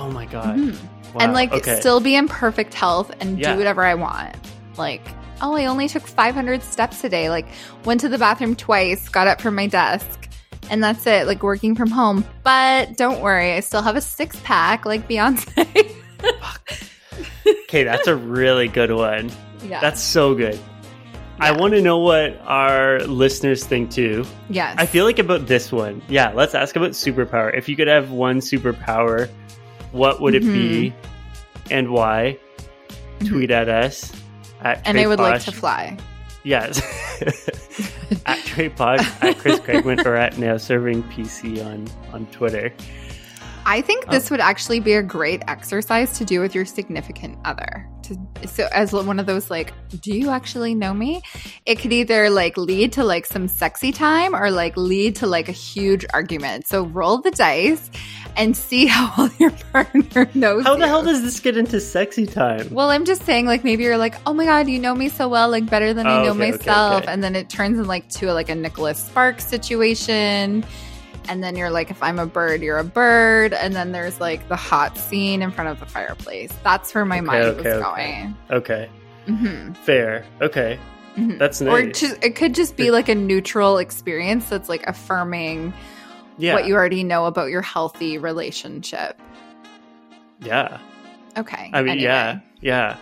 oh 0.00 0.10
my 0.10 0.26
god 0.26 0.56
Mhm. 0.56 0.76
Wow, 1.14 1.20
and 1.20 1.32
like 1.32 1.52
okay. 1.52 1.78
still 1.80 2.00
be 2.00 2.14
in 2.14 2.28
perfect 2.28 2.72
health 2.74 3.10
and 3.20 3.38
Yeah. 3.38 3.52
do 3.52 3.58
whatever 3.58 3.82
I 3.82 3.94
want. 3.94 4.36
Like, 4.78 5.02
oh, 5.42 5.56
I 5.56 5.66
only 5.66 5.88
took 5.88 6.06
500 6.06 6.62
steps 6.62 7.00
today. 7.00 7.28
Like, 7.30 7.46
went 7.84 8.00
to 8.02 8.08
the 8.08 8.16
bathroom 8.16 8.54
twice, 8.54 9.08
got 9.08 9.26
up 9.26 9.40
from 9.40 9.56
my 9.56 9.66
desk, 9.66 10.28
and 10.70 10.82
that's 10.84 11.04
it. 11.08 11.26
Like, 11.26 11.42
working 11.42 11.74
from 11.74 11.90
home. 11.90 12.24
But 12.44 12.96
don't 12.96 13.20
worry, 13.20 13.54
I 13.54 13.60
still 13.60 13.82
have 13.82 13.96
a 13.96 14.00
six 14.00 14.38
pack 14.44 14.86
like 14.86 15.08
Beyonce. 15.08 15.96
okay 17.62 17.82
that's 17.84 18.06
a 18.06 18.14
really 18.14 18.68
good 18.68 18.92
one 18.92 19.30
yeah. 19.64 19.80
that's 19.80 20.00
so 20.00 20.34
good 20.34 20.58
I 21.42 21.52
want 21.52 21.72
to 21.72 21.80
know 21.80 21.96
what 21.98 22.38
our 22.44 23.00
listeners 23.00 23.64
think 23.64 23.90
too. 23.90 24.26
yes. 24.50 24.74
I 24.76 24.84
feel 24.84 25.06
like 25.06 25.18
about 25.18 25.46
this 25.46 25.72
one. 25.72 26.02
Yeah, 26.06 26.32
let's 26.34 26.54
ask 26.54 26.76
about 26.76 26.90
superpower. 26.90 27.56
If 27.56 27.66
you 27.66 27.76
could 27.76 27.88
have 27.88 28.10
one 28.10 28.40
superpower, 28.40 29.26
what 29.92 30.20
would 30.20 30.34
it 30.34 30.42
be 30.42 30.90
mm-hmm. 30.90 31.68
and 31.70 31.90
why? 31.90 32.38
Tweet 33.20 33.50
at 33.50 33.68
us 33.68 34.12
at 34.62 34.86
and 34.86 34.98
I 34.98 35.06
would 35.06 35.18
like 35.18 35.42
to 35.42 35.52
fly. 35.52 35.96
Yes. 36.42 36.80
Trey 38.44 38.70
Pod, 38.70 39.00
at 39.20 39.38
Chris 39.38 39.60
Craigman, 39.60 40.04
or 40.06 40.16
at 40.16 40.38
Now 40.38 40.56
Serving 40.56 41.02
PC 41.04 41.64
on, 41.64 41.86
on 42.12 42.26
Twitter. 42.26 42.72
I 43.66 43.82
think 43.82 44.06
this 44.08 44.30
oh. 44.30 44.34
would 44.34 44.40
actually 44.40 44.80
be 44.80 44.94
a 44.94 45.02
great 45.02 45.42
exercise 45.46 46.16
to 46.18 46.24
do 46.24 46.40
with 46.40 46.54
your 46.54 46.64
significant 46.64 47.38
other. 47.44 47.86
To, 48.04 48.48
so 48.48 48.68
as 48.72 48.92
one 48.92 49.20
of 49.20 49.26
those 49.26 49.50
like, 49.50 49.74
do 50.00 50.16
you 50.16 50.30
actually 50.30 50.74
know 50.74 50.94
me? 50.94 51.22
It 51.66 51.78
could 51.78 51.92
either 51.92 52.30
like 52.30 52.56
lead 52.56 52.94
to 52.94 53.04
like 53.04 53.26
some 53.26 53.46
sexy 53.46 53.92
time 53.92 54.34
or 54.34 54.50
like 54.50 54.76
lead 54.76 55.16
to 55.16 55.26
like 55.26 55.48
a 55.48 55.52
huge 55.52 56.06
argument. 56.14 56.66
So 56.66 56.84
roll 56.86 57.18
the 57.18 57.30
dice 57.30 57.90
and 58.36 58.56
see 58.56 58.86
how 58.86 59.12
well 59.18 59.30
your 59.38 59.50
partner 59.72 60.28
knows. 60.34 60.64
How 60.64 60.74
the 60.74 60.80
you. 60.80 60.86
hell 60.86 61.02
does 61.02 61.22
this 61.22 61.40
get 61.40 61.56
into 61.56 61.80
sexy 61.80 62.26
time? 62.26 62.68
Well, 62.70 62.90
I'm 62.90 63.04
just 63.04 63.22
saying, 63.24 63.46
like 63.46 63.64
maybe 63.64 63.84
you're 63.84 63.96
like, 63.98 64.14
oh 64.26 64.32
my 64.34 64.44
god, 64.44 64.68
you 64.68 64.78
know 64.78 64.94
me 64.94 65.08
so 65.08 65.28
well, 65.28 65.48
like 65.50 65.68
better 65.68 65.92
than 65.94 66.06
I 66.06 66.16
Oh, 66.20 66.24
know 66.24 66.30
okay, 66.32 66.42
okay, 66.42 66.50
myself, 66.52 67.02
okay. 67.04 67.12
and 67.12 67.22
then 67.22 67.34
it 67.36 67.48
turns 67.48 67.78
in 67.78 67.86
like 67.86 68.08
to 68.10 68.32
like 68.32 68.48
a 68.48 68.54
Nicholas 68.54 68.98
Sparks 68.98 69.46
situation, 69.46 70.64
and 71.28 71.42
then 71.42 71.56
you're 71.56 71.70
like, 71.70 71.90
if 71.90 72.02
I'm 72.02 72.18
a 72.18 72.26
bird, 72.26 72.62
you're 72.62 72.78
a 72.78 72.84
bird, 72.84 73.52
and 73.52 73.74
then 73.74 73.92
there's 73.92 74.20
like 74.20 74.48
the 74.48 74.56
hot 74.56 74.96
scene 74.96 75.42
in 75.42 75.50
front 75.50 75.70
of 75.70 75.78
the 75.80 75.86
fireplace. 75.86 76.52
That's 76.64 76.94
where 76.94 77.04
my 77.04 77.18
Okay, 77.18 77.26
mind 77.26 77.44
okay, 77.44 77.56
was 77.58 77.66
okay. 77.66 77.80
going. 77.82 78.36
Okay, 78.50 78.90
hmm 79.26 79.72
fair. 79.74 80.24
Okay, 80.40 80.78
Mhm. 81.16 81.38
that's 81.38 81.60
Or 81.60 81.82
nice. 81.82 82.00
just, 82.00 82.24
it 82.24 82.36
could 82.36 82.54
just 82.54 82.76
be 82.76 82.90
like 82.90 83.08
a 83.08 83.14
neutral 83.14 83.78
experience 83.78 84.48
that's 84.48 84.68
like 84.68 84.86
affirming 84.86 85.72
yeah, 86.40 86.54
what 86.54 86.66
you 86.66 86.74
already 86.74 87.04
know 87.04 87.26
about 87.26 87.50
your 87.50 87.62
healthy 87.62 88.18
relationship. 88.18 89.18
yeah. 90.40 90.78
Okay. 91.36 91.70
I 91.72 91.82
mean, 91.82 91.90
anyway. 91.92 92.04
yeah, 92.04 92.40
yeah. 92.60 92.96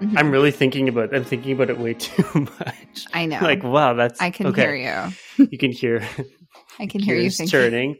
Mhm. 0.00 0.16
I'm 0.16 0.30
really 0.30 0.50
thinking 0.50 0.88
about. 0.88 1.14
I'm 1.14 1.24
thinking 1.24 1.52
about 1.52 1.70
it 1.70 1.78
way 1.78 1.94
too 1.98 2.24
much. 2.34 3.06
I 3.12 3.26
know. 3.26 3.40
Like, 3.40 3.62
wow, 3.62 3.94
that's. 3.94 4.20
I 4.20 4.30
can 4.30 4.46
okay. 4.48 4.62
hear 4.62 4.74
you. 5.38 5.46
You 5.50 5.58
can 5.58 5.72
hear 5.72 6.06
I 6.78 6.86
can 6.86 7.00
hear 7.02 7.16
you 7.16 7.30
thinking. 7.30 7.50
turning. 7.50 7.96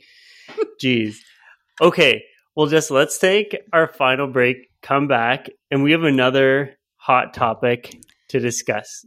Jeez. 0.83 1.17
Okay. 1.81 2.23
Well, 2.57 2.67
just 2.67 2.91
let's 2.91 3.19
take 3.19 3.57
our 3.73 3.87
final 3.87 4.27
break, 4.27 4.57
come 4.83 5.07
back, 5.09 5.49
and 5.71 5.83
we 5.83 5.93
have 5.93 6.03
another 6.05 6.77
hot 6.97 7.33
topic 7.35 7.97
to 8.29 8.41
discuss. 8.41 9.05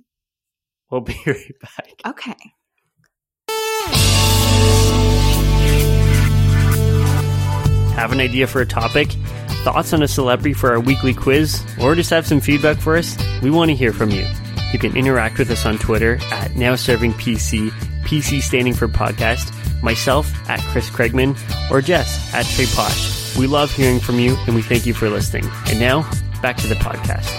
We'll 0.89 1.01
be 1.01 1.19
right 1.25 1.53
back. 1.61 1.93
Okay. 2.05 2.35
Have 7.95 8.11
an 8.11 8.19
idea 8.19 8.47
for 8.47 8.61
a 8.61 8.65
topic? 8.65 9.11
Thoughts 9.63 9.93
on 9.93 10.01
a 10.03 10.07
celebrity 10.07 10.53
for 10.53 10.71
our 10.71 10.79
weekly 10.79 11.13
quiz? 11.13 11.63
Or 11.79 11.95
just 11.95 12.09
have 12.09 12.25
some 12.25 12.41
feedback 12.41 12.77
for 12.77 12.97
us? 12.97 13.15
We 13.41 13.51
want 13.51 13.69
to 13.69 13.75
hear 13.75 13.93
from 13.93 14.09
you. 14.09 14.27
You 14.73 14.79
can 14.79 14.97
interact 14.97 15.37
with 15.37 15.51
us 15.51 15.65
on 15.65 15.77
Twitter 15.77 16.15
at 16.31 16.51
NowServingPC, 16.51 17.69
PC 18.03 18.41
standing 18.41 18.73
for 18.73 18.87
podcast, 18.87 19.53
myself 19.83 20.31
at 20.49 20.59
Chris 20.71 20.89
Craigman, 20.89 21.37
or 21.69 21.81
Jess 21.81 22.33
at 22.33 22.45
Trey 22.47 22.65
Posh. 22.65 23.37
We 23.37 23.45
love 23.45 23.71
hearing 23.71 23.99
from 23.99 24.19
you 24.19 24.35
and 24.47 24.55
we 24.55 24.63
thank 24.63 24.87
you 24.87 24.93
for 24.93 25.09
listening. 25.09 25.45
And 25.67 25.79
now, 25.79 26.09
back 26.41 26.57
to 26.57 26.67
the 26.67 26.75
podcast. 26.75 27.29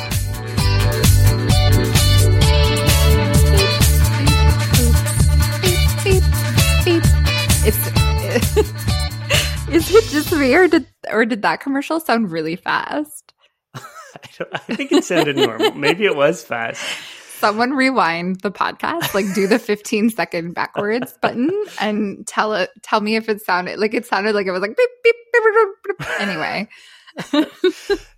It's 7.66 8.70
is 9.84 9.94
it 9.94 10.10
just 10.10 10.32
me 10.32 10.54
or 10.54 10.66
did 10.66 10.86
or 11.10 11.24
did 11.26 11.42
that 11.42 11.60
commercial 11.60 12.00
sound 12.00 12.30
really 12.30 12.56
fast? 12.56 13.34
I, 13.74 13.80
don't, 14.38 14.50
I 14.54 14.58
think 14.58 14.92
it 14.92 15.04
sounded 15.04 15.36
normal. 15.36 15.72
Maybe 15.74 16.04
it 16.06 16.16
was 16.16 16.42
fast. 16.42 16.82
Someone 17.38 17.72
rewind 17.72 18.40
the 18.40 18.50
podcast, 18.50 19.12
like 19.12 19.26
do 19.34 19.46
the 19.46 19.58
15 19.58 20.10
second 20.10 20.54
backwards 20.54 21.12
button 21.20 21.50
and 21.80 22.26
tell 22.26 22.54
it 22.54 22.70
tell 22.82 23.00
me 23.00 23.16
if 23.16 23.28
it 23.28 23.42
sounded 23.42 23.78
like 23.78 23.92
it 23.92 24.06
sounded 24.06 24.34
like 24.34 24.46
it 24.46 24.52
was 24.52 24.62
like 24.62 24.76
beep 24.76 24.90
beep 25.02 25.14
beep, 25.32 25.42
beep, 25.84 25.98
beep. 25.98 26.20
anyway. 26.20 26.68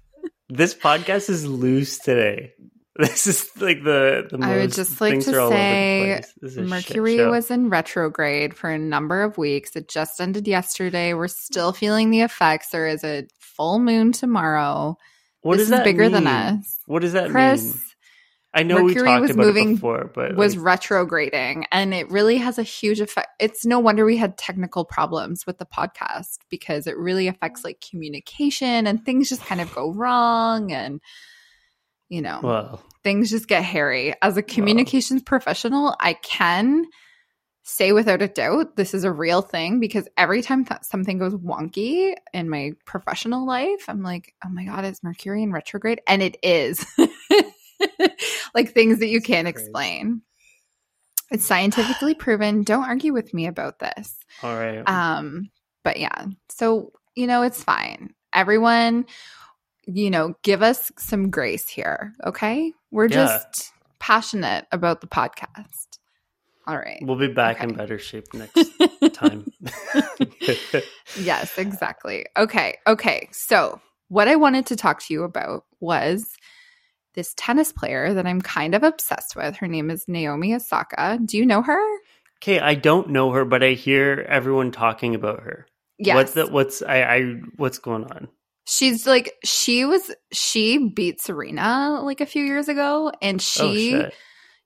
This 0.48 0.74
podcast 0.74 1.28
is 1.28 1.44
loose 1.44 1.98
today. 1.98 2.52
This 2.98 3.26
is 3.26 3.50
like 3.60 3.84
the 3.84 4.26
the 4.30 4.38
I 4.42 4.56
would 4.56 4.72
just 4.72 5.00
like 5.02 5.20
to 5.20 5.36
are 5.36 5.40
all 5.40 5.46
over 5.48 5.54
the 5.54 5.60
say 5.60 6.14
place. 6.14 6.32
This 6.40 6.52
is 6.52 6.56
a 6.56 6.60
shit 6.62 6.68
Mercury 6.70 7.26
was 7.26 7.50
in 7.50 7.68
retrograde 7.68 8.56
for 8.56 8.70
a 8.70 8.78
number 8.78 9.22
of 9.22 9.36
weeks. 9.36 9.76
It 9.76 9.88
just 9.88 10.18
ended 10.18 10.48
yesterday. 10.48 11.12
We're 11.12 11.28
still 11.28 11.72
feeling 11.72 12.10
the 12.10 12.22
effects. 12.22 12.70
There 12.70 12.86
is 12.86 13.04
a 13.04 13.26
full 13.38 13.78
moon 13.80 14.12
tomorrow. 14.12 14.96
What 15.42 15.56
this 15.56 15.64
is 15.64 15.70
that 15.70 15.84
bigger 15.84 16.08
than 16.08 16.24
mean? 16.24 16.32
us. 16.32 16.78
What 16.86 17.02
does 17.02 17.12
that 17.12 17.30
Chris 17.30 17.62
mean? 17.62 17.82
I 18.54 18.62
know 18.62 18.76
we 18.76 18.94
Mercury 18.94 19.08
talked 19.08 19.20
was 19.20 19.30
about 19.32 19.46
moving- 19.46 19.70
it 19.72 19.74
before, 19.74 20.10
but 20.14 20.34
was 20.34 20.56
like, 20.56 20.64
retrograding 20.64 21.66
and 21.70 21.92
it 21.92 22.10
really 22.10 22.38
has 22.38 22.58
a 22.58 22.62
huge 22.62 23.00
effect. 23.02 23.28
It's 23.38 23.66
no 23.66 23.78
wonder 23.78 24.06
we 24.06 24.16
had 24.16 24.38
technical 24.38 24.86
problems 24.86 25.46
with 25.46 25.58
the 25.58 25.66
podcast 25.66 26.38
because 26.48 26.86
it 26.86 26.96
really 26.96 27.28
affects 27.28 27.62
like 27.62 27.84
communication 27.90 28.86
and 28.86 29.04
things 29.04 29.28
just 29.28 29.44
kind 29.44 29.60
of 29.60 29.74
go 29.74 29.92
wrong 29.92 30.72
and 30.72 31.02
you 32.08 32.22
know, 32.22 32.40
well, 32.42 32.82
things 33.02 33.30
just 33.30 33.48
get 33.48 33.64
hairy. 33.64 34.14
As 34.22 34.36
a 34.36 34.42
communications 34.42 35.22
professional, 35.22 35.94
I 36.00 36.14
can 36.14 36.86
say 37.68 37.90
without 37.90 38.22
a 38.22 38.28
doubt 38.28 38.76
this 38.76 38.94
is 38.94 39.02
a 39.02 39.10
real 39.10 39.42
thing 39.42 39.80
because 39.80 40.08
every 40.16 40.40
time 40.40 40.62
that 40.64 40.84
something 40.84 41.18
goes 41.18 41.34
wonky 41.34 42.14
in 42.32 42.48
my 42.48 42.72
professional 42.84 43.44
life, 43.44 43.86
I'm 43.88 44.02
like, 44.04 44.32
oh 44.44 44.48
my 44.48 44.64
God, 44.64 44.84
is 44.84 45.02
Mercury 45.02 45.42
in 45.42 45.50
retrograde? 45.52 46.00
And 46.06 46.22
it 46.22 46.36
is. 46.44 46.86
like 48.54 48.72
things 48.72 49.00
that 49.00 49.08
you 49.08 49.20
can't 49.20 49.46
Crazy. 49.46 49.64
explain. 49.64 50.22
It's 51.32 51.44
scientifically 51.44 52.14
proven. 52.18 52.62
Don't 52.62 52.84
argue 52.84 53.12
with 53.12 53.34
me 53.34 53.46
about 53.46 53.80
this. 53.80 54.16
all 54.42 54.56
right. 54.56 54.88
Um, 54.88 55.50
but 55.82 55.98
yeah, 55.98 56.26
so 56.50 56.92
you 57.16 57.26
know, 57.26 57.42
it's 57.42 57.62
fine. 57.64 58.14
Everyone, 58.32 59.06
you 59.86 60.10
know, 60.10 60.34
give 60.42 60.62
us 60.62 60.90
some 60.98 61.30
grace 61.30 61.68
here, 61.68 62.12
okay? 62.24 62.72
We're 62.90 63.06
Yeah. 63.08 63.38
just 63.48 63.72
passionate 63.98 64.66
about 64.72 65.00
the 65.00 65.06
podcast. 65.06 65.98
All 66.68 66.76
right. 66.76 66.98
we'll 67.02 67.16
be 67.16 67.28
back 67.28 67.62
in 67.62 67.74
better 67.74 67.98
shape 67.98 68.26
next 68.34 68.68
time. 69.14 69.46
yes, 71.20 71.56
exactly. 71.58 72.26
Okay. 72.36 72.76
Okay. 72.86 73.28
So, 73.32 73.80
what 74.08 74.28
I 74.28 74.36
wanted 74.36 74.66
to 74.66 74.76
talk 74.76 75.00
to 75.04 75.14
you 75.14 75.22
about 75.22 75.64
was 75.80 76.26
this 77.14 77.34
tennis 77.36 77.72
player 77.72 78.12
that 78.14 78.26
I'm 78.26 78.40
kind 78.40 78.74
of 78.74 78.82
obsessed 78.82 79.34
with. 79.36 79.56
Her 79.56 79.68
name 79.68 79.90
is 79.90 80.06
Naomi 80.08 80.54
Osaka. 80.54 81.18
Do 81.24 81.36
you 81.38 81.46
know 81.46 81.62
her? 81.62 81.80
okay, 82.42 82.60
I 82.60 82.74
don't 82.74 83.08
know 83.10 83.30
her, 83.32 83.44
but 83.46 83.62
I 83.62 83.70
hear 83.72 84.24
everyone 84.28 84.70
talking 84.70 85.14
about 85.14 85.40
her. 85.42 85.66
Yes. 85.98 86.14
What's 86.16 86.32
the 86.34 86.46
what's 86.48 86.82
I, 86.82 87.02
I 87.02 87.20
what's 87.56 87.78
going 87.78 88.04
on? 88.04 88.28
She's 88.66 89.06
like 89.06 89.32
she 89.44 89.84
was 89.84 90.10
she 90.32 90.90
beat 90.90 91.20
Serena 91.20 92.00
like 92.02 92.20
a 92.20 92.26
few 92.26 92.44
years 92.44 92.68
ago 92.68 93.12
and 93.22 93.36
oh 93.36 93.42
she 93.42 93.90
shit. 93.90 94.14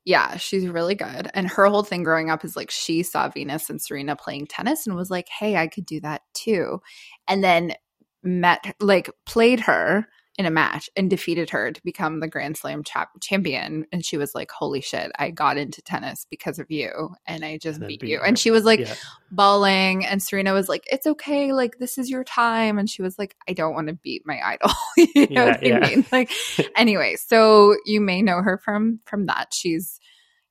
yeah, 0.04 0.36
she's 0.38 0.66
really 0.66 0.94
good. 0.94 1.30
And 1.34 1.46
her 1.48 1.66
whole 1.66 1.82
thing 1.82 2.02
growing 2.02 2.30
up 2.30 2.44
is 2.44 2.56
like 2.56 2.70
she 2.70 3.02
saw 3.02 3.28
Venus 3.28 3.68
and 3.68 3.80
Serena 3.80 4.16
playing 4.16 4.46
tennis 4.46 4.86
and 4.86 4.96
was 4.96 5.10
like, 5.10 5.28
"Hey, 5.28 5.56
I 5.56 5.66
could 5.66 5.84
do 5.84 6.00
that 6.00 6.22
too." 6.32 6.80
And 7.28 7.44
then 7.44 7.74
met 8.22 8.74
like 8.80 9.10
played 9.26 9.60
her 9.60 10.06
in 10.40 10.46
a 10.46 10.50
match 10.50 10.88
and 10.96 11.08
defeated 11.10 11.50
her 11.50 11.70
to 11.70 11.80
become 11.84 12.20
the 12.20 12.26
Grand 12.26 12.56
Slam 12.56 12.82
chap- 12.82 13.20
champion 13.20 13.86
and 13.92 14.04
she 14.04 14.16
was 14.16 14.34
like, 14.34 14.50
"Holy 14.50 14.80
shit, 14.80 15.12
I 15.18 15.30
got 15.30 15.58
into 15.58 15.82
tennis 15.82 16.26
because 16.30 16.58
of 16.58 16.70
you 16.70 17.10
and 17.26 17.44
I 17.44 17.58
just 17.58 17.78
And 17.78 17.88
beat 17.88 18.00
beat 18.00 18.10
you." 18.10 18.20
And 18.20 18.38
she 18.38 18.50
was 18.50 18.64
like 18.64 18.80
yeah. 18.80 18.94
bawling 19.30 20.04
and 20.06 20.22
Serena 20.22 20.52
was 20.52 20.68
like, 20.68 20.84
It's 20.90 21.06
okay, 21.06 21.52
like 21.52 21.78
this 21.78 21.98
is 21.98 22.10
your 22.10 22.24
time. 22.24 22.78
And 22.78 22.88
she 22.88 23.02
was 23.02 23.18
like, 23.18 23.36
I 23.48 23.52
don't 23.52 23.74
want 23.74 23.88
to 23.88 23.94
beat 23.94 24.22
my 24.24 24.40
idol. 24.44 24.70
you 24.96 25.28
know 25.28 25.44
Yeah, 25.44 25.52
what 25.52 25.62
yeah. 25.62 25.78
I 25.82 25.88
mean? 25.88 26.06
Like 26.10 26.32
anyway, 26.76 27.16
so 27.16 27.76
you 27.84 28.00
may 28.00 28.22
know 28.22 28.42
her 28.42 28.58
from 28.58 29.00
from 29.04 29.26
that. 29.26 29.52
She's 29.52 30.00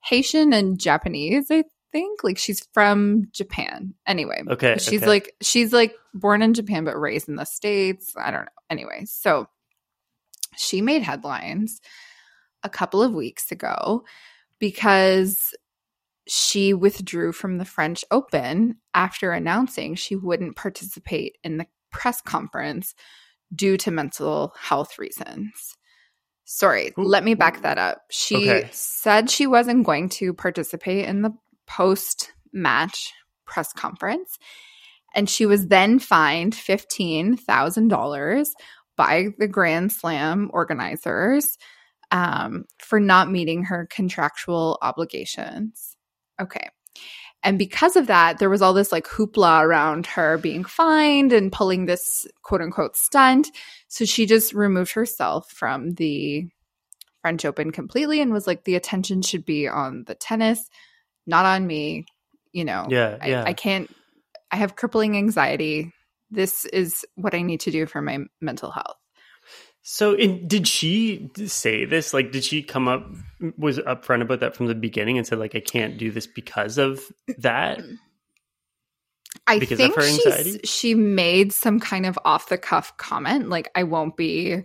Haitian 0.04 0.54
and 0.54 0.80
Japanese, 0.80 1.48
I 1.50 1.64
think. 1.92 2.24
Like 2.24 2.38
she's 2.38 2.66
from 2.74 3.26
Japan. 3.32 3.94
Anyway. 4.08 4.44
Okay. 4.48 4.78
She's 4.80 5.02
okay. 5.02 5.08
like 5.10 5.34
she's 5.42 5.74
like 5.74 5.94
born 6.14 6.42
in 6.42 6.54
Japan 6.54 6.86
but 6.86 7.00
raised 7.00 7.30
in 7.30 7.36
the 7.36 7.46
States. 7.46 8.14
I 8.18 8.32
don't 8.32 8.42
know. 8.42 8.52
Anyway, 8.70 9.06
so 9.06 9.48
she 10.56 10.82
made 10.82 11.02
headlines 11.04 11.82
a 12.64 12.70
couple 12.70 13.02
of 13.02 13.14
weeks 13.14 13.52
ago 13.52 14.04
because 14.60 15.54
she 16.28 16.74
withdrew 16.74 17.32
from 17.32 17.58
the 17.58 17.66
French 17.66 18.06
Open 18.12 18.78
after 18.94 19.32
announcing 19.32 19.96
she 19.96 20.16
wouldn't 20.16 20.56
participate 20.56 21.38
in 21.44 21.58
the 21.58 21.66
press 21.92 22.22
conference 22.22 22.94
due 23.54 23.78
to 23.78 23.92
mental 23.92 24.54
health 24.60 25.00
reasons. 25.00 25.76
Sorry, 26.46 26.94
Ooh. 26.98 27.04
let 27.04 27.24
me 27.24 27.34
back 27.34 27.62
that 27.62 27.78
up. 27.78 28.02
She 28.12 28.36
Okay. 28.36 28.70
said 28.72 29.30
she 29.30 29.48
wasn't 29.48 29.86
going 29.86 30.10
to 30.10 30.34
participate 30.34 31.06
in 31.06 31.22
the 31.22 31.32
post 31.68 32.32
match 32.52 33.14
press 33.46 33.74
conference. 33.74 34.38
And 35.16 35.30
she 35.30 35.46
was 35.48 35.68
then 35.68 35.98
fined 36.00 36.54
$15,000 36.54 38.48
by 39.00 39.30
the 39.38 39.48
Grand 39.48 39.94
Slam 39.94 40.50
organizers 40.52 41.58
um, 42.12 42.66
for 42.80 43.00
not 43.00 43.32
meeting 43.32 43.64
her 43.64 43.88
contractual 43.90 44.78
obligations. 44.82 45.96
Okay. 46.42 46.68
And 47.42 47.58
because 47.58 47.96
of 47.96 48.08
that, 48.08 48.40
there 48.40 48.50
was 48.50 48.62
all 48.62 48.74
this 48.74 48.92
like 48.92 49.08
hoopla 49.08 49.64
around 49.64 50.06
her 50.06 50.38
being 50.38 50.66
fined 50.66 51.32
and 51.32 51.50
pulling 51.50 51.86
this 51.86 52.28
quote 52.44 52.60
unquote 52.60 52.98
stunt. 52.98 53.48
So 53.88 54.04
she 54.04 54.26
just 54.26 54.54
removed 54.54 54.92
herself 54.92 55.50
from 55.50 55.94
the 55.94 56.50
French 57.22 57.46
Open 57.46 57.72
completely 57.72 58.20
and 58.20 58.34
was 58.34 58.48
like, 58.48 58.66
the 58.66 58.76
attention 58.76 59.22
should 59.22 59.46
be 59.46 59.70
on 59.70 60.04
the 60.08 60.16
tennis, 60.16 60.70
not 61.26 61.46
on 61.46 61.66
me. 61.66 62.06
You 62.52 62.66
know, 62.66 62.88
Yeah, 62.90 63.18
I, 63.22 63.28
yeah. 63.30 63.44
I 63.46 63.54
can't, 63.54 63.90
I 64.52 64.58
have 64.58 64.76
crippling 64.76 65.16
anxiety. 65.16 65.94
This 66.32 66.66
is 66.66 67.06
what 67.16 67.34
I 67.34 67.42
need 67.42 67.62
to 67.62 67.72
do 67.72 67.86
for 67.86 68.02
my 68.02 68.20
mental 68.42 68.72
health. 68.72 68.98
So, 69.82 70.14
in, 70.14 70.48
did 70.48 70.68
she 70.68 71.32
say 71.46 71.86
this? 71.86 72.14
Like, 72.14 72.32
did 72.32 72.44
she 72.44 72.62
come 72.62 72.88
up, 72.88 73.08
was 73.58 73.80
upfront 73.80 74.22
about 74.22 74.42
that 74.42 74.56
from 74.56 74.68
the 74.68 74.76
beginning 74.76 75.18
and 75.18 75.26
said, 75.26 75.40
like, 75.40 75.56
I 75.56 75.62
can't 75.62 75.98
do 75.98 76.12
this 76.12 76.28
because 76.28 76.78
of 76.78 77.02
that? 77.40 77.80
I 79.48 79.58
Because 79.58 79.80
of 79.80 79.94
think 79.94 79.96
her 79.96 80.04
anxiety? 80.04 80.60
she 80.66 80.94
made 80.94 81.54
some 81.54 81.80
kind 81.80 82.06
of 82.06 82.20
off 82.26 82.50
the 82.50 82.58
cuff 82.58 82.96
comment, 82.98 83.50
like 83.50 83.70
I 83.76 83.84
won't 83.84 84.16
be 84.16 84.64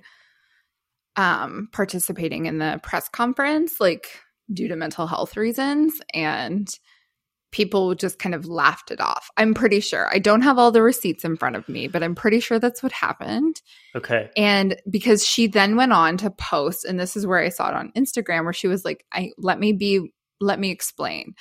um, 1.16 1.68
participating 1.72 2.46
in 2.46 2.58
the 2.58 2.80
press 2.82 3.08
conference, 3.08 3.80
like 3.80 4.08
due 4.52 4.68
to 4.68 4.76
mental 4.76 5.06
health 5.06 5.36
reasons, 5.36 5.94
and 6.12 6.68
people 7.54 7.94
just 7.94 8.18
kind 8.18 8.34
of 8.34 8.46
laughed 8.46 8.90
it 8.90 9.00
off. 9.00 9.30
I'm 9.36 9.54
pretty 9.54 9.78
sure. 9.78 10.12
I 10.12 10.18
don't 10.18 10.42
have 10.42 10.58
all 10.58 10.72
the 10.72 10.82
receipts 10.82 11.24
in 11.24 11.36
front 11.36 11.54
of 11.54 11.68
me, 11.68 11.86
but 11.86 12.02
I'm 12.02 12.16
pretty 12.16 12.40
sure 12.40 12.58
that's 12.58 12.82
what 12.82 12.90
happened. 12.90 13.62
Okay. 13.94 14.28
And 14.36 14.76
because 14.90 15.24
she 15.24 15.46
then 15.46 15.76
went 15.76 15.92
on 15.92 16.16
to 16.16 16.30
post, 16.30 16.84
and 16.84 16.98
this 16.98 17.16
is 17.16 17.28
where 17.28 17.38
I 17.38 17.50
saw 17.50 17.68
it 17.68 17.76
on 17.76 17.92
Instagram, 17.92 18.42
where 18.42 18.52
she 18.52 18.66
was 18.66 18.84
like, 18.84 19.04
I 19.12 19.30
let 19.38 19.60
me 19.60 19.72
be, 19.72 20.12
let 20.40 20.58
me 20.58 20.72
explain. 20.72 21.36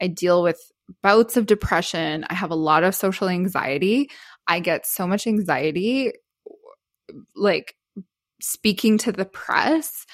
I 0.00 0.06
deal 0.06 0.44
with 0.44 0.60
bouts 1.02 1.36
of 1.36 1.46
depression. 1.46 2.24
I 2.30 2.34
have 2.34 2.52
a 2.52 2.54
lot 2.54 2.84
of 2.84 2.94
social 2.94 3.28
anxiety. 3.28 4.10
I 4.46 4.60
get 4.60 4.86
so 4.86 5.08
much 5.08 5.26
anxiety, 5.26 6.12
like 7.34 7.74
speaking 8.40 8.96
to 8.98 9.10
the 9.10 9.24
press, 9.24 10.06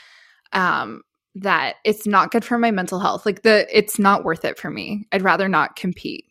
um, 0.55 1.03
that 1.37 1.77
it's 1.85 2.07
not 2.07 2.31
good 2.31 2.45
for 2.45 2.59
my 2.59 2.71
mental 2.71 3.01
health. 3.01 3.27
Like 3.27 3.43
the, 3.43 3.67
it's 3.77 3.99
not 3.99 4.25
worth 4.25 4.45
it 4.45 4.59
for 4.59 4.71
me. 4.71 5.07
I'd 5.13 5.23
rather 5.23 5.49
not 5.49 5.77
compete. 5.77 6.25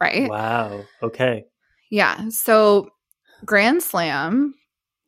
Right. 0.00 0.28
Wow. 0.28 0.84
Okay. 1.02 1.44
Yeah. 1.90 2.28
So 2.28 2.90
Grand 3.44 3.82
Slam 3.82 4.54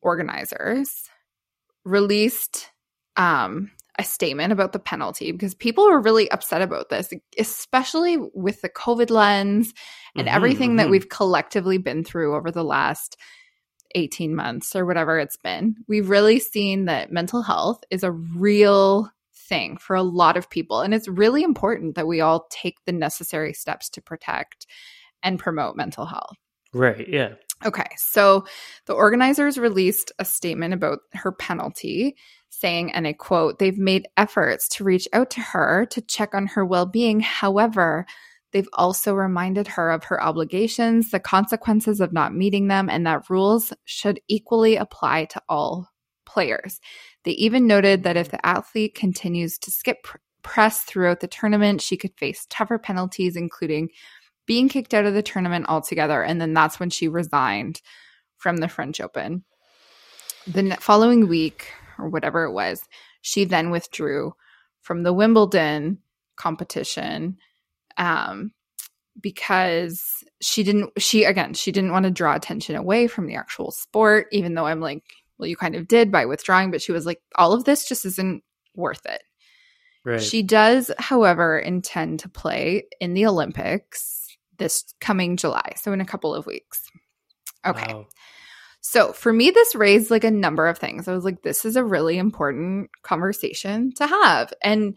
organizers 0.00 1.08
released 1.84 2.70
um, 3.16 3.70
a 3.98 4.04
statement 4.04 4.52
about 4.52 4.72
the 4.72 4.78
penalty 4.78 5.32
because 5.32 5.54
people 5.54 5.84
were 5.84 6.00
really 6.00 6.30
upset 6.30 6.62
about 6.62 6.88
this, 6.88 7.12
especially 7.38 8.16
with 8.34 8.62
the 8.62 8.68
COVID 8.68 9.10
lens 9.10 9.74
and 10.16 10.28
Mhm, 10.28 10.32
everything 10.32 10.76
that 10.76 10.86
mhm. 10.86 10.90
we've 10.90 11.08
collectively 11.08 11.78
been 11.78 12.04
through 12.04 12.34
over 12.36 12.50
the 12.50 12.64
last 12.64 13.16
18 13.94 14.34
months 14.34 14.76
or 14.76 14.86
whatever 14.86 15.18
it's 15.18 15.36
been. 15.36 15.76
We've 15.88 16.08
really 16.08 16.38
seen 16.38 16.84
that 16.84 17.12
mental 17.12 17.42
health 17.42 17.82
is 17.90 18.04
a 18.04 18.12
real 18.12 19.10
thing 19.48 19.76
for 19.76 19.96
a 19.96 20.02
lot 20.02 20.36
of 20.36 20.50
people. 20.50 20.80
And 20.80 20.94
it's 20.94 21.08
really 21.08 21.42
important 21.42 21.94
that 21.94 22.06
we 22.06 22.20
all 22.20 22.46
take 22.50 22.76
the 22.84 22.92
necessary 22.92 23.52
steps 23.52 23.88
to 23.90 24.02
protect 24.02 24.66
and 25.22 25.38
promote 25.38 25.76
mental 25.76 26.06
health. 26.06 26.36
Right. 26.72 27.08
Yeah. 27.08 27.34
Okay, 27.64 27.88
so 27.96 28.44
the 28.86 28.92
organizers 28.92 29.58
released 29.58 30.12
a 30.20 30.24
statement 30.24 30.74
about 30.74 31.00
her 31.14 31.32
penalty, 31.32 32.14
saying, 32.50 32.92
and 32.92 33.04
I 33.04 33.14
quote, 33.14 33.58
they've 33.58 33.78
made 33.78 34.06
efforts 34.16 34.68
to 34.70 34.84
reach 34.84 35.08
out 35.12 35.30
to 35.32 35.40
her 35.40 35.86
to 35.86 36.00
check 36.00 36.34
on 36.34 36.46
her 36.46 36.64
well 36.64 36.86
being. 36.86 37.18
However, 37.18 38.06
they've 38.52 38.68
also 38.74 39.12
reminded 39.12 39.66
her 39.66 39.90
of 39.90 40.04
her 40.04 40.22
obligations, 40.22 41.10
the 41.10 41.18
consequences 41.18 42.00
of 42.00 42.12
not 42.12 42.32
meeting 42.32 42.68
them, 42.68 42.88
and 42.88 43.04
that 43.06 43.28
rules 43.28 43.72
should 43.84 44.20
equally 44.28 44.76
apply 44.76 45.24
to 45.24 45.42
all 45.48 45.88
players. 46.28 46.80
They 47.24 47.32
even 47.32 47.66
noted 47.66 48.02
that 48.04 48.16
if 48.16 48.30
the 48.30 48.44
athlete 48.46 48.94
continues 48.94 49.58
to 49.58 49.70
skip 49.70 50.02
pr- 50.04 50.18
press 50.42 50.82
throughout 50.82 51.20
the 51.20 51.26
tournament, 51.26 51.80
she 51.80 51.96
could 51.96 52.12
face 52.16 52.46
tougher 52.50 52.78
penalties, 52.78 53.34
including 53.34 53.88
being 54.46 54.68
kicked 54.68 54.94
out 54.94 55.06
of 55.06 55.14
the 55.14 55.22
tournament 55.22 55.66
altogether. 55.68 56.22
And 56.22 56.40
then 56.40 56.52
that's 56.52 56.78
when 56.78 56.90
she 56.90 57.08
resigned 57.08 57.80
from 58.36 58.58
the 58.58 58.68
French 58.68 59.00
Open. 59.00 59.44
The 60.46 60.76
following 60.80 61.28
week, 61.28 61.72
or 61.98 62.08
whatever 62.08 62.44
it 62.44 62.52
was, 62.52 62.82
she 63.22 63.44
then 63.44 63.70
withdrew 63.70 64.34
from 64.80 65.02
the 65.02 65.12
Wimbledon 65.12 65.98
competition 66.36 67.36
um, 67.96 68.52
because 69.20 70.24
she 70.40 70.62
didn't, 70.62 70.92
she 71.02 71.24
again, 71.24 71.52
she 71.54 71.72
didn't 71.72 71.92
want 71.92 72.04
to 72.04 72.10
draw 72.10 72.34
attention 72.34 72.76
away 72.76 73.06
from 73.06 73.26
the 73.26 73.34
actual 73.34 73.70
sport, 73.70 74.28
even 74.30 74.54
though 74.54 74.66
I'm 74.66 74.80
like, 74.80 75.02
well, 75.38 75.48
you 75.48 75.56
kind 75.56 75.74
of 75.74 75.88
did 75.88 76.10
by 76.10 76.26
withdrawing, 76.26 76.70
but 76.70 76.82
she 76.82 76.92
was 76.92 77.06
like, 77.06 77.20
all 77.36 77.52
of 77.52 77.64
this 77.64 77.88
just 77.88 78.04
isn't 78.04 78.42
worth 78.74 79.04
it. 79.06 79.22
Right. 80.04 80.22
She 80.22 80.42
does, 80.42 80.90
however, 80.98 81.58
intend 81.58 82.20
to 82.20 82.28
play 82.28 82.84
in 83.00 83.14
the 83.14 83.26
Olympics 83.26 84.36
this 84.58 84.84
coming 85.00 85.36
July, 85.36 85.74
so 85.76 85.92
in 85.92 86.00
a 86.00 86.06
couple 86.06 86.34
of 86.34 86.46
weeks. 86.46 86.82
Okay. 87.66 87.92
Wow. 87.92 88.06
So 88.80 89.12
for 89.12 89.32
me, 89.32 89.50
this 89.50 89.74
raised 89.74 90.10
like 90.10 90.24
a 90.24 90.30
number 90.30 90.66
of 90.66 90.78
things. 90.78 91.08
I 91.08 91.12
was 91.12 91.24
like, 91.24 91.42
this 91.42 91.64
is 91.64 91.76
a 91.76 91.84
really 91.84 92.16
important 92.16 92.90
conversation 93.02 93.92
to 93.96 94.06
have. 94.06 94.52
And 94.62 94.96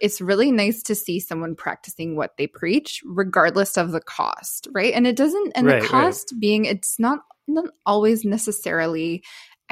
it's 0.00 0.20
really 0.20 0.50
nice 0.50 0.82
to 0.84 0.94
see 0.94 1.20
someone 1.20 1.54
practicing 1.54 2.16
what 2.16 2.36
they 2.36 2.48
preach, 2.48 3.00
regardless 3.06 3.78
of 3.78 3.92
the 3.92 4.00
cost, 4.00 4.66
right? 4.72 4.92
And 4.92 5.06
it 5.06 5.16
doesn't, 5.16 5.52
and 5.54 5.66
Right, 5.66 5.76
the 5.76 5.82
right. 5.82 5.90
cost 5.90 6.34
being, 6.40 6.64
it's 6.64 6.98
not, 6.98 7.20
not 7.46 7.66
always 7.86 8.24
necessarily 8.24 9.22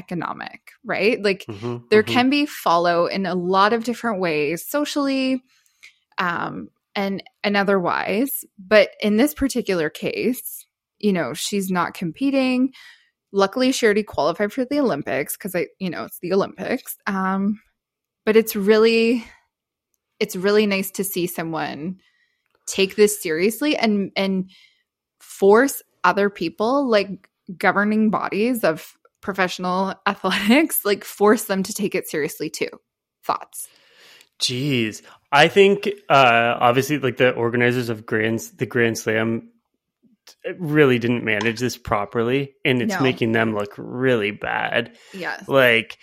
economic, 0.01 0.73
right? 0.85 1.23
Like 1.23 1.47
Mhm, 1.49 1.85
there 1.91 2.03
mhm. 2.03 2.07
can 2.07 2.31
be 2.31 2.47
follow 2.47 3.07
in 3.07 3.27
a 3.27 3.35
lot 3.35 3.73
of 3.73 3.85
different 3.85 4.21
ways 4.21 4.67
socially 4.67 5.43
um 6.19 6.69
and 6.95 7.23
and 7.43 7.57
otherwise 7.57 8.45
but 8.59 8.91
in 9.01 9.17
this 9.17 9.35
particular 9.35 9.89
case 9.91 10.67
you 10.99 11.13
know 11.13 11.33
she's 11.35 11.71
not 11.71 11.95
competing 11.95 12.73
luckily 13.33 13.73
she 13.73 13.87
already 13.87 14.03
qualified 14.03 14.53
for 14.53 14.65
the 14.65 14.81
olympics 14.81 15.37
because 15.37 15.55
i 15.55 15.67
you 15.79 15.91
know 15.91 16.05
it's 16.05 16.19
the 16.21 16.33
olympics 16.33 16.97
um 17.07 17.61
but 18.27 18.37
it's 18.37 18.55
really 18.57 19.25
it's 20.19 20.37
really 20.37 20.67
nice 20.67 20.91
to 20.91 21.05
see 21.05 21.27
someone 21.27 21.99
take 22.67 22.97
this 22.97 23.23
seriously 23.23 23.77
and 23.77 24.13
and 24.17 24.51
force 25.21 25.83
other 26.05 26.31
people 26.31 26.89
like 26.89 27.29
governing 27.59 28.11
bodies 28.11 28.65
of 28.65 28.95
professional 29.21 29.95
athletics 30.07 30.85
like 30.85 31.05
force 31.05 31.45
them 31.45 31.63
to 31.63 31.73
take 31.73 31.95
it 31.95 32.09
seriously 32.09 32.51
too 32.51 32.71
thoughts 33.25 33.69
Jeez, 34.41 35.03
I 35.31 35.49
think 35.49 35.87
uh, 36.09 36.57
obviously 36.59 36.99
like 36.99 37.19
the 37.19 37.31
organizers 37.33 37.91
of 37.91 38.07
Grand 38.07 38.41
the 38.57 38.65
Grand 38.65 38.97
Slam 38.97 39.51
really 40.59 40.99
didn't 40.99 41.25
manage 41.25 41.61
this 41.61 41.77
properly, 41.77 42.55
and 42.65 42.81
it's 42.81 42.95
No. 42.95 43.01
making 43.03 43.33
them 43.33 43.55
look 43.55 43.75
really 43.77 44.31
bad. 44.31 44.97
yes 45.13 45.47
Like, 45.47 45.99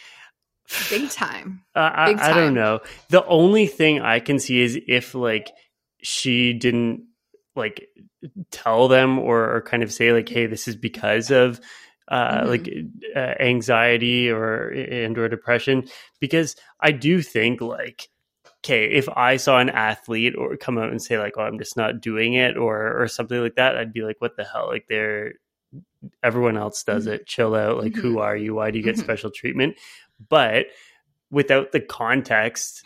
big 0.91 1.09
time 1.09 1.63
uh, 1.75 1.79
I, 1.79 2.13
Big 2.13 2.19
I 2.21 2.33
don't 2.33 2.53
know. 2.53 2.81
The 3.09 3.25
only 3.25 3.65
thing 3.65 4.01
I 4.01 4.19
can 4.19 4.37
see 4.37 4.61
is 4.61 4.77
if 4.87 5.15
like 5.15 5.49
she 6.03 6.53
didn't 6.53 7.07
like 7.55 7.87
tell 8.51 8.87
them 8.87 9.17
or, 9.17 9.55
or 9.55 9.61
kind 9.63 9.81
of 9.81 9.91
say 9.91 10.13
like, 10.13 10.29
"Hey, 10.29 10.45
this 10.45 10.67
is 10.67 10.75
because 10.75 11.31
of." 11.31 11.59
Uh, 12.07 12.41
Mhm. 12.43 12.47
like 12.47 12.69
uh, 13.15 13.35
anxiety 13.43 14.29
or 14.31 14.69
and 14.69 15.17
or 15.17 15.27
depression 15.27 15.83
because 16.21 16.55
i 16.79 16.89
do 16.91 17.21
think 17.21 17.59
like 17.59 18.07
okay, 18.63 18.85
if 18.85 19.07
I 19.09 19.37
saw 19.37 19.59
an 19.59 19.69
athlete 19.69 20.35
or 20.35 20.57
come 20.57 20.77
out 20.77 20.89
and 20.89 21.01
say 21.01 21.17
like, 21.19 21.35
"Oh, 21.37 21.43
I'm 21.43 21.59
just 21.59 21.77
not 21.77 22.01
doing 22.01 22.33
it," 22.33 22.57
or 22.57 23.01
or 23.01 23.07
something 23.07 23.39
like 23.39 23.55
that, 23.55 23.77
I'd 23.77 23.93
be 23.93 24.01
like, 24.01 24.19
"What 24.19 24.35
the 24.35 24.43
hell?" 24.43 24.67
Like, 24.67 24.87
they're 24.89 25.33
everyone 26.23 26.57
else 26.57 26.83
does 26.83 27.07
Mhm. 27.07 27.11
it. 27.13 27.27
Chill 27.27 27.55
out. 27.55 27.77
Like, 27.77 27.95
who 27.95 28.19
are 28.19 28.35
you? 28.35 28.55
Why 28.55 28.71
do 28.71 28.77
you 28.79 28.83
get 28.83 28.95
Mhm. 28.95 29.03
special 29.03 29.31
treatment? 29.31 29.77
But 30.29 30.67
without 31.31 31.71
the 31.71 31.79
context 31.81 32.83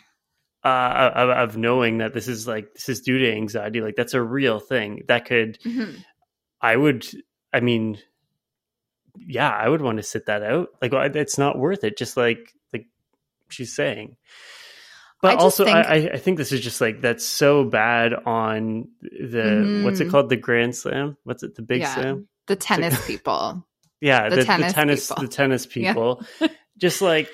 uh, 0.64 1.10
of, 1.14 1.30
of 1.30 1.56
knowing 1.56 1.98
that 1.98 2.12
this 2.14 2.28
is 2.28 2.46
like 2.46 2.72
this 2.74 2.88
is 2.88 3.00
due 3.00 3.18
to 3.18 3.32
anxiety, 3.32 3.80
like 3.80 3.96
that's 3.96 4.14
a 4.14 4.22
real 4.22 4.60
thing 4.60 5.02
that 5.08 5.24
could. 5.24 5.58
Mhm. 5.64 5.96
I 6.60 6.76
would. 6.76 7.06
I 7.52 7.60
mean, 7.60 7.98
yeah, 9.18 9.50
I 9.50 9.68
would 9.68 9.82
want 9.82 9.98
to 9.98 10.02
sit 10.02 10.26
that 10.26 10.42
out. 10.42 10.68
Like, 10.80 10.92
it's 11.16 11.38
not 11.38 11.58
worth 11.58 11.84
it. 11.84 11.96
Just 11.98 12.16
like 12.16 12.52
like 12.72 12.86
she's 13.50 13.74
saying. 13.74 14.16
But 15.20 15.34
I 15.38 15.42
also, 15.42 15.64
think- 15.64 15.76
I, 15.76 16.10
I 16.14 16.16
think 16.18 16.36
this 16.38 16.50
is 16.50 16.60
just 16.60 16.80
like 16.80 17.00
that's 17.00 17.24
so 17.24 17.62
bad 17.64 18.12
on 18.12 18.88
the 19.02 19.82
what's 19.84 20.00
it 20.00 20.08
Mhm. 20.08 20.10
called 20.10 20.28
the 20.30 20.36
Grand 20.36 20.74
Slam? 20.74 21.16
What's 21.22 21.42
it 21.44 21.54
the 21.54 21.62
Big 21.62 21.82
Yeah. 21.82 21.94
Slam? 21.94 22.28
the 22.48 22.56
tennis 22.56 23.06
people 23.06 23.64
Yeah, 24.00 24.28
The 24.28 24.30
the, 24.30 24.42
the 24.42 24.46
tennis 24.46 24.72
tennis 24.72 25.08
people. 25.08 25.22
the 25.22 25.28
tennis 25.28 25.66
Yeah. 25.76 25.92
people. 25.92 26.26
just 26.76 27.00
like 27.02 27.30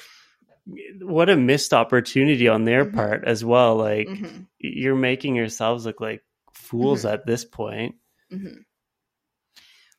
what 1.01 1.31
a 1.31 1.37
missed 1.37 1.73
opportunity 1.73 2.47
on 2.47 2.65
their 2.65 2.85
Mhm. 2.85 2.95
part 2.95 3.25
as 3.27 3.43
well. 3.43 3.77
Like 3.77 4.07
Mhm, 4.09 4.47
you're 4.59 4.95
making 4.95 5.35
yourselves 5.35 5.87
look 5.87 5.99
like 6.03 6.23
fools 6.53 7.05
Mhm. 7.05 7.13
at 7.15 7.25
this 7.27 7.47
point. 7.47 7.95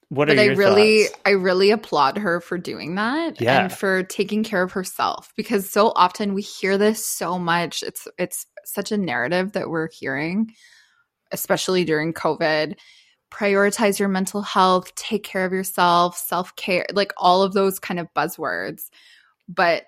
What 0.10 0.28
but 0.28 0.38
are 0.38 0.42
I 0.42 0.46
really, 0.48 1.04
thoughts? 1.06 1.20
I 1.26 1.30
really 1.32 1.70
applaud 1.72 2.18
her 2.18 2.42
for 2.42 2.58
doing 2.58 2.96
that 2.96 3.40
Yeah. 3.40 3.62
and 3.62 3.72
for 3.74 4.04
taking 4.04 4.44
care 4.44 4.64
of 4.64 4.72
herself 4.72 5.32
because 5.38 5.70
so 5.70 5.94
often 5.96 6.34
we 6.34 6.42
hear 6.42 6.78
this 6.80 7.06
so 7.06 7.38
much. 7.38 7.84
It's 7.84 8.08
it's 8.18 8.46
such 8.66 8.92
a 8.92 8.98
narrative 8.98 9.54
that 9.54 9.70
we're 9.70 9.90
hearing, 9.92 10.54
especially 11.32 11.86
during 11.86 12.14
COVID. 12.14 12.74
Prioritize 13.32 14.00
your 14.00 14.10
mental 14.10 14.42
health, 14.42 14.94
take 14.96 15.24
care 15.24 15.46
of 15.46 15.54
yourself, 15.54 16.18
self 16.18 16.56
care, 16.56 16.88
like 16.94 17.14
all 17.18 17.44
of 17.44 17.54
those 17.54 17.78
kind 17.78 18.00
of 18.00 18.08
buzzwords. 18.16 18.90
But 19.48 19.84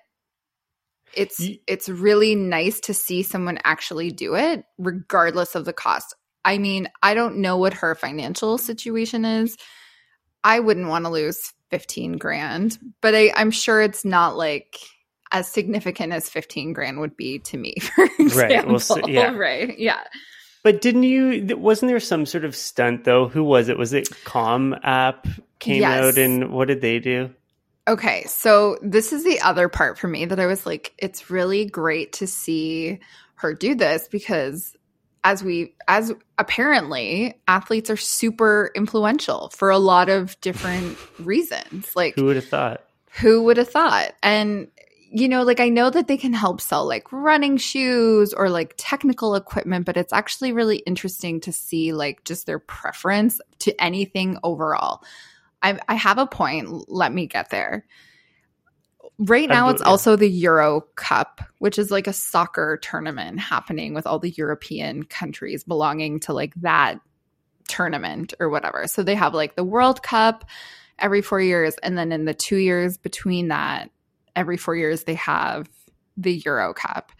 it's 1.14 1.44
it's 1.66 1.88
really 1.88 2.36
nice 2.36 2.78
to 2.80 2.94
see 2.94 3.24
someone 3.24 3.58
actually 3.64 4.10
do 4.12 4.36
it, 4.36 4.64
regardless 4.78 5.56
of 5.56 5.64
the 5.64 5.72
cost. 5.72 6.14
I 6.44 6.58
mean, 6.58 6.88
I 7.02 7.14
don't 7.14 7.38
know 7.38 7.56
what 7.56 7.74
her 7.74 7.96
financial 7.96 8.56
situation 8.58 9.24
is. 9.24 9.56
I 10.44 10.60
wouldn't 10.60 10.88
want 10.88 11.04
to 11.04 11.10
lose 11.10 11.52
15 11.70 12.18
grand, 12.18 12.78
but 13.00 13.14
I, 13.14 13.32
I'm 13.36 13.50
sure 13.50 13.80
it's 13.80 14.04
not 14.04 14.36
like 14.36 14.78
as 15.30 15.48
significant 15.48 16.12
as 16.12 16.28
15 16.28 16.72
grand 16.72 17.00
would 17.00 17.16
be 17.16 17.38
to 17.40 17.56
me, 17.56 17.76
for 17.80 18.04
example. 18.18 18.74
Right, 18.74 18.88
well, 18.88 19.10
yeah. 19.10 19.30
Right. 19.36 19.78
Yeah. 19.78 20.00
But 20.62 20.80
didn't 20.80 21.02
you? 21.04 21.56
Wasn't 21.56 21.88
there 21.90 21.98
some 21.98 22.24
sort 22.26 22.44
of 22.44 22.54
stunt 22.54 23.04
though? 23.04 23.28
Who 23.28 23.42
was 23.42 23.68
it? 23.68 23.76
Was 23.78 23.92
it 23.92 24.08
Calm 24.24 24.76
app 24.84 25.26
came 25.58 25.80
Yes. 25.80 26.04
out 26.04 26.18
and 26.18 26.50
what 26.52 26.68
did 26.68 26.80
they 26.80 27.00
do? 27.00 27.30
Okay. 27.88 28.22
So 28.28 28.78
this 28.80 29.12
is 29.12 29.24
the 29.24 29.40
other 29.40 29.68
part 29.68 29.98
for 29.98 30.06
me 30.06 30.24
that 30.26 30.38
I 30.38 30.46
was 30.46 30.64
like, 30.64 30.92
it's 30.98 31.30
really 31.30 31.64
great 31.64 32.12
to 32.14 32.28
see 32.28 33.00
her 33.36 33.54
do 33.54 33.74
this 33.74 34.06
because 34.06 34.76
as 35.24 35.42
we 35.44 35.74
as 35.88 36.12
apparently 36.38 37.40
athletes 37.46 37.90
are 37.90 37.96
super 37.96 38.70
influential 38.74 39.50
for 39.54 39.70
a 39.70 39.78
lot 39.78 40.08
of 40.08 40.40
different 40.40 40.98
reasons. 41.18 41.94
Like 41.94 42.14
Who 42.16 42.24
would 42.24 42.36
have 42.36 42.48
thought? 42.48 42.84
Who 43.20 43.42
would 43.44 43.56
have 43.56 43.68
thought? 43.68 44.12
And 44.22 44.68
you 45.14 45.28
know, 45.28 45.42
like 45.42 45.60
I 45.60 45.68
know 45.68 45.90
that 45.90 46.08
they 46.08 46.16
can 46.16 46.32
help 46.32 46.60
sell 46.60 46.86
like 46.86 47.12
running 47.12 47.58
shoes 47.58 48.32
or 48.32 48.48
like 48.48 48.74
technical 48.78 49.34
equipment, 49.34 49.84
but 49.84 49.98
it's 49.98 50.12
actually 50.12 50.52
really 50.52 50.78
interesting 50.78 51.40
to 51.42 51.52
see 51.52 51.92
like 51.92 52.24
just 52.24 52.46
their 52.46 52.58
preference 52.58 53.38
to 53.60 53.78
anything 53.82 54.38
overall. 54.42 55.04
I, 55.62 55.78
I 55.86 55.94
have 55.94 56.16
a 56.16 56.26
point. 56.26 56.90
Let 56.90 57.12
me 57.12 57.26
get 57.26 57.50
there. 57.50 57.84
Right 59.24 59.48
now, 59.48 59.68
it's 59.68 59.82
also 59.82 60.16
the 60.16 60.28
Euro 60.28 60.80
Cup, 60.96 61.40
which 61.58 61.78
is 61.78 61.90
like 61.90 62.06
a 62.06 62.12
soccer 62.12 62.78
tournament 62.82 63.38
happening 63.38 63.94
with 63.94 64.06
all 64.06 64.18
the 64.18 64.30
European 64.30 65.04
countries 65.04 65.62
belonging 65.64 66.20
to 66.20 66.32
like 66.32 66.54
that 66.56 66.98
tournament 67.68 68.34
or 68.40 68.48
whatever. 68.48 68.86
So 68.86 69.02
they 69.02 69.14
have 69.14 69.32
like 69.32 69.54
the 69.54 69.64
World 69.64 70.02
Cup 70.02 70.44
every 70.98 71.22
four 71.22 71.40
years, 71.40 71.76
and 71.82 71.96
then 71.96 72.10
in 72.10 72.24
the 72.24 72.34
two 72.34 72.56
years 72.56 72.98
between 72.98 73.48
that, 73.48 73.90
every 74.34 74.56
four 74.56 74.74
years 74.74 75.04
they 75.04 75.14
have 75.14 75.68
the 76.16 76.34
Euro 76.44 76.74
Cup. 76.74 77.12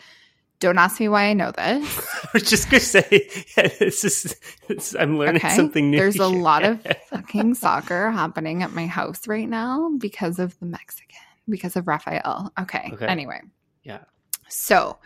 Don't 0.60 0.78
ask 0.78 1.00
me 1.00 1.08
why 1.08 1.24
I 1.24 1.32
know 1.32 1.50
this. 1.50 1.98
I 2.24 2.28
was 2.34 2.42
just 2.44 2.70
gonna 2.70 2.80
say, 2.80 3.28
yeah, 3.56 3.68
this 3.78 4.04
is. 4.04 4.36
It's, 4.68 4.94
I'm 4.94 5.18
learning 5.18 5.36
Okay. 5.36 5.56
something 5.56 5.90
new. 5.90 5.98
There's 5.98 6.18
a 6.18 6.28
lot 6.28 6.64
of 6.64 6.84
fucking 7.10 7.54
soccer 7.54 8.10
happening 8.10 8.62
at 8.62 8.72
my 8.72 8.86
house 8.86 9.26
right 9.26 9.48
now 9.48 9.90
because 9.98 10.38
of 10.38 10.58
the 10.60 10.66
Mexican, 10.66 11.18
because 11.52 11.76
of 11.76 11.86
Raphael. 11.86 12.52
Okay. 12.58 12.90
Okay. 12.94 13.06
Anyway. 13.06 13.40
Yeah. 13.84 14.00
So 14.48 14.98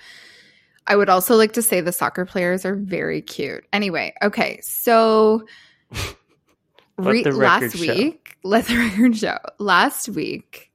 I 0.87 0.97
would 0.97 1.09
also 1.09 1.37
like 1.37 1.53
to 1.53 1.63
say 1.63 1.81
the 1.81 1.93
soccer 1.93 2.25
players 2.25 2.65
are 2.65 2.77
very 2.77 3.21
cute. 3.21 3.65
Anyway, 3.73 4.15
okay. 4.23 4.61
So 4.63 5.47
record 6.97 7.35
last 7.35 7.77
show. 7.77 7.95
week, 7.95 8.37
let 8.45 8.67
the 8.67 8.77
record 8.77 9.17
show. 9.17 9.39
Last 9.59 10.09
week, 10.09 10.71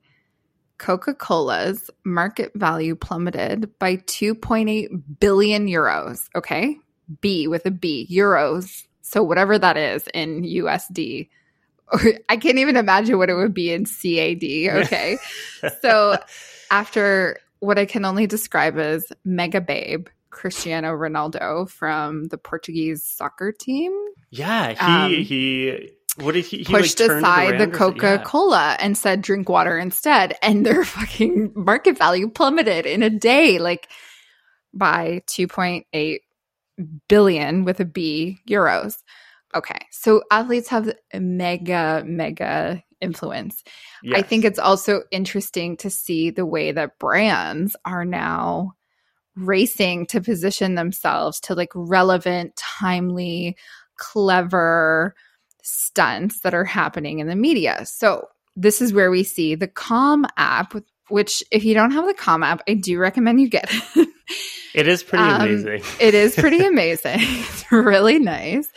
Coca 0.77 1.13
Cola's 1.13 1.89
market 2.03 2.51
value 2.55 2.95
plummeted 2.95 3.69
by 3.79 3.97
2.8 3.97 4.89
billion 5.19 5.67
euros. 5.67 6.27
Okay. 6.35 6.77
B 7.21 7.47
with 7.47 7.65
a 7.65 7.71
B, 7.71 8.07
euros. 8.11 8.85
So 9.01 9.23
whatever 9.23 9.57
that 9.59 9.77
is 9.77 10.07
in 10.13 10.43
USD. 10.43 11.29
I 12.29 12.37
can't 12.37 12.57
even 12.57 12.77
imagine 12.77 13.17
what 13.17 13.29
it 13.29 13.35
would 13.35 13.53
be 13.53 13.71
in 13.71 13.85
CAD. 13.85 14.43
Okay. 14.85 15.17
so 15.81 16.17
after 16.69 17.39
what 17.59 17.77
I 17.77 17.85
can 17.85 18.05
only 18.05 18.27
describe 18.27 18.77
as 18.77 19.05
mega 19.23 19.61
babe, 19.61 20.07
Cristiano 20.29 20.91
Ronaldo 20.95 21.69
from 21.69 22.25
the 22.25 22.37
Portuguese 22.37 23.03
soccer 23.03 23.51
team 23.51 23.91
yeah, 24.31 24.69
he 24.69 24.77
Um, 24.79 25.23
he. 25.23 25.91
What 26.17 26.33
did 26.33 26.45
he, 26.45 26.57
he 26.57 26.63
pushed 26.65 26.99
like, 26.99 27.09
aside 27.09 27.59
the? 27.59 27.67
Coca 27.67 28.21
Cola 28.25 28.75
and 28.79 28.97
said 28.97 29.21
drink 29.21 29.47
water 29.47 29.77
instead. 29.77 30.35
And 30.41 30.65
their 30.65 30.83
fucking 30.85 31.53
market 31.55 31.97
value 31.97 32.29
plummeted 32.29 32.85
in 32.85 33.03
a 33.03 33.09
day, 33.09 33.59
like 33.59 33.87
by 34.73 35.21
2.8 35.27 36.19
billion 37.07 37.65
with 37.65 37.79
a 37.79 37.85
B 37.85 38.39
euros. 38.49 38.97
Okay. 39.53 39.79
So 39.91 40.23
athletes 40.31 40.69
have 40.69 40.93
mega, 41.13 42.03
mega 42.05 42.83
influence. 43.01 43.63
Yeah. 44.03 44.17
I 44.17 44.21
think 44.21 44.45
it's 44.45 44.59
also 44.59 45.03
interesting 45.11 45.77
to 45.77 45.89
see 45.89 46.29
the 46.29 46.45
way 46.45 46.71
that 46.71 46.99
brands 46.99 47.75
are 47.83 48.05
now 48.05 48.73
racing 49.35 50.05
to 50.07 50.21
position 50.21 50.75
themselves 50.75 51.39
to 51.41 51.55
like 51.55 51.71
relevant, 51.73 52.55
timely, 52.55 53.57
clever 53.97 55.15
stunts 55.63 56.41
that 56.41 56.53
are 56.53 56.65
happening 56.65 57.19
in 57.19 57.27
the 57.27 57.35
media. 57.35 57.85
So, 57.85 58.27
this 58.57 58.81
is 58.81 58.91
where 58.91 59.09
we 59.09 59.23
see 59.23 59.55
the 59.55 59.67
Calm 59.67 60.25
app, 60.35 60.73
which, 61.07 61.41
if 61.51 61.63
you 61.63 61.73
don't 61.73 61.91
have 61.91 62.05
the 62.05 62.13
Calm 62.13 62.43
app, 62.43 62.61
I 62.67 62.73
do 62.73 62.99
recommend 62.99 63.39
you 63.39 63.47
get 63.47 63.71
it. 63.71 64.09
it 64.75 64.87
is 64.87 65.03
pretty 65.03 65.23
um, 65.23 65.41
amazing. 65.41 65.81
it 65.99 66.13
is 66.13 66.35
pretty 66.35 66.59
amazing. 66.65 67.19
it's 67.19 67.71
really 67.71 68.19
nice. 68.19 68.67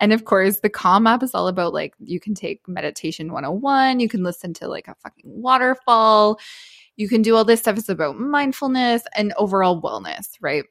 And 0.00 0.12
of 0.12 0.24
course, 0.24 0.60
the 0.60 0.70
Calm 0.70 1.06
app 1.06 1.22
is 1.22 1.34
all 1.34 1.48
about 1.48 1.72
like 1.72 1.94
you 1.98 2.20
can 2.20 2.34
take 2.34 2.66
meditation 2.66 3.32
101, 3.32 4.00
you 4.00 4.08
can 4.08 4.22
listen 4.22 4.52
to 4.54 4.68
like 4.68 4.88
a 4.88 4.94
fucking 4.96 5.24
waterfall, 5.24 6.40
you 6.96 7.08
can 7.08 7.22
do 7.22 7.36
all 7.36 7.44
this 7.44 7.60
stuff. 7.60 7.78
It's 7.78 7.88
about 7.88 8.18
mindfulness 8.18 9.02
and 9.16 9.32
overall 9.36 9.80
wellness, 9.80 10.28
right? 10.40 10.64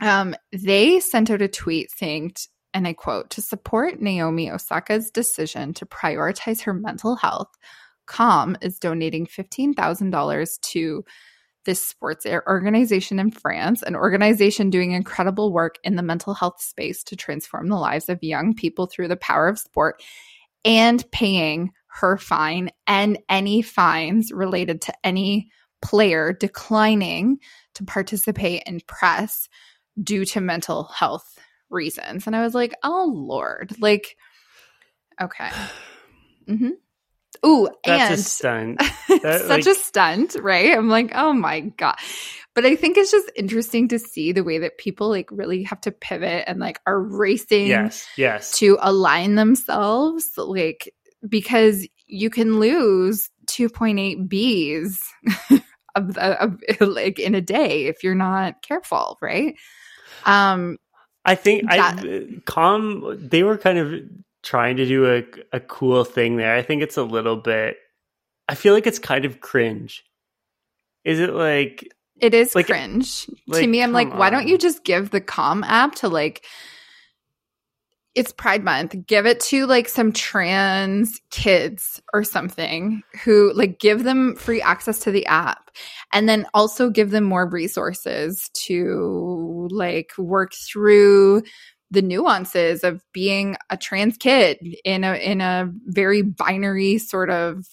Um, 0.00 0.34
they 0.52 1.00
sent 1.00 1.30
out 1.30 1.42
a 1.42 1.48
tweet 1.48 1.90
saying, 1.90 2.34
and 2.72 2.86
I 2.86 2.94
quote, 2.94 3.30
to 3.30 3.42
support 3.42 4.00
Naomi 4.00 4.50
Osaka's 4.50 5.10
decision 5.10 5.74
to 5.74 5.86
prioritize 5.86 6.62
her 6.62 6.72
mental 6.72 7.16
health, 7.16 7.48
Calm 8.06 8.56
is 8.60 8.78
donating 8.78 9.26
$15,000 9.26 10.60
to 10.60 11.04
this 11.64 11.86
sports 11.86 12.26
organization 12.26 13.18
in 13.18 13.30
France, 13.30 13.82
an 13.82 13.94
organization 13.94 14.70
doing 14.70 14.92
incredible 14.92 15.52
work 15.52 15.76
in 15.84 15.96
the 15.96 16.02
mental 16.02 16.34
health 16.34 16.60
space 16.60 17.02
to 17.04 17.16
transform 17.16 17.68
the 17.68 17.76
lives 17.76 18.08
of 18.08 18.22
young 18.22 18.54
people 18.54 18.86
through 18.86 19.08
the 19.08 19.16
power 19.16 19.48
of 19.48 19.58
sport, 19.58 20.02
and 20.64 21.08
paying 21.10 21.72
her 21.86 22.16
fine 22.16 22.70
and 22.86 23.18
any 23.28 23.62
fines 23.62 24.32
related 24.32 24.80
to 24.82 24.94
any 25.04 25.50
player 25.82 26.32
declining 26.32 27.38
to 27.74 27.84
participate 27.84 28.62
in 28.66 28.80
press 28.86 29.48
due 30.02 30.24
to 30.24 30.40
mental 30.40 30.84
health 30.84 31.38
reasons. 31.68 32.26
And 32.26 32.36
I 32.36 32.42
was 32.42 32.54
like, 32.54 32.74
oh 32.82 33.12
Lord, 33.14 33.74
like, 33.80 34.16
okay. 35.20 35.50
Mm 36.48 36.58
hmm 36.58 36.68
Ooh, 37.44 37.68
That's 37.84 38.10
and 38.10 38.14
a 38.14 38.22
stunt. 38.22 38.78
That, 39.22 39.40
such 39.42 39.48
like- 39.48 39.66
a 39.66 39.74
stunt, 39.74 40.36
right? 40.40 40.76
I'm 40.76 40.88
like, 40.88 41.12
oh 41.14 41.32
my 41.32 41.60
god. 41.60 41.96
But 42.54 42.66
I 42.66 42.74
think 42.74 42.96
it's 42.96 43.10
just 43.12 43.30
interesting 43.36 43.88
to 43.88 43.98
see 43.98 44.32
the 44.32 44.42
way 44.44 44.58
that 44.58 44.76
people 44.78 45.08
like 45.08 45.30
really 45.30 45.62
have 45.64 45.80
to 45.82 45.92
pivot 45.92 46.44
and 46.46 46.58
like 46.58 46.80
are 46.86 47.00
racing 47.00 47.68
Yes, 47.68 48.06
yes. 48.16 48.58
to 48.58 48.76
align 48.80 49.36
themselves, 49.36 50.30
like 50.36 50.92
because 51.28 51.86
you 52.06 52.28
can 52.30 52.58
lose 52.58 53.30
2.8 53.46 54.28
Bs 54.28 55.62
of, 55.94 56.16
of 56.18 56.60
like 56.80 57.18
in 57.18 57.34
a 57.34 57.40
day 57.40 57.86
if 57.86 58.02
you're 58.02 58.14
not 58.14 58.62
careful, 58.62 59.16
right? 59.22 59.54
Um, 60.26 60.78
I 61.24 61.34
think 61.36 61.64
I 61.68 62.26
calm 62.46 63.16
they 63.28 63.42
were 63.42 63.58
kind 63.58 63.78
of 63.78 63.94
trying 64.42 64.76
to 64.76 64.86
do 64.86 65.06
a 65.06 65.24
a 65.56 65.60
cool 65.60 66.04
thing 66.04 66.36
there. 66.36 66.54
I 66.56 66.62
think 66.62 66.82
it's 66.82 66.96
a 66.96 67.02
little 67.02 67.36
bit 67.36 67.76
I 68.48 68.54
feel 68.54 68.74
like 68.74 68.86
it's 68.86 68.98
kind 68.98 69.24
of 69.24 69.40
cringe. 69.40 70.04
Is 71.04 71.20
it 71.20 71.32
like 71.32 71.86
It 72.20 72.34
is 72.34 72.54
Like- 72.54 72.66
cringe. 72.66 73.26
to 73.52 73.66
me, 73.66 73.82
I'm 73.82 73.92
like, 73.92 74.08
come 74.10 74.18
why 74.18 74.30
don't 74.30 74.48
you 74.48 74.58
just 74.58 74.84
give 74.84 75.10
the 75.10 75.20
Calm 75.20 75.62
app 75.64 75.94
to 75.96 76.08
like 76.08 76.44
it's 78.16 78.32
Pride 78.32 78.64
Month. 78.64 79.06
Give 79.06 79.24
it 79.24 79.38
to 79.40 79.66
like 79.66 79.88
some 79.88 80.12
trans 80.12 81.20
kids 81.30 82.02
or 82.12 82.24
something 82.24 83.02
who 83.24 83.52
like 83.54 83.78
give 83.78 84.02
them 84.02 84.34
free 84.34 84.60
access 84.60 84.98
to 85.00 85.12
the 85.12 85.24
app 85.26 85.70
and 86.12 86.28
then 86.28 86.44
also 86.52 86.90
give 86.90 87.12
them 87.12 87.22
more 87.22 87.48
resources 87.48 88.50
to 88.54 89.68
like 89.70 90.10
work 90.18 90.52
through 90.54 91.42
the 91.90 92.02
nuances 92.02 92.84
of 92.84 93.02
being 93.12 93.56
a 93.68 93.76
trans 93.76 94.16
kid 94.16 94.58
in 94.84 95.04
a 95.04 95.14
in 95.14 95.40
a 95.40 95.70
very 95.86 96.22
binary 96.22 96.98
sort 96.98 97.30
of 97.30 97.66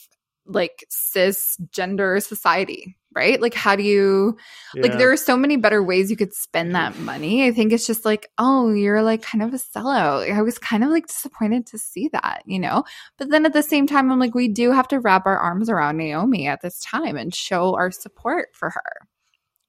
like 0.45 0.86
cisgender 0.89 2.24
society 2.24 2.97
right? 3.18 3.41
Like, 3.41 3.55
how 3.55 3.76
do 3.76 3.82
you, 3.82 4.38
yeah. 4.76 4.84
like, 4.84 4.99
there 4.99 5.11
are 5.11 5.18
so 5.18 5.36
many 5.36 5.57
better 5.57 5.82
ways 5.82 6.11
you 6.11 6.15
could 6.15 6.36
spend 6.36 6.76
that 6.76 6.99
money. 6.99 7.47
I 7.47 7.51
think 7.51 7.74
it's 7.74 7.88
just 7.88 8.05
like, 8.05 8.30
oh, 8.38 8.72
you're 8.72 9.01
like 9.01 9.24
kind 9.24 9.43
of 9.43 9.55
a 9.55 9.57
sellout. 9.57 10.32
I 10.32 10.43
was 10.43 10.59
kind 10.59 10.84
of 10.84 10.91
like 10.91 11.07
disappointed 11.07 11.65
to 11.68 11.80
see 11.80 12.09
that, 12.09 12.43
you 12.45 12.59
know? 12.59 12.84
But 13.18 13.32
then 13.32 13.47
at 13.47 13.53
the 13.53 13.63
same 13.63 13.88
time, 13.88 14.11
I'm 14.11 14.20
like, 14.20 14.36
we 14.36 14.47
do 14.47 14.72
have 14.72 14.88
to 14.89 14.99
wrap 14.99 15.26
our 15.26 15.38
arms 15.38 15.68
around 15.68 15.97
Naomi 15.97 16.45
at 16.45 16.61
this 16.61 16.80
time 16.80 17.18
and 17.18 17.34
show 17.34 17.76
our 17.76 17.89
support 17.89 18.49
for 18.53 18.70
her, 18.70 19.07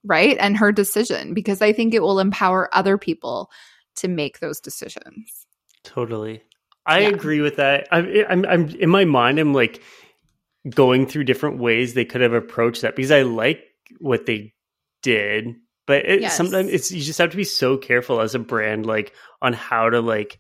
right? 0.04 0.36
And 0.38 0.54
her 0.58 0.70
decision, 0.70 1.32
because 1.32 1.62
I 1.62 1.72
think 1.72 1.94
it 1.94 2.02
will 2.02 2.20
empower 2.20 2.68
other 2.74 2.98
people 2.98 3.50
to 3.98 4.08
make 4.08 4.40
those 4.40 4.60
decisions. 4.60 5.46
Totally. 5.84 6.42
I 6.86 7.00
yeah. 7.00 7.08
agree 7.08 7.40
with 7.40 7.56
that. 7.56 7.88
I'm, 7.92 8.10
I'm, 8.28 8.44
I'm 8.46 8.68
in 8.70 8.90
my 8.90 9.04
mind, 9.04 9.38
I'm 9.38 9.52
like, 9.52 9.82
going 10.68 11.06
through 11.06 11.24
different 11.24 11.58
ways 11.58 11.94
they 11.94 12.04
could 12.04 12.20
have 12.20 12.32
approached 12.32 12.82
that 12.82 12.96
because 12.96 13.10
I 13.10 13.22
like 13.22 13.62
what 14.00 14.26
they 14.26 14.54
did, 15.02 15.56
but 15.86 16.04
it, 16.04 16.20
yes. 16.20 16.36
sometimes 16.36 16.70
it's 16.70 16.90
you 16.90 17.02
just 17.02 17.18
have 17.18 17.30
to 17.30 17.36
be 17.36 17.44
so 17.44 17.76
careful 17.76 18.20
as 18.20 18.34
a 18.34 18.38
brand, 18.38 18.86
like 18.86 19.14
on 19.40 19.52
how 19.52 19.88
to 19.88 20.00
like 20.00 20.38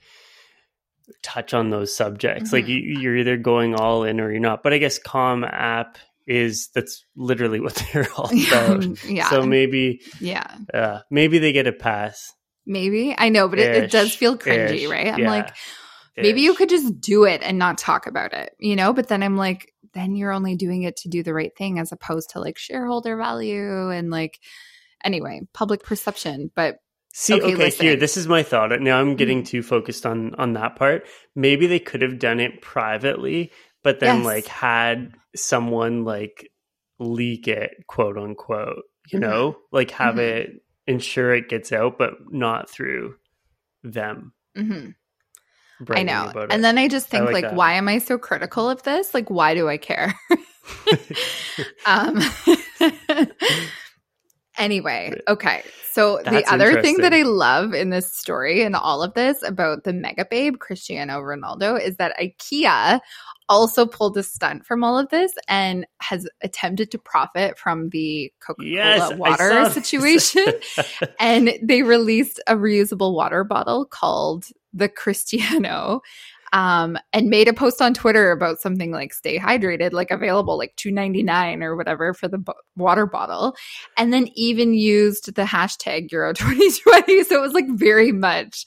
touch 1.22 1.54
on 1.54 1.70
those 1.70 1.94
subjects. 1.94 2.50
Mm-hmm. 2.50 2.56
Like 2.56 2.68
you, 2.68 2.76
you're 2.76 3.16
either 3.16 3.36
going 3.36 3.74
all 3.74 4.04
in 4.04 4.20
or 4.20 4.30
you're 4.30 4.40
not. 4.40 4.62
But 4.62 4.72
I 4.72 4.78
guess 4.78 4.98
Calm 4.98 5.44
app 5.44 5.98
is 6.26 6.68
that's 6.74 7.04
literally 7.16 7.60
what 7.60 7.82
they're 7.92 8.08
all 8.16 8.30
about. 8.48 9.04
yeah. 9.04 9.30
So 9.30 9.46
maybe 9.46 10.02
yeah, 10.20 10.56
uh, 10.72 11.00
maybe 11.10 11.38
they 11.38 11.52
get 11.52 11.66
a 11.66 11.72
pass. 11.72 12.34
Maybe 12.68 13.14
I 13.16 13.30
know, 13.30 13.48
but 13.48 13.58
it, 13.58 13.84
it, 13.84 13.90
does 13.90 14.14
feel 14.14 14.36
cringy, 14.36 14.84
Ish. 14.84 14.90
right? 14.90 15.08
I'm 15.08 15.20
yeah. 15.20 15.30
like, 15.30 15.54
maybe 16.16 16.42
Ish. 16.42 16.44
you 16.44 16.54
could 16.54 16.68
just 16.68 17.00
do 17.00 17.24
it 17.24 17.42
and 17.42 17.58
not 17.58 17.78
talk 17.78 18.06
about 18.06 18.34
it, 18.34 18.50
you 18.60 18.76
know? 18.76 18.92
But 18.92 19.08
then 19.08 19.22
I'm 19.22 19.36
like, 19.36 19.72
then 19.94 20.14
you're 20.14 20.32
only 20.32 20.54
doing 20.54 20.82
it 20.82 20.98
to 20.98 21.08
do 21.08 21.22
the 21.22 21.32
right 21.32 21.56
thing 21.56 21.78
as 21.78 21.92
opposed 21.92 22.30
to 22.30 22.40
like 22.40 22.58
shareholder 22.58 23.16
value 23.16 23.90
and 23.90 24.10
like 24.10 24.38
anyway, 25.02 25.40
public 25.54 25.82
perception. 25.82 26.50
But 26.54 26.76
See, 27.14 27.34
okay, 27.34 27.54
okay 27.54 27.70
here, 27.70 27.96
this 27.96 28.16
is 28.16 28.28
my 28.28 28.42
thought. 28.42 28.80
Now 28.80 29.00
I'm 29.00 29.16
getting 29.16 29.38
mm-hmm. 29.38 29.46
too 29.46 29.62
focused 29.62 30.06
on 30.06 30.34
on 30.36 30.52
that 30.52 30.76
part. 30.76 31.06
Maybe 31.34 31.66
they 31.66 31.80
could 31.80 32.02
have 32.02 32.18
done 32.18 32.38
it 32.38 32.60
privately, 32.60 33.50
but 33.82 33.98
then 33.98 34.18
yes. 34.18 34.24
like 34.26 34.46
had 34.46 35.14
someone 35.34 36.04
like 36.04 36.50
leak 36.98 37.48
it, 37.48 37.70
quote 37.86 38.18
unquote. 38.18 38.84
You 39.10 39.20
mm-hmm. 39.20 39.30
know, 39.30 39.56
like 39.72 39.90
have 39.92 40.16
mm-hmm. 40.16 40.20
it 40.20 40.50
ensure 40.88 41.34
it 41.34 41.48
gets 41.48 41.70
out, 41.72 41.98
but 41.98 42.14
not 42.32 42.68
through 42.68 43.14
them. 43.84 44.32
Mm-hmm. 44.56 44.90
I 45.92 46.02
know. 46.02 46.32
And 46.50 46.64
then 46.64 46.76
I 46.76 46.88
just 46.88 47.06
think 47.06 47.28
I 47.28 47.32
like, 47.32 47.44
like 47.44 47.54
why 47.54 47.74
am 47.74 47.86
I 47.86 47.98
so 47.98 48.18
critical 48.18 48.68
of 48.68 48.82
this? 48.82 49.14
Like 49.14 49.30
why 49.30 49.54
do 49.54 49.68
I 49.68 49.76
care? 49.76 50.12
um 51.86 52.20
Anyway, 54.58 55.12
okay. 55.28 55.62
So 55.92 56.20
That's 56.24 56.48
the 56.48 56.52
other 56.52 56.82
thing 56.82 56.96
that 56.98 57.14
I 57.14 57.22
love 57.22 57.74
in 57.74 57.90
this 57.90 58.12
story 58.12 58.62
and 58.62 58.74
all 58.74 59.04
of 59.04 59.14
this 59.14 59.42
about 59.44 59.84
the 59.84 59.92
mega 59.92 60.24
babe 60.24 60.58
Cristiano 60.58 61.20
Ronaldo 61.20 61.80
is 61.80 61.96
that 61.96 62.18
IKEA 62.18 63.00
also 63.48 63.86
pulled 63.86 64.16
a 64.16 64.22
stunt 64.22 64.66
from 64.66 64.84
all 64.84 64.98
of 64.98 65.08
this 65.08 65.32
and 65.48 65.86
has 66.00 66.28
attempted 66.42 66.90
to 66.90 66.98
profit 66.98 67.58
from 67.58 67.90
the 67.90 68.32
Coca-Cola 68.40 68.70
yes, 68.70 69.14
water 69.14 69.70
situation. 69.70 70.46
and 71.20 71.58
they 71.62 71.82
released 71.82 72.40
a 72.46 72.54
reusable 72.54 73.14
water 73.14 73.44
bottle 73.44 73.84
called 73.84 74.46
the 74.72 74.88
Cristiano 74.88 76.02
um, 76.52 76.98
and 77.12 77.28
made 77.28 77.48
a 77.48 77.52
post 77.52 77.82
on 77.82 77.94
Twitter 77.94 78.30
about 78.30 78.60
something 78.60 78.90
like 78.90 79.12
stay 79.12 79.38
hydrated, 79.38 79.92
like 79.92 80.10
available 80.10 80.56
like 80.56 80.74
299 80.76 81.62
or 81.62 81.76
whatever 81.76 82.14
for 82.14 82.28
the 82.28 82.38
bo- 82.38 82.54
water 82.76 83.06
bottle. 83.06 83.54
And 83.96 84.12
then 84.12 84.28
even 84.34 84.74
used 84.74 85.34
the 85.34 85.42
hashtag 85.42 86.10
Euro 86.12 86.32
2020. 86.32 87.24
So 87.28 87.36
it 87.36 87.42
was 87.42 87.52
like 87.52 87.68
very 87.68 88.12
much 88.12 88.64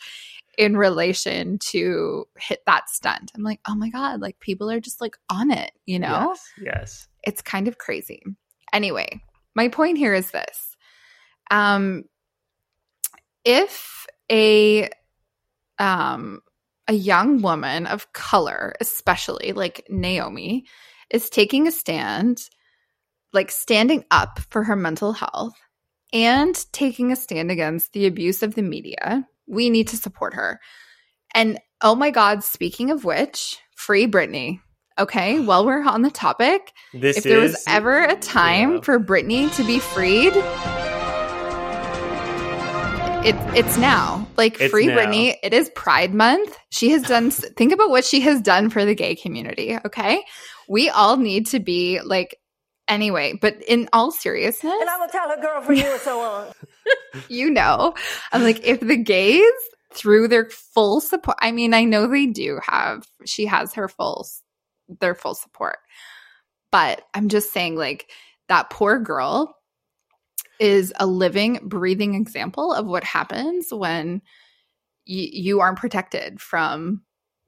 in 0.58 0.76
relation 0.78 1.58
to 1.60 2.26
hit 2.38 2.60
that 2.66 2.90
stunt. 2.90 3.32
I'm 3.36 3.44
like, 3.44 3.60
oh 3.68 3.76
my 3.76 3.90
God, 3.90 4.22
like 4.22 4.40
people 4.40 4.70
are 4.70 4.80
just 4.80 5.02
like 5.02 5.18
on 5.30 5.52
it, 5.52 5.72
you 5.86 6.00
know? 6.00 6.30
Yes. 6.30 6.50
yes. 6.62 7.08
It's 7.24 7.42
kind 7.42 7.68
of 7.68 7.78
crazy. 7.78 8.22
Anyway, 8.74 9.22
my 9.56 9.68
point 9.68 9.98
here 9.98 10.14
is 10.14 10.32
this. 10.32 10.76
Um, 11.50 12.04
if 13.44 14.06
a 14.32 14.90
um 15.80 16.42
a 16.88 16.94
young 16.94 17.42
woman 17.42 17.86
of 17.88 18.12
color, 18.14 18.74
especially 18.82 19.54
like 19.54 19.86
Naomi, 19.90 20.66
is 21.10 21.30
taking 21.30 21.68
a 21.68 21.72
stand, 21.72 22.50
like 23.34 23.52
standing 23.52 24.04
up 24.12 24.40
for 24.50 24.64
her 24.64 24.76
mental 24.76 25.14
health 25.14 25.54
and 26.12 26.66
taking 26.74 27.12
a 27.12 27.16
stand 27.16 27.52
against 27.52 27.94
the 27.94 28.06
abuse 28.06 28.44
of 28.44 28.56
the 28.56 28.62
media. 28.62 29.26
We 29.52 29.70
need 29.70 29.90
to 29.90 29.98
support 29.98 30.34
her. 30.34 30.60
And 31.34 31.60
oh 31.82 31.96
my 31.96 32.10
God, 32.10 32.44
speaking 32.44 32.90
of 32.90 33.04
which, 33.04 33.60
free 33.76 34.08
Britney. 34.08 34.60
Okay, 34.98 35.40
while 35.46 35.66
we're 35.66 35.84
on 35.84 36.02
the 36.02 36.12
topic, 36.12 36.72
this 36.94 37.18
if 37.18 37.24
there 37.24 37.40
was 37.40 37.64
ever 37.68 38.04
a 38.04 38.16
time 38.16 38.76
yeah. 38.76 38.82
for 38.82 39.00
Britney 39.00 39.54
to 39.56 39.64
be 39.64 39.80
freed, 39.80 40.34
it, 43.24 43.36
it's 43.56 43.78
now. 43.78 44.28
Like 44.36 44.60
it's 44.60 44.72
free 44.72 44.88
now. 44.88 44.98
Britney. 44.98 45.36
It 45.44 45.54
is 45.54 45.70
Pride 45.76 46.14
Month. 46.14 46.58
She 46.70 46.90
has 46.90 47.04
done. 47.04 47.30
think 47.30 47.72
about 47.72 47.92
what 47.92 48.04
she 48.04 48.22
has 48.22 48.42
done 48.42 48.72
for 48.72 48.84
the 48.84 48.96
gay 48.96 49.16
community. 49.16 49.78
Okay, 49.86 50.24
we 50.68 50.90
all 50.90 51.18
need 51.18 51.48
to 51.48 51.60
be 51.60 52.00
like. 52.02 52.38
Anyway, 52.92 53.40
but 53.40 53.56
in 53.70 53.88
all 53.94 54.12
seriousness, 54.12 54.76
and 54.80 54.90
I 54.90 54.98
will 54.98 55.08
tell 55.08 55.30
her 55.30 55.42
girlfriend 55.42 55.82
you 55.82 55.90
were 55.90 55.98
so 55.98 56.20
on. 56.20 56.52
you 57.30 57.50
know, 57.50 57.96
I'm 58.34 58.44
like 58.44 58.60
if 58.66 58.82
the 58.82 58.98
gays 58.98 59.42
through 59.94 60.28
their 60.28 60.50
full 60.50 61.00
support. 61.00 61.38
I 61.42 61.54
mean, 61.54 61.74
I 61.74 61.86
know 61.86 62.06
they 62.08 62.26
do 62.26 62.60
have. 62.66 63.08
She 63.26 63.46
has 63.46 63.74
her 63.76 63.88
full, 63.88 64.28
their 65.00 65.16
full 65.16 65.36
support, 65.36 65.78
but 66.70 67.02
I'm 67.14 67.30
just 67.30 67.54
saying, 67.54 67.78
like 67.78 68.12
that 68.50 68.70
poor 68.70 69.00
girl 69.00 69.56
is 70.60 70.92
a 71.00 71.06
living, 71.06 71.60
breathing 71.64 72.16
example 72.16 72.74
of 72.74 72.86
what 72.86 73.06
happens 73.06 73.68
when 73.72 74.22
y- 75.08 75.30
you 75.32 75.62
aren't 75.62 75.80
protected 75.80 76.42
from 76.42 77.04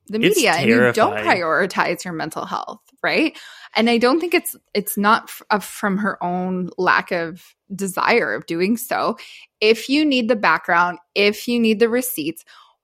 the 0.08 0.20
media 0.20 0.54
and 0.54 0.70
you 0.70 0.92
don't 0.94 1.18
prioritize 1.18 2.04
your 2.04 2.14
mental 2.14 2.46
health, 2.46 2.82
right? 3.02 3.38
And 3.76 3.90
I 3.90 3.98
don't 3.98 4.20
think 4.20 4.34
it's 4.34 4.56
it's 4.74 4.98
not 4.98 5.32
f- 5.50 5.64
from 5.64 5.98
her 5.98 6.22
own 6.24 6.70
lack 6.78 7.12
of 7.12 7.56
desire 7.74 8.34
of 8.34 8.46
doing 8.46 8.78
so. 8.78 9.18
If 9.62 9.90
you 9.90 10.06
need 10.06 10.28
the 10.28 10.36
background, 10.36 11.00
if 11.16 11.48
you 11.48 11.60
need 11.60 11.80
the 11.80 11.90
receipts, 11.90 12.44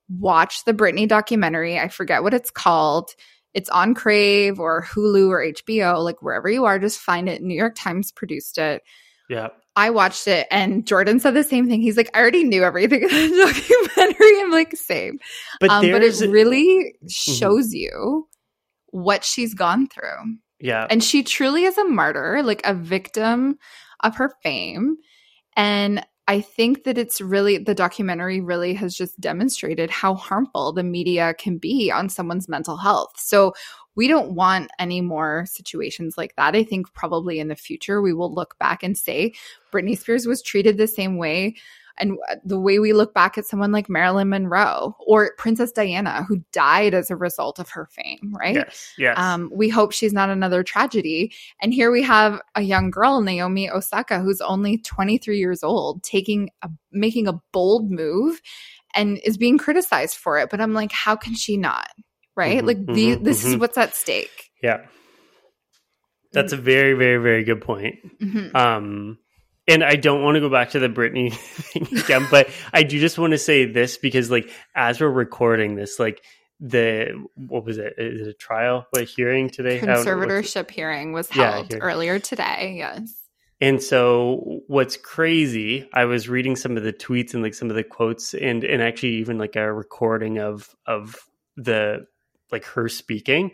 watch 0.10 0.66
the 0.66 0.74
Britney 0.74 1.08
documentary. 1.08 1.78
I 1.78 1.90
forget 1.90 2.24
what 2.24 2.34
it's 2.34 2.50
called. 2.52 3.12
It's 3.54 3.70
on 3.70 3.96
Crave 3.96 4.60
or 4.60 4.86
Hulu 4.86 5.30
or 5.30 5.44
HBO, 5.44 6.04
like 6.04 6.22
wherever 6.22 6.50
you 6.50 6.66
are, 6.66 6.80
just 6.80 7.00
find 7.00 7.28
it. 7.28 7.42
New 7.42 7.56
York 7.56 7.76
Times 7.76 8.12
produced 8.12 8.58
it. 8.58 8.84
Yeah. 9.30 9.50
I 9.76 9.92
watched 9.92 10.28
it 10.28 10.48
and 10.52 10.86
Jordan 10.86 11.20
said 11.20 11.36
the 11.36 11.44
same 11.44 11.70
thing. 11.70 11.82
He's 11.82 11.96
like, 11.96 12.10
I 12.14 12.20
already 12.20 12.44
knew 12.44 12.64
everything 12.64 13.04
in 13.04 13.08
the 13.08 13.88
documentary. 13.96 14.42
I'm 14.42 14.52
like, 14.52 14.76
same. 14.76 15.20
But, 15.62 15.70
um, 15.70 15.90
but 15.92 16.04
it 16.04 16.20
really 16.28 16.96
mm-hmm. 16.98 17.08
shows 17.08 17.68
mm-hmm. 17.68 17.78
you 17.78 18.28
what 18.88 19.24
she's 19.24 19.54
gone 19.54 19.88
through. 19.88 20.38
Yeah. 20.60 20.88
And 20.90 21.02
she 21.04 21.24
truly 21.24 21.64
is 21.64 21.78
a 21.78 21.86
martyr, 21.86 22.44
like 22.44 22.62
a 22.66 22.74
victim 22.74 23.58
of 24.02 24.16
her 24.16 24.34
fame. 24.44 24.98
And 25.56 26.06
I 26.28 26.42
think 26.42 26.84
that 26.84 26.98
it's 26.98 27.22
really, 27.22 27.58
the 27.58 27.74
documentary 27.74 28.42
really 28.42 28.74
has 28.74 28.96
just 28.96 29.20
demonstrated 29.20 29.90
how 29.90 30.14
harmful 30.14 30.74
the 30.74 30.84
media 30.84 31.34
can 31.34 31.58
be 31.58 31.92
on 31.92 32.10
someone's 32.10 32.50
mental 32.50 32.78
health. 32.78 33.14
So 33.18 33.54
we 33.96 34.08
don't 34.08 34.32
want 34.32 34.72
any 34.80 35.02
more 35.02 35.46
situations 35.48 36.18
like 36.18 36.36
that. 36.36 36.56
I 36.56 36.64
think 36.64 36.94
probably 36.94 37.40
in 37.40 37.48
the 37.48 37.56
future 37.56 38.02
we 38.02 38.14
will 38.14 38.34
look 38.34 38.58
back 38.60 38.84
and 38.84 38.98
say 38.98 39.34
Britney 39.74 39.98
Spears 39.98 40.26
was 40.26 40.42
treated 40.42 40.78
the 40.78 40.88
same 40.88 41.18
way 41.18 41.56
And 42.00 42.18
the 42.44 42.60
way 42.60 42.80
we 42.80 42.94
look 42.94 43.14
back 43.14 43.38
at 43.38 43.46
someone 43.46 43.72
like 43.72 43.90
Marilyn 43.90 44.30
Monroe 44.30 44.96
or 45.06 45.34
Princess 45.38 45.72
Diana, 45.72 46.24
who 46.24 46.44
died 46.52 46.94
as 46.94 47.12
a 47.12 47.16
result 47.16 47.60
of 47.60 47.70
her 47.70 47.88
fame, 47.88 48.34
right? 48.40 48.56
Yes. 48.56 48.94
Yes. 48.98 49.20
Um, 49.20 49.50
we 49.54 49.70
hope 49.70 49.92
she's 49.92 50.14
not 50.14 50.30
another 50.30 50.64
tragedy. 50.64 51.34
And 51.62 51.74
here 51.74 51.92
we 51.92 52.02
have 52.04 52.42
a 52.56 52.62
young 52.62 52.90
girl, 52.90 53.22
Naomi 53.22 53.70
Osaka, 53.70 54.20
who's 54.20 54.42
only 54.42 54.78
23 54.80 55.38
years 55.38 55.64
old, 55.64 56.02
taking 56.04 56.50
a, 56.62 56.70
making 56.92 57.28
a 57.28 57.40
bold 57.52 57.92
move 57.92 58.42
and 58.96 59.20
is 59.24 59.38
being 59.38 59.58
criticized 59.58 60.16
for 60.16 60.40
it. 60.40 60.50
But 60.50 60.62
I'm 60.62 60.74
like, 60.74 60.92
how 60.92 61.16
can 61.16 61.36
she 61.36 61.58
not? 61.58 61.90
Right? 62.40 62.64
Mhm, 62.64 62.68
like, 62.68 62.86
the, 62.86 63.08
mhm, 63.18 63.24
this 63.24 63.44
is 63.46 63.56
mhm. 63.56 63.60
what's 63.60 63.78
at 63.78 63.96
stake. 63.96 64.50
yeah. 64.64 64.86
That's 66.32 66.54
a 66.54 66.58
very, 66.58 66.94
very, 66.94 67.18
very 67.22 67.44
good 67.44 67.62
point. 67.62 67.96
Mhm. 68.22 68.54
Um, 68.56 69.18
and 69.68 69.84
I 69.84 69.96
don't 69.96 70.24
want 70.24 70.36
to 70.36 70.42
go 70.42 70.50
back 70.50 70.70
to 70.72 70.80
the 70.80 70.88
Britney 70.90 71.34
thing 71.72 71.88
again, 72.00 72.28
but 72.30 72.50
I 72.72 72.84
do 72.84 73.00
just 73.00 73.18
want 73.18 73.32
to 73.32 73.38
say 73.40 73.66
this 73.66 73.98
because, 73.98 74.30
like, 74.30 74.50
as 74.76 75.02
we're 75.02 75.10
recording 75.10 75.74
this, 75.76 76.00
like, 76.00 76.24
the 76.60 77.14
what 77.36 77.66
was 77.66 77.78
it? 77.78 77.94
Is 77.98 78.28
it 78.28 78.32
a 78.32 78.34
trial? 78.34 78.86
What 78.92 79.06
hearing 79.06 79.50
today? 79.50 79.78
I 79.82 79.86
don't 79.86 80.06
know 80.06 80.12
Conservatorship 80.16 80.70
hearing 80.70 81.14
was 81.14 81.30
Yeah, 81.36 81.52
held 81.54 81.68
hearing. 81.70 81.82
earlier 81.84 82.20
today. 82.20 82.76
Yes. 82.78 83.12
And 83.62 83.82
so 83.82 84.62
what's 84.68 84.98
crazy, 84.98 85.90
I 85.94 86.06
was 86.06 86.30
reading 86.30 86.56
some 86.58 86.78
of 86.78 86.84
the 86.84 86.94
tweets 86.94 87.34
and 87.34 87.42
like 87.42 87.54
some 87.54 87.70
of 87.70 87.76
the 87.76 87.84
quotes 87.84 88.34
and 88.34 88.64
and 88.64 88.82
actually 88.84 89.16
even 89.16 89.38
like 89.38 89.56
a 89.56 89.72
recording 89.74 90.38
of 90.38 90.70
of 90.86 91.16
the 91.58 92.06
like 92.52 92.66
her 92.66 92.90
speaking. 92.90 93.52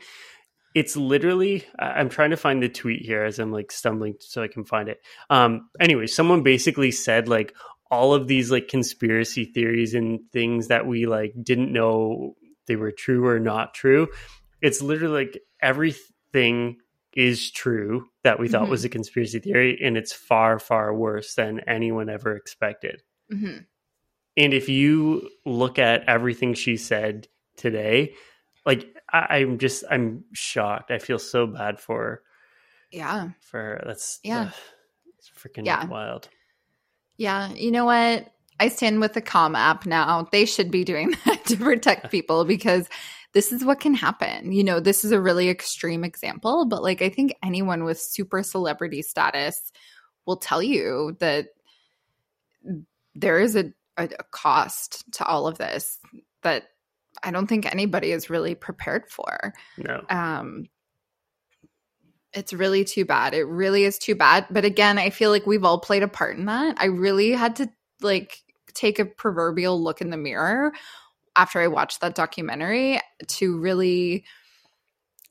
It's 0.73 0.97
literally 0.97 1.63
I'm 1.79 2.09
trying 2.09 2.31
to 2.31 2.37
find 2.37 2.61
the 2.61 2.69
tweet 2.69 3.01
here 3.05 3.23
as 3.23 3.39
I'm 3.39 3.51
like 3.51 3.71
stumbling 3.71 4.15
so 4.19 4.43
I 4.43 4.47
can 4.47 4.65
find 4.65 4.89
it. 4.89 5.01
Um 5.29 5.69
anyway, 5.79 6.07
someone 6.07 6.43
basically 6.43 6.91
said 6.91 7.27
like 7.27 7.55
all 7.89 8.13
of 8.13 8.27
these 8.27 8.51
like 8.51 8.67
conspiracy 8.67 9.45
theories 9.45 9.93
and 9.93 10.19
things 10.33 10.67
that 10.67 10.85
we 10.85 11.05
like 11.05 11.33
didn't 11.41 11.71
know 11.71 12.35
they 12.67 12.75
were 12.75 12.91
true 12.91 13.25
or 13.27 13.39
not 13.39 13.73
true. 13.73 14.07
It's 14.61 14.81
literally 14.81 15.25
like 15.25 15.39
everything 15.61 16.77
is 17.15 17.51
true 17.51 18.09
that 18.23 18.39
we 18.39 18.49
thought 18.49 18.65
Mhm. 18.67 18.71
was 18.71 18.83
a 18.83 18.89
conspiracy 18.89 19.39
theory, 19.39 19.79
and 19.81 19.95
it's 19.95 20.11
far, 20.11 20.59
far 20.59 20.93
worse 20.93 21.35
than 21.35 21.61
anyone 21.61 22.09
ever 22.09 22.35
expected. 22.35 23.03
hmm 23.29 23.59
And 24.35 24.53
if 24.53 24.67
you 24.67 25.29
look 25.45 25.79
at 25.79 26.03
everything 26.09 26.53
she 26.55 26.75
said 26.75 27.27
today, 27.55 28.13
like 28.65 28.95
I, 29.11 29.37
I'm 29.37 29.57
just, 29.57 29.83
I'm 29.89 30.23
shocked. 30.33 30.91
I 30.91 30.97
feel 30.99 31.19
so 31.19 31.47
bad 31.47 31.79
for. 31.79 32.21
Yeah. 32.91 33.29
For 33.41 33.59
her. 33.59 33.83
that's 33.85 34.19
Yeah. 34.23 34.51
it's 35.17 35.29
freaking 35.29 35.65
Yeah. 35.65 35.85
wild. 35.85 36.29
Yeah. 37.17 37.51
You 37.53 37.71
know 37.71 37.85
what? 37.85 38.31
I 38.59 38.69
stand 38.69 39.01
with 39.01 39.13
the 39.13 39.21
Calm 39.21 39.55
app 39.55 39.85
now. 39.85 40.27
They 40.31 40.45
should 40.45 40.71
be 40.71 40.83
doing 40.83 41.13
that 41.25 41.43
to 41.45 41.57
protect 41.57 42.09
people 42.11 42.45
because 42.45 42.87
this 43.33 43.51
is 43.51 43.65
what 43.65 43.81
can 43.81 43.93
happen. 43.93 44.53
You 44.53 44.63
know, 44.63 44.79
this 44.79 45.03
is 45.03 45.11
a 45.11 45.19
really 45.19 45.49
extreme 45.49 46.05
example, 46.05 46.65
but 46.65 46.81
like 46.81 47.01
I 47.01 47.09
think 47.09 47.35
anyone 47.43 47.83
with 47.83 47.99
super 47.99 48.43
celebrity 48.43 49.01
status 49.01 49.71
will 50.25 50.37
tell 50.37 50.63
you 50.63 51.17
that 51.19 51.47
there 53.13 53.39
is 53.39 53.55
a, 53.55 53.73
a, 53.97 54.05
a 54.05 54.23
cost 54.31 55.03
to 55.13 55.25
all 55.25 55.47
of 55.47 55.57
this 55.57 55.99
that 56.43 56.63
I 57.25 57.31
don't 57.31 57.47
think 57.47 57.65
anybody 57.65 58.11
is 58.11 58.29
really 58.29 58.55
prepared 58.55 59.09
for. 59.09 59.53
No, 59.77 60.03
um 60.09 60.65
it's 62.33 62.51
really 62.51 62.83
too 62.83 63.05
bad. 63.05 63.33
It 63.33 63.45
really 63.45 63.85
is 63.85 63.97
too 63.97 64.15
bad. 64.15 64.45
But 64.51 64.65
again 64.65 64.97
i 64.97 65.09
feel 65.09 65.31
like 65.31 65.45
we've 65.45 65.63
all 65.65 65.79
played 65.79 66.03
a 66.03 66.07
part 66.07 66.37
in 66.37 66.45
that. 66.45 66.77
I 66.79 66.85
really 66.85 67.31
had 67.31 67.57
to 67.57 67.69
like 68.01 68.43
take 68.73 68.99
a 68.99 69.05
proverbial 69.05 69.81
look 69.81 70.01
in 70.01 70.09
the 70.09 70.17
mirror 70.17 70.73
after 71.35 71.59
i 71.59 71.67
watched 71.67 72.01
that 72.01 72.15
documentary 72.15 72.99
to 73.27 73.57
really 73.59 74.25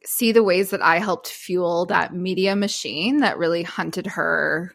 see 0.04 0.32
the 0.32 0.42
ways 0.42 0.70
that 0.70 0.82
i 0.82 0.98
helped 0.98 1.28
fuel 1.28 1.86
that 1.86 2.14
media 2.14 2.56
machine 2.56 3.18
that 3.18 3.38
really 3.38 3.62
hunted 3.62 4.06
her 4.06 4.74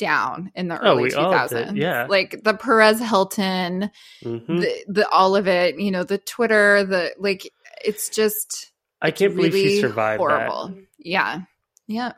down 0.00 0.50
in 0.56 0.66
the 0.68 0.80
Oh, 0.82 0.92
early 0.98 1.10
did, 1.10 1.18
2000s 1.18 1.76
yeah. 1.76 2.06
like 2.08 2.42
the 2.42 2.54
perez 2.54 2.98
hilton 2.98 3.90
Mhm. 4.24 4.46
the, 4.60 4.84
the 4.88 5.08
all 5.10 5.36
of 5.36 5.46
it 5.46 5.78
you 5.78 5.90
know 5.92 6.02
the 6.02 6.18
twitter 6.18 6.82
the 6.84 7.12
like 7.18 7.48
it's 7.84 8.08
just 8.08 8.72
I 9.02 9.10
can't 9.12 9.36
believe 9.36 9.52
she 9.54 9.80
survived 9.80 10.18
horrible. 10.18 10.68
that. 10.68 10.84
Yeah. 10.98 11.40
Yeah. 11.86 12.12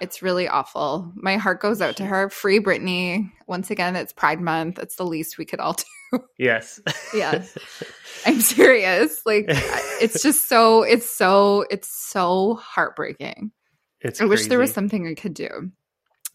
It's 0.00 0.22
really 0.22 0.48
awful. 0.48 1.12
My 1.14 1.36
heart 1.36 1.60
goes 1.60 1.82
out 1.82 1.96
to 1.96 2.04
her. 2.06 2.30
Free 2.30 2.60
Britney. 2.60 3.30
Once 3.46 3.70
again, 3.70 3.96
it's 3.96 4.12
Pride 4.14 4.40
Month. 4.40 4.78
It's 4.78 4.96
the 4.96 5.04
least 5.04 5.36
we 5.36 5.44
could 5.44 5.60
all 5.60 5.74
do. 6.12 6.20
Yes. 6.38 6.80
Yeah. 7.14 7.44
I'm 8.26 8.40
serious. 8.40 9.20
Like 9.26 9.44
it's 9.48 10.22
just 10.22 10.48
so 10.48 10.82
it's 10.82 11.08
so 11.08 11.66
it's 11.70 11.88
so 11.88 12.54
heartbreaking. 12.54 13.52
it's 14.00 14.20
I 14.20 14.24
wish 14.24 14.46
there 14.46 14.58
was 14.58 14.72
something 14.72 15.06
I 15.06 15.14
could 15.14 15.34
do. 15.34 15.70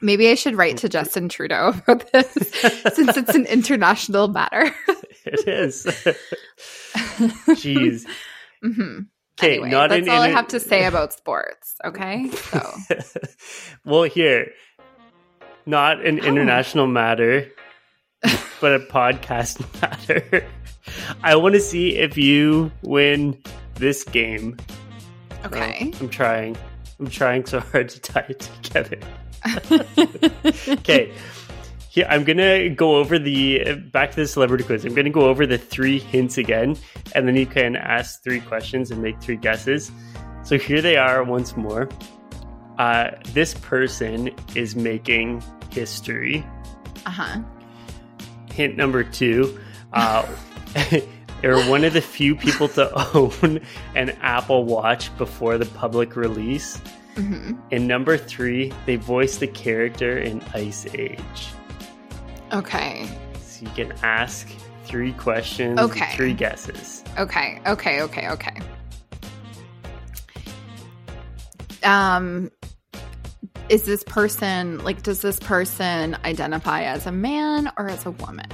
Maybe 0.02 0.30
I 0.30 0.36
should 0.36 0.56
write 0.56 0.78
to 0.78 0.89
Justin 0.89 1.30
Trudeau 1.30 1.74
about 1.88 2.12
this 2.12 2.32
since 2.93 3.16
it's 3.18 3.34
an 3.36 3.46
international 3.50 4.28
matter. 4.28 4.74
it 5.26 5.48
is. 5.48 5.86
Jeez. 6.96 8.06
hmm 8.62 9.00
Okay, 9.38 9.56
Anyway, 9.56 9.70
that's 9.72 9.93
in, 9.96 10.10
all 10.10 10.22
I 10.22 10.30
in- 10.30 10.34
have 10.34 10.48
to 10.50 10.62
say 10.62 10.86
about 10.86 11.12
sports. 11.12 11.76
Okay, 11.84 12.30
so 12.30 12.74
well, 13.84 14.04
here, 14.04 14.52
not 15.66 16.06
an 16.06 16.22
Oh. 16.22 16.26
international 16.26 16.88
matter, 16.88 17.52
but 18.62 18.74
a 18.74 18.80
podcast 18.80 19.60
matter. 19.82 20.46
I 21.22 21.36
want 21.36 21.54
to 21.56 21.60
see 21.60 21.98
if 21.98 22.18
you 22.18 22.72
win 22.82 23.38
this 23.74 24.06
game. 24.06 24.56
okay. 25.43 25.91
Oh, 25.96 25.98
I'm 26.00 26.10
trying. 26.10 26.56
I'm 27.02 27.08
trying 27.10 27.46
so 27.46 27.60
hard 27.60 27.89
to 27.89 28.00
tie 28.00 28.26
it 28.30 28.39
together. 28.64 29.00
Okay. 30.68 31.14
Here, 31.89 32.06
I'm 32.10 32.26
gonna 32.26 32.70
go 32.70 32.98
over 32.98 33.18
the 33.18 33.76
back 33.91 34.12
to 34.12 34.18
the 34.18 34.28
celebrity 34.28 34.66
quiz. 34.66 34.84
I'm 34.84 34.93
gonna 34.93 35.10
go 35.10 35.30
over 35.30 35.46
the 35.46 35.58
three 35.58 35.98
hints 35.98 36.38
again, 36.38 36.76
and 37.14 37.26
then 37.26 37.38
you 37.38 37.46
can 37.46 37.78
ask 37.78 38.22
three 38.22 38.41
questions 38.41 38.91
and 38.91 39.02
make 39.02 39.22
three 39.22 39.38
guesses. 39.38 39.91
So 40.43 40.58
here 40.58 40.82
they 40.82 40.98
are 40.98 41.24
once 41.24 41.56
more. 41.56 41.88
Uh, 42.78 43.12
this 43.28 43.54
person 43.54 44.30
is 44.56 44.76
making 44.76 45.41
history. 45.72 46.46
Uh 47.06 47.12
huh. 47.12 47.39
Hint 48.52 48.76
number 48.76 49.06
two: 49.06 49.58
uh, 49.93 50.28
they're 51.41 51.64
one 51.70 51.86
of 51.86 51.93
the 51.93 52.02
few 52.02 52.36
people 52.36 52.68
to 52.70 52.91
own 53.16 53.62
an 53.96 54.10
Apple 54.22 54.66
Watch 54.66 55.16
before 55.18 55.58
the 55.58 55.66
public 55.68 56.18
release. 56.18 56.82
Hmm 57.16 57.53
And 57.72 57.88
number 57.88 58.18
three, 58.18 58.74
they 58.86 58.97
voiced 58.97 59.39
the 59.39 59.47
character 59.47 60.18
in 60.18 60.41
Ice 60.53 60.86
Age. 60.93 61.20
Okay. 62.51 63.07
So 63.41 63.66
you 63.66 63.72
can 63.72 63.93
ask 64.03 64.47
three 64.86 65.13
questions, 65.13 65.80
Okay. 65.80 66.13
three 66.16 66.34
guesses. 66.34 67.03
Okay. 67.18 67.59
Okay. 67.66 68.01
Okay. 68.01 68.30
Okay. 68.30 68.57
Um, 71.84 72.51
is 73.70 73.84
this 73.84 74.03
person 74.03 74.84
like? 74.84 75.03
Does 75.03 75.22
this 75.22 75.39
person 75.39 76.18
identify 76.26 76.84
as 76.84 77.05
a 77.05 77.11
man 77.11 77.72
or 77.78 77.89
as 77.89 78.05
a 78.05 78.11
woman? 78.11 78.47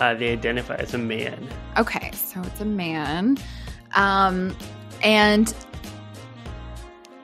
Uh, 0.00 0.14
they 0.14 0.30
identify 0.30 0.76
as 0.76 0.94
a 0.94 0.98
man. 0.98 1.48
Okay, 1.76 2.10
so 2.12 2.40
it's 2.42 2.60
a 2.60 2.64
man. 2.64 3.36
Um, 3.94 4.56
and 5.02 5.52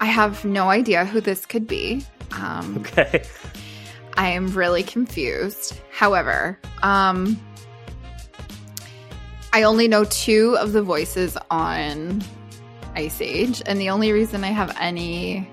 I 0.04 0.08
have 0.08 0.44
no 0.44 0.68
idea 0.68 1.06
who 1.06 1.22
this 1.22 1.46
could 1.46 1.66
be. 1.66 2.04
Um, 2.32 2.76
Okay. 2.80 3.24
I 4.18 4.28
am 4.28 4.48
really 4.48 4.82
confused. 4.82 5.80
However, 5.90 6.58
um, 6.82 7.40
I 9.54 9.62
only 9.62 9.88
know 9.88 10.04
two 10.04 10.58
of 10.58 10.74
the 10.74 10.82
voices 10.82 11.38
on 11.50 12.22
Ice 12.94 13.18
Age, 13.22 13.62
and 13.64 13.80
the 13.80 13.88
only 13.88 14.12
reason 14.12 14.44
I 14.44 14.48
have 14.48 14.76
any. 14.78 15.48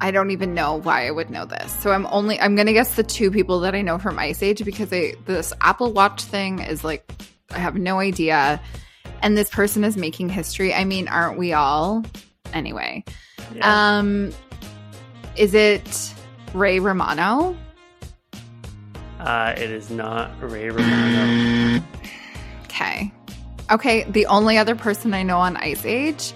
I 0.00 0.10
don't 0.10 0.32
even 0.32 0.52
know 0.52 0.80
why 0.80 1.06
I 1.06 1.12
would 1.12 1.30
know 1.30 1.44
this. 1.46 1.70
So 1.80 1.92
I'm 1.92 2.06
only 2.06 2.38
I'm 2.40 2.56
gonna 2.56 2.72
guess 2.72 2.96
the 2.96 3.04
two 3.04 3.30
people 3.30 3.60
that 3.60 3.76
I 3.76 3.80
know 3.82 3.96
from 3.96 4.18
Ice 4.18 4.42
Age 4.42 4.64
because 4.64 4.92
I, 4.92 5.14
this 5.26 5.52
Apple 5.60 5.92
Watch 5.92 6.24
thing 6.24 6.58
is 6.58 6.82
like 6.82 7.08
I 7.52 7.58
have 7.60 7.76
no 7.76 8.00
idea. 8.00 8.60
And 9.22 9.38
this 9.38 9.50
person 9.50 9.84
is 9.84 9.96
making 9.96 10.30
history. 10.30 10.74
I 10.74 10.84
mean, 10.84 11.06
aren't 11.06 11.38
we 11.38 11.52
all? 11.52 12.04
Anyway. 12.52 13.04
Yeah. 13.54 13.98
Um 13.98 14.32
is 15.36 15.54
it 15.54 16.14
Ray 16.54 16.78
Romano? 16.80 17.56
uh, 19.20 19.54
it 19.56 19.70
is 19.70 19.90
not 19.90 20.30
Ray 20.40 20.70
Romano. 20.70 21.82
Okay. 22.64 23.12
Okay, 23.70 24.04
the 24.04 24.26
only 24.26 24.58
other 24.58 24.76
person 24.76 25.12
I 25.14 25.24
know 25.24 25.38
on 25.38 25.56
Ice 25.56 25.84
Age. 25.84 26.32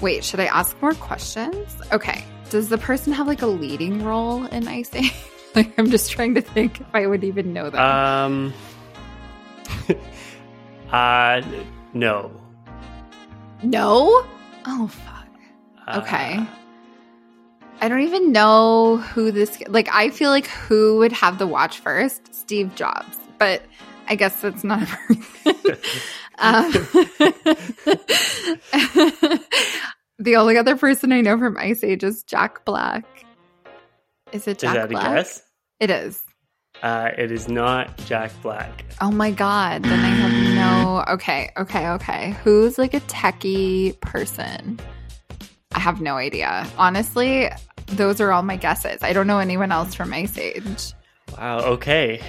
Wait, 0.00 0.24
should 0.24 0.40
I 0.40 0.46
ask 0.46 0.80
more 0.82 0.94
questions? 0.94 1.76
Okay. 1.92 2.24
Does 2.50 2.68
the 2.68 2.78
person 2.78 3.12
have 3.12 3.28
like 3.28 3.42
a 3.42 3.46
leading 3.46 4.02
role 4.02 4.44
in 4.46 4.66
Ice 4.66 4.92
Age? 4.94 5.14
like 5.54 5.72
I'm 5.78 5.90
just 5.90 6.10
trying 6.10 6.34
to 6.34 6.40
think 6.40 6.80
if 6.80 6.86
I 6.92 7.06
would 7.06 7.22
even 7.22 7.52
know 7.52 7.70
them. 7.70 7.80
Um. 7.80 8.54
uh, 10.90 11.42
no. 11.92 12.32
no? 13.62 14.26
Oh 14.66 14.88
fuck. 14.88 15.26
Uh, 15.86 16.00
Okay. 16.02 16.46
I 17.80 17.88
don't 17.88 18.00
even 18.00 18.32
know 18.32 18.98
who 18.98 19.30
this 19.30 19.60
like 19.68 19.88
I 19.92 20.10
feel 20.10 20.30
like 20.30 20.46
who 20.46 20.98
would 20.98 21.12
have 21.12 21.38
the 21.38 21.46
watch 21.46 21.80
first? 21.80 22.34
Steve 22.34 22.74
Jobs. 22.74 23.18
But 23.38 23.62
I 24.08 24.14
guess 24.14 24.40
that's 24.40 24.64
not 24.64 24.82
a 24.82 24.86
person. 24.86 25.78
um, 26.38 26.72
the 30.18 30.36
only 30.36 30.56
other 30.56 30.76
person 30.76 31.12
I 31.12 31.20
know 31.20 31.36
from 31.38 31.56
Ice 31.58 31.82
Age 31.84 32.04
is 32.04 32.22
Jack 32.22 32.64
Black. 32.64 33.04
Is 34.32 34.46
it 34.48 34.58
Jack 34.60 34.74
that 34.74 34.88
Black? 34.90 35.06
a 35.10 35.14
guess? 35.16 35.42
It 35.80 35.90
is. 35.90 36.22
Uh, 36.84 37.10
it 37.16 37.32
is 37.32 37.48
not 37.48 37.96
Jack 38.04 38.30
Black. 38.42 38.84
Oh 39.00 39.10
my 39.10 39.30
god. 39.30 39.82
Then 39.84 40.00
I 40.00 40.08
have 40.08 40.54
no 40.54 41.02
Okay, 41.14 41.50
okay, 41.56 41.88
okay. 41.88 42.36
Who's 42.44 42.76
like 42.76 42.92
a 42.92 43.00
techie 43.00 43.98
person? 44.00 44.78
I 45.72 45.78
have 45.80 46.02
no 46.02 46.16
idea. 46.16 46.66
Honestly, 46.76 47.48
those 47.86 48.20
are 48.20 48.32
all 48.32 48.42
my 48.42 48.56
guesses. 48.56 49.02
I 49.02 49.14
don't 49.14 49.26
know 49.26 49.38
anyone 49.38 49.72
else 49.72 49.94
from 49.94 50.12
Ice 50.12 50.36
Age. 50.36 50.92
Wow. 51.38 51.60
Okay. 51.60 52.20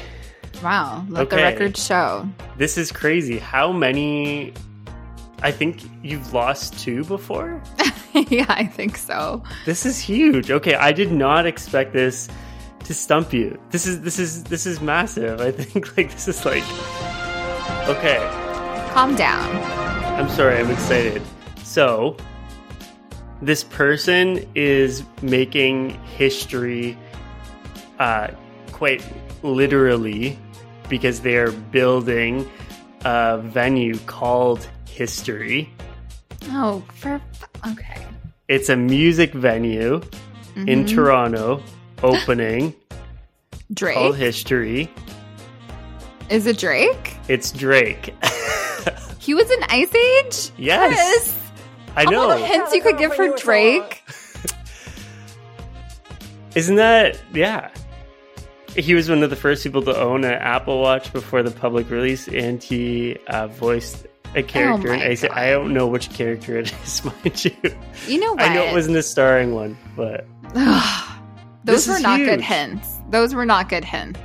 Wow, 0.64 1.06
let 1.10 1.30
the 1.30 1.36
Okay. 1.36 1.44
record 1.44 1.76
show. 1.76 2.26
This 2.58 2.78
is 2.78 2.94
crazy. 2.94 3.38
How 3.38 3.74
many? 3.74 4.54
I 5.44 5.52
think 5.52 5.82
you've 6.02 6.32
lost 6.32 6.80
two 6.80 7.04
before. 7.04 7.62
yeah, 8.14 8.46
I 8.48 8.66
think 8.66 8.96
so. 8.96 9.44
This 9.66 9.86
is 9.86 10.00
huge. 10.00 10.50
Okay, 10.50 10.76
I 10.76 10.94
did 10.94 11.12
not 11.12 11.46
expect 11.46 11.92
this 11.92 12.30
to 12.86 12.94
stump 12.94 13.34
you. 13.34 13.60
This 13.72 13.86
is 13.86 14.02
this 14.02 14.18
is 14.20 14.44
this 14.46 14.66
is 14.66 14.80
massive. 14.82 15.42
I 15.42 15.52
think 15.52 15.98
like 15.98 16.12
this 16.12 16.28
is 16.28 16.46
like 16.46 16.64
Okay, 17.88 18.18
Calm 18.94 19.16
down. 19.16 19.50
I'm 20.20 20.30
sorry. 20.30 20.58
I'm 20.58 20.72
excited. 20.72 21.22
So, 21.64 22.16
this 23.42 23.64
person 23.64 24.44
is 24.56 25.04
making 25.22 25.92
history 26.18 26.98
uh 28.00 28.30
quite 28.72 29.04
literally 29.44 30.38
because 30.90 31.22
they 31.22 31.36
are 31.38 31.52
building 31.52 32.50
a 33.04 33.38
venue 33.44 33.98
called 34.06 34.68
History. 34.88 35.70
Oh, 36.50 36.84
for 36.94 37.22
okay. 37.68 38.06
It's 38.48 38.70
a 38.70 38.76
music 38.78 39.34
venue 39.34 40.02
in 40.56 40.86
Mhm. 40.86 40.94
Toronto 40.96 41.62
opening 42.06 42.74
Drake. 43.74 43.96
called 43.96 44.16
History. 44.18 44.92
Is 46.30 46.46
it 46.48 46.58
Drake? 46.58 47.18
It's 47.28 47.52
Drake. 47.52 48.14
He 49.20 49.34
was 49.34 49.50
in 49.50 49.58
Ice 49.70 49.96
Age? 49.96 50.52
Yes. 50.56 51.36
I 51.96 52.04
Of 52.04 52.14
all 52.14 52.28
the 52.30 52.36
know. 52.38 52.46
hints 52.46 52.76
you 52.76 52.82
could 52.84 53.00
give 53.00 53.16
for 53.16 53.36
Drake. 53.36 54.04
Isn't 56.56 56.76
that 56.76 57.20
yeah? 57.34 57.72
He 58.76 58.94
was 58.94 59.10
one 59.10 59.24
of 59.24 59.32
the 59.32 59.36
first 59.36 59.64
people 59.64 59.82
to 59.82 60.00
own 60.00 60.26
an 60.26 60.34
Apple 60.34 60.80
Watch 60.80 61.12
before 61.12 61.42
the 61.42 61.50
public 61.50 61.90
release, 61.90 62.28
and 62.28 62.62
he 62.62 63.18
uh, 63.28 63.48
voiced 63.48 64.06
a 64.36 64.44
character. 64.44 64.94
Oh 64.94 64.96
I, 65.00 65.16
said, 65.16 65.32
I 65.32 65.50
don't 65.50 65.74
know 65.74 65.88
which 65.88 66.12
character 66.12 66.60
it 66.60 66.72
is, 66.84 67.04
mind 67.24 67.46
you. 67.46 67.52
You 68.08 68.20
know 68.20 68.34
what? 68.34 68.42
I 68.44 68.54
know 68.54 68.64
it 68.66 68.74
wasn't 68.74 68.98
a 68.98 69.02
starring 69.04 69.56
one, 69.56 69.76
but 69.96 70.28
Those 71.66 71.86
This 71.86 71.98
were 71.98 72.02
not 72.02 72.20
good 72.20 72.42
hints. 72.42 72.98
Those 73.10 73.34
were 73.34 73.46
not 73.46 73.70
good 73.70 73.84
hints. 73.84 74.20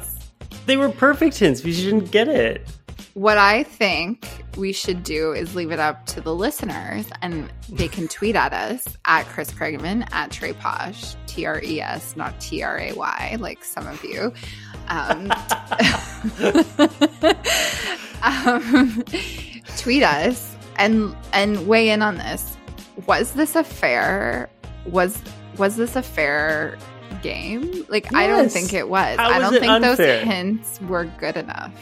they 0.66 0.76
were 0.76 0.90
perfect 0.90 1.38
hints. 1.38 1.64
We 1.64 1.74
didn't 1.74 2.10
get 2.10 2.28
it. 2.28 2.66
What 3.14 3.38
I 3.38 3.64
think 3.64 4.26
we 4.56 4.72
should 4.72 5.02
do 5.02 5.32
is 5.32 5.54
leave 5.54 5.72
it 5.72 5.80
up 5.80 6.06
to 6.06 6.20
the 6.20 6.34
listeners 6.34 7.06
and 7.22 7.50
they 7.68 7.88
can 7.88 8.08
tweet 8.08 8.36
at 8.36 8.52
us 8.52 8.84
at 9.06 9.26
Chris 9.26 9.50
Krigman, 9.52 10.06
at 10.12 10.30
Tres 10.30 10.54
Posh, 10.60 11.14
T 11.26 11.46
R 11.46 11.60
E 11.62 11.80
S, 11.80 12.14
not 12.16 12.38
T 12.40 12.62
R 12.62 12.78
A 12.78 12.92
Y, 12.92 13.36
like 13.40 13.64
some 13.64 13.86
of 13.86 14.02
you. 14.04 14.32
Um, 14.88 15.32
um, 18.22 19.02
tweet 19.78 20.02
us 20.02 20.54
and 20.76 21.14
and 21.32 21.66
weigh 21.66 21.90
in 21.90 22.02
on 22.02 22.16
this. 22.18 22.56
Was 23.06 23.32
this 23.32 23.56
a 23.56 23.64
fair 23.64 24.50
was 24.86 25.20
was 25.56 25.76
this 25.76 25.96
a 25.96 26.02
fair 26.02 26.76
game? 27.22 27.84
Like 27.88 28.14
I 28.14 28.26
don't 28.26 28.50
think 28.50 28.72
it 28.72 28.88
was. 28.88 29.16
How 29.18 29.30
I 29.30 29.38
don't 29.38 29.54
it 29.54 29.60
think 29.60 29.72
unfair? 29.72 30.18
those 30.18 30.24
hints 30.28 30.80
were 30.82 31.04
good 31.18 31.36
enough. 31.36 31.72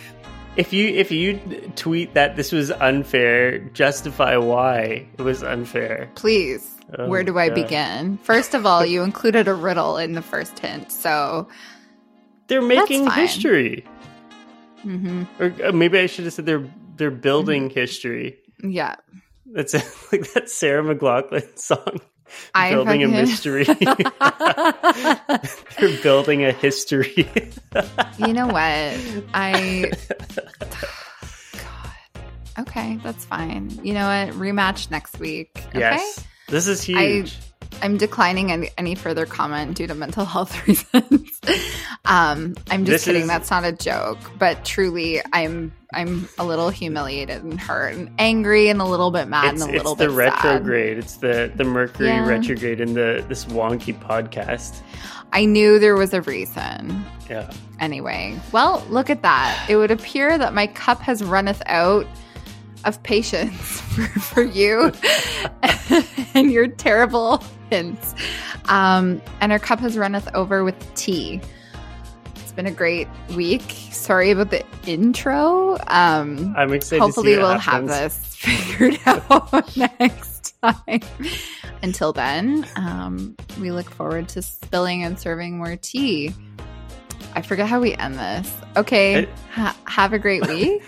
If 0.57 0.73
you 0.73 0.89
if 0.89 1.11
you 1.13 1.39
tweet 1.77 2.15
that 2.15 2.35
this 2.37 2.51
was 2.53 2.71
unfair, 2.71 3.59
justify 3.59 4.37
why 4.37 5.07
it 5.17 5.23
was 5.23 5.43
unfair. 5.43 6.11
Please, 6.17 6.69
Oh 6.99 7.07
where 7.09 7.23
do 7.23 7.39
I 7.39 7.49
God. 7.49 7.55
begin? 7.55 8.19
First 8.23 8.55
of 8.55 8.67
all, 8.67 8.85
you 8.85 9.03
included 9.03 9.47
a 9.47 9.55
riddle 9.55 9.99
in 9.99 10.13
the 10.15 10.23
first 10.23 10.59
hint, 10.59 10.91
so 10.91 11.47
They're 12.49 12.63
making 12.63 13.07
fine. 13.07 13.21
history, 13.21 13.85
mhm. 14.85 15.27
or 15.39 15.55
uh, 15.69 15.73
maybe 15.73 15.99
I 15.99 16.07
should 16.07 16.25
have 16.25 16.35
said 16.35 16.47
they're 16.47 16.69
they're 16.97 17.11
Mm-hmm. 17.13 17.21
building 17.21 17.71
history. 17.71 18.39
yeah, 18.61 18.97
That's 19.47 19.75
like 20.13 20.33
that 20.33 20.51
Sarah 20.51 20.83
McLachlan 20.83 21.57
song. 21.59 22.01
I 22.55 22.71
building 22.71 23.03
a 23.05 23.09
mystery. 23.09 23.65
They're 25.79 26.03
building 26.03 26.45
a 26.45 26.53
history. 26.53 27.29
you 28.19 28.33
know 28.33 28.47
what? 28.47 29.25
I 29.35 29.91
God. 31.53 32.61
Okay, 32.61 32.99
that's 33.03 33.25
fine. 33.25 33.71
You 33.83 33.95
know 33.95 34.07
what? 34.07 34.35
Rematch 34.35 34.91
next 34.91 35.19
week. 35.19 35.51
Okay. 35.69 35.79
Yes, 35.81 36.25
this 36.49 36.69
is 36.69 36.83
huge. 36.83 37.37
I'm 37.81 37.97
declining 37.97 38.51
any, 38.51 38.71
any 38.77 38.95
further 38.95 39.25
comment 39.27 39.77
due 39.77 39.87
to 39.87 39.95
mental 39.95 40.25
health 40.35 40.67
reasons. 40.67 41.41
um, 42.05 42.55
I'm 42.71 42.85
just 42.85 42.87
This 42.87 43.05
kidding. 43.05 43.23
is- 43.23 43.29
That's 43.29 43.51
not 43.51 43.65
a 43.65 43.73
joke. 43.73 44.19
But 44.39 44.65
truly, 44.65 45.21
I'm 45.33 45.73
I'm 45.95 46.29
a 46.39 46.45
little 46.45 46.69
humiliated 46.69 47.43
and 47.45 47.59
hurt 47.59 47.95
and 47.95 48.11
angry 48.19 48.69
and 48.69 48.81
a 48.81 48.85
little 48.85 49.11
bit 49.11 49.27
mad 49.27 49.55
it's 49.55 49.63
and 49.63 49.71
a 49.73 49.75
it's 49.77 49.85
little 49.85 49.95
the 49.95 50.07
bit 50.09 50.33
sad. 50.33 50.45
retrograde. 50.45 50.99
It's 50.99 51.17
the 51.17 51.51
the 51.55 51.65
Mercury 51.65 52.09
Yeah. 52.09 52.27
retrograde 52.29 52.81
in 52.81 52.95
the 52.95 53.25
this 53.29 53.45
wonky 53.47 53.99
podcast. 53.99 54.81
I 55.33 55.45
knew 55.45 55.79
there 55.79 55.95
was 55.97 56.13
a 56.15 56.23
reason. 56.23 57.05
Yeah. 57.29 57.51
Anyway, 57.81 58.39
well, 58.53 58.83
look 58.89 59.09
at 59.11 59.23
that. 59.23 59.67
It 59.69 59.77
would 59.77 59.91
appear 59.91 60.37
that 60.39 60.53
my 60.55 60.67
cup 60.67 61.01
has 61.01 61.23
runneth 61.23 61.63
out 61.67 62.07
of 62.85 63.03
patience 63.03 63.81
for, 63.81 64.03
for 64.21 64.43
you 64.43 64.93
and 66.35 66.51
your 66.53 66.69
terrible 66.69 67.43
hints. 67.71 68.15
Um, 68.67 69.21
and 69.41 69.53
our 69.53 69.59
cup 69.59 69.81
has 69.81 69.97
runneth 69.97 70.29
over 70.35 70.65
with 70.65 70.77
tea. 70.95 71.41
It's 72.37 72.53
been 72.53 72.67
a 72.67 72.71
great 72.71 73.09
week. 73.35 73.63
Sorry 73.91 74.31
about 74.31 74.51
the 74.51 74.65
intro. 74.87 75.77
Um, 75.87 76.55
I'm 76.57 76.73
excited. 76.73 77.01
hopefully, 77.03 77.33
to 77.33 77.35
see 77.37 77.39
we'll 77.43 77.59
have 77.59 77.87
this 77.89 78.19
figured 78.37 78.99
out 79.07 79.77
next 79.77 80.55
time. 80.63 81.01
Until 81.83 82.13
then, 82.13 82.67
um, 82.77 83.37
we 83.61 83.71
look 83.71 83.89
forward 83.91 84.29
to 84.31 84.43
spilling 84.43 85.05
and 85.05 85.19
serving 85.19 85.57
more 85.59 85.77
tea. 85.77 86.35
I 87.35 87.43
forget 87.43 87.69
how 87.69 87.81
we 87.81 87.95
end 87.95 88.15
this. 88.17 88.53
Okay. 88.77 89.19
I- 89.19 89.29
ha- 89.53 89.77
have 89.87 90.13
a 90.13 90.19
great 90.19 90.47
week. 90.49 90.83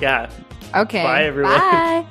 Yeah. 0.00 0.30
Okay. 0.74 1.02
Bye, 1.02 1.24
everyone. 1.24 1.58
Bye. 1.58 2.06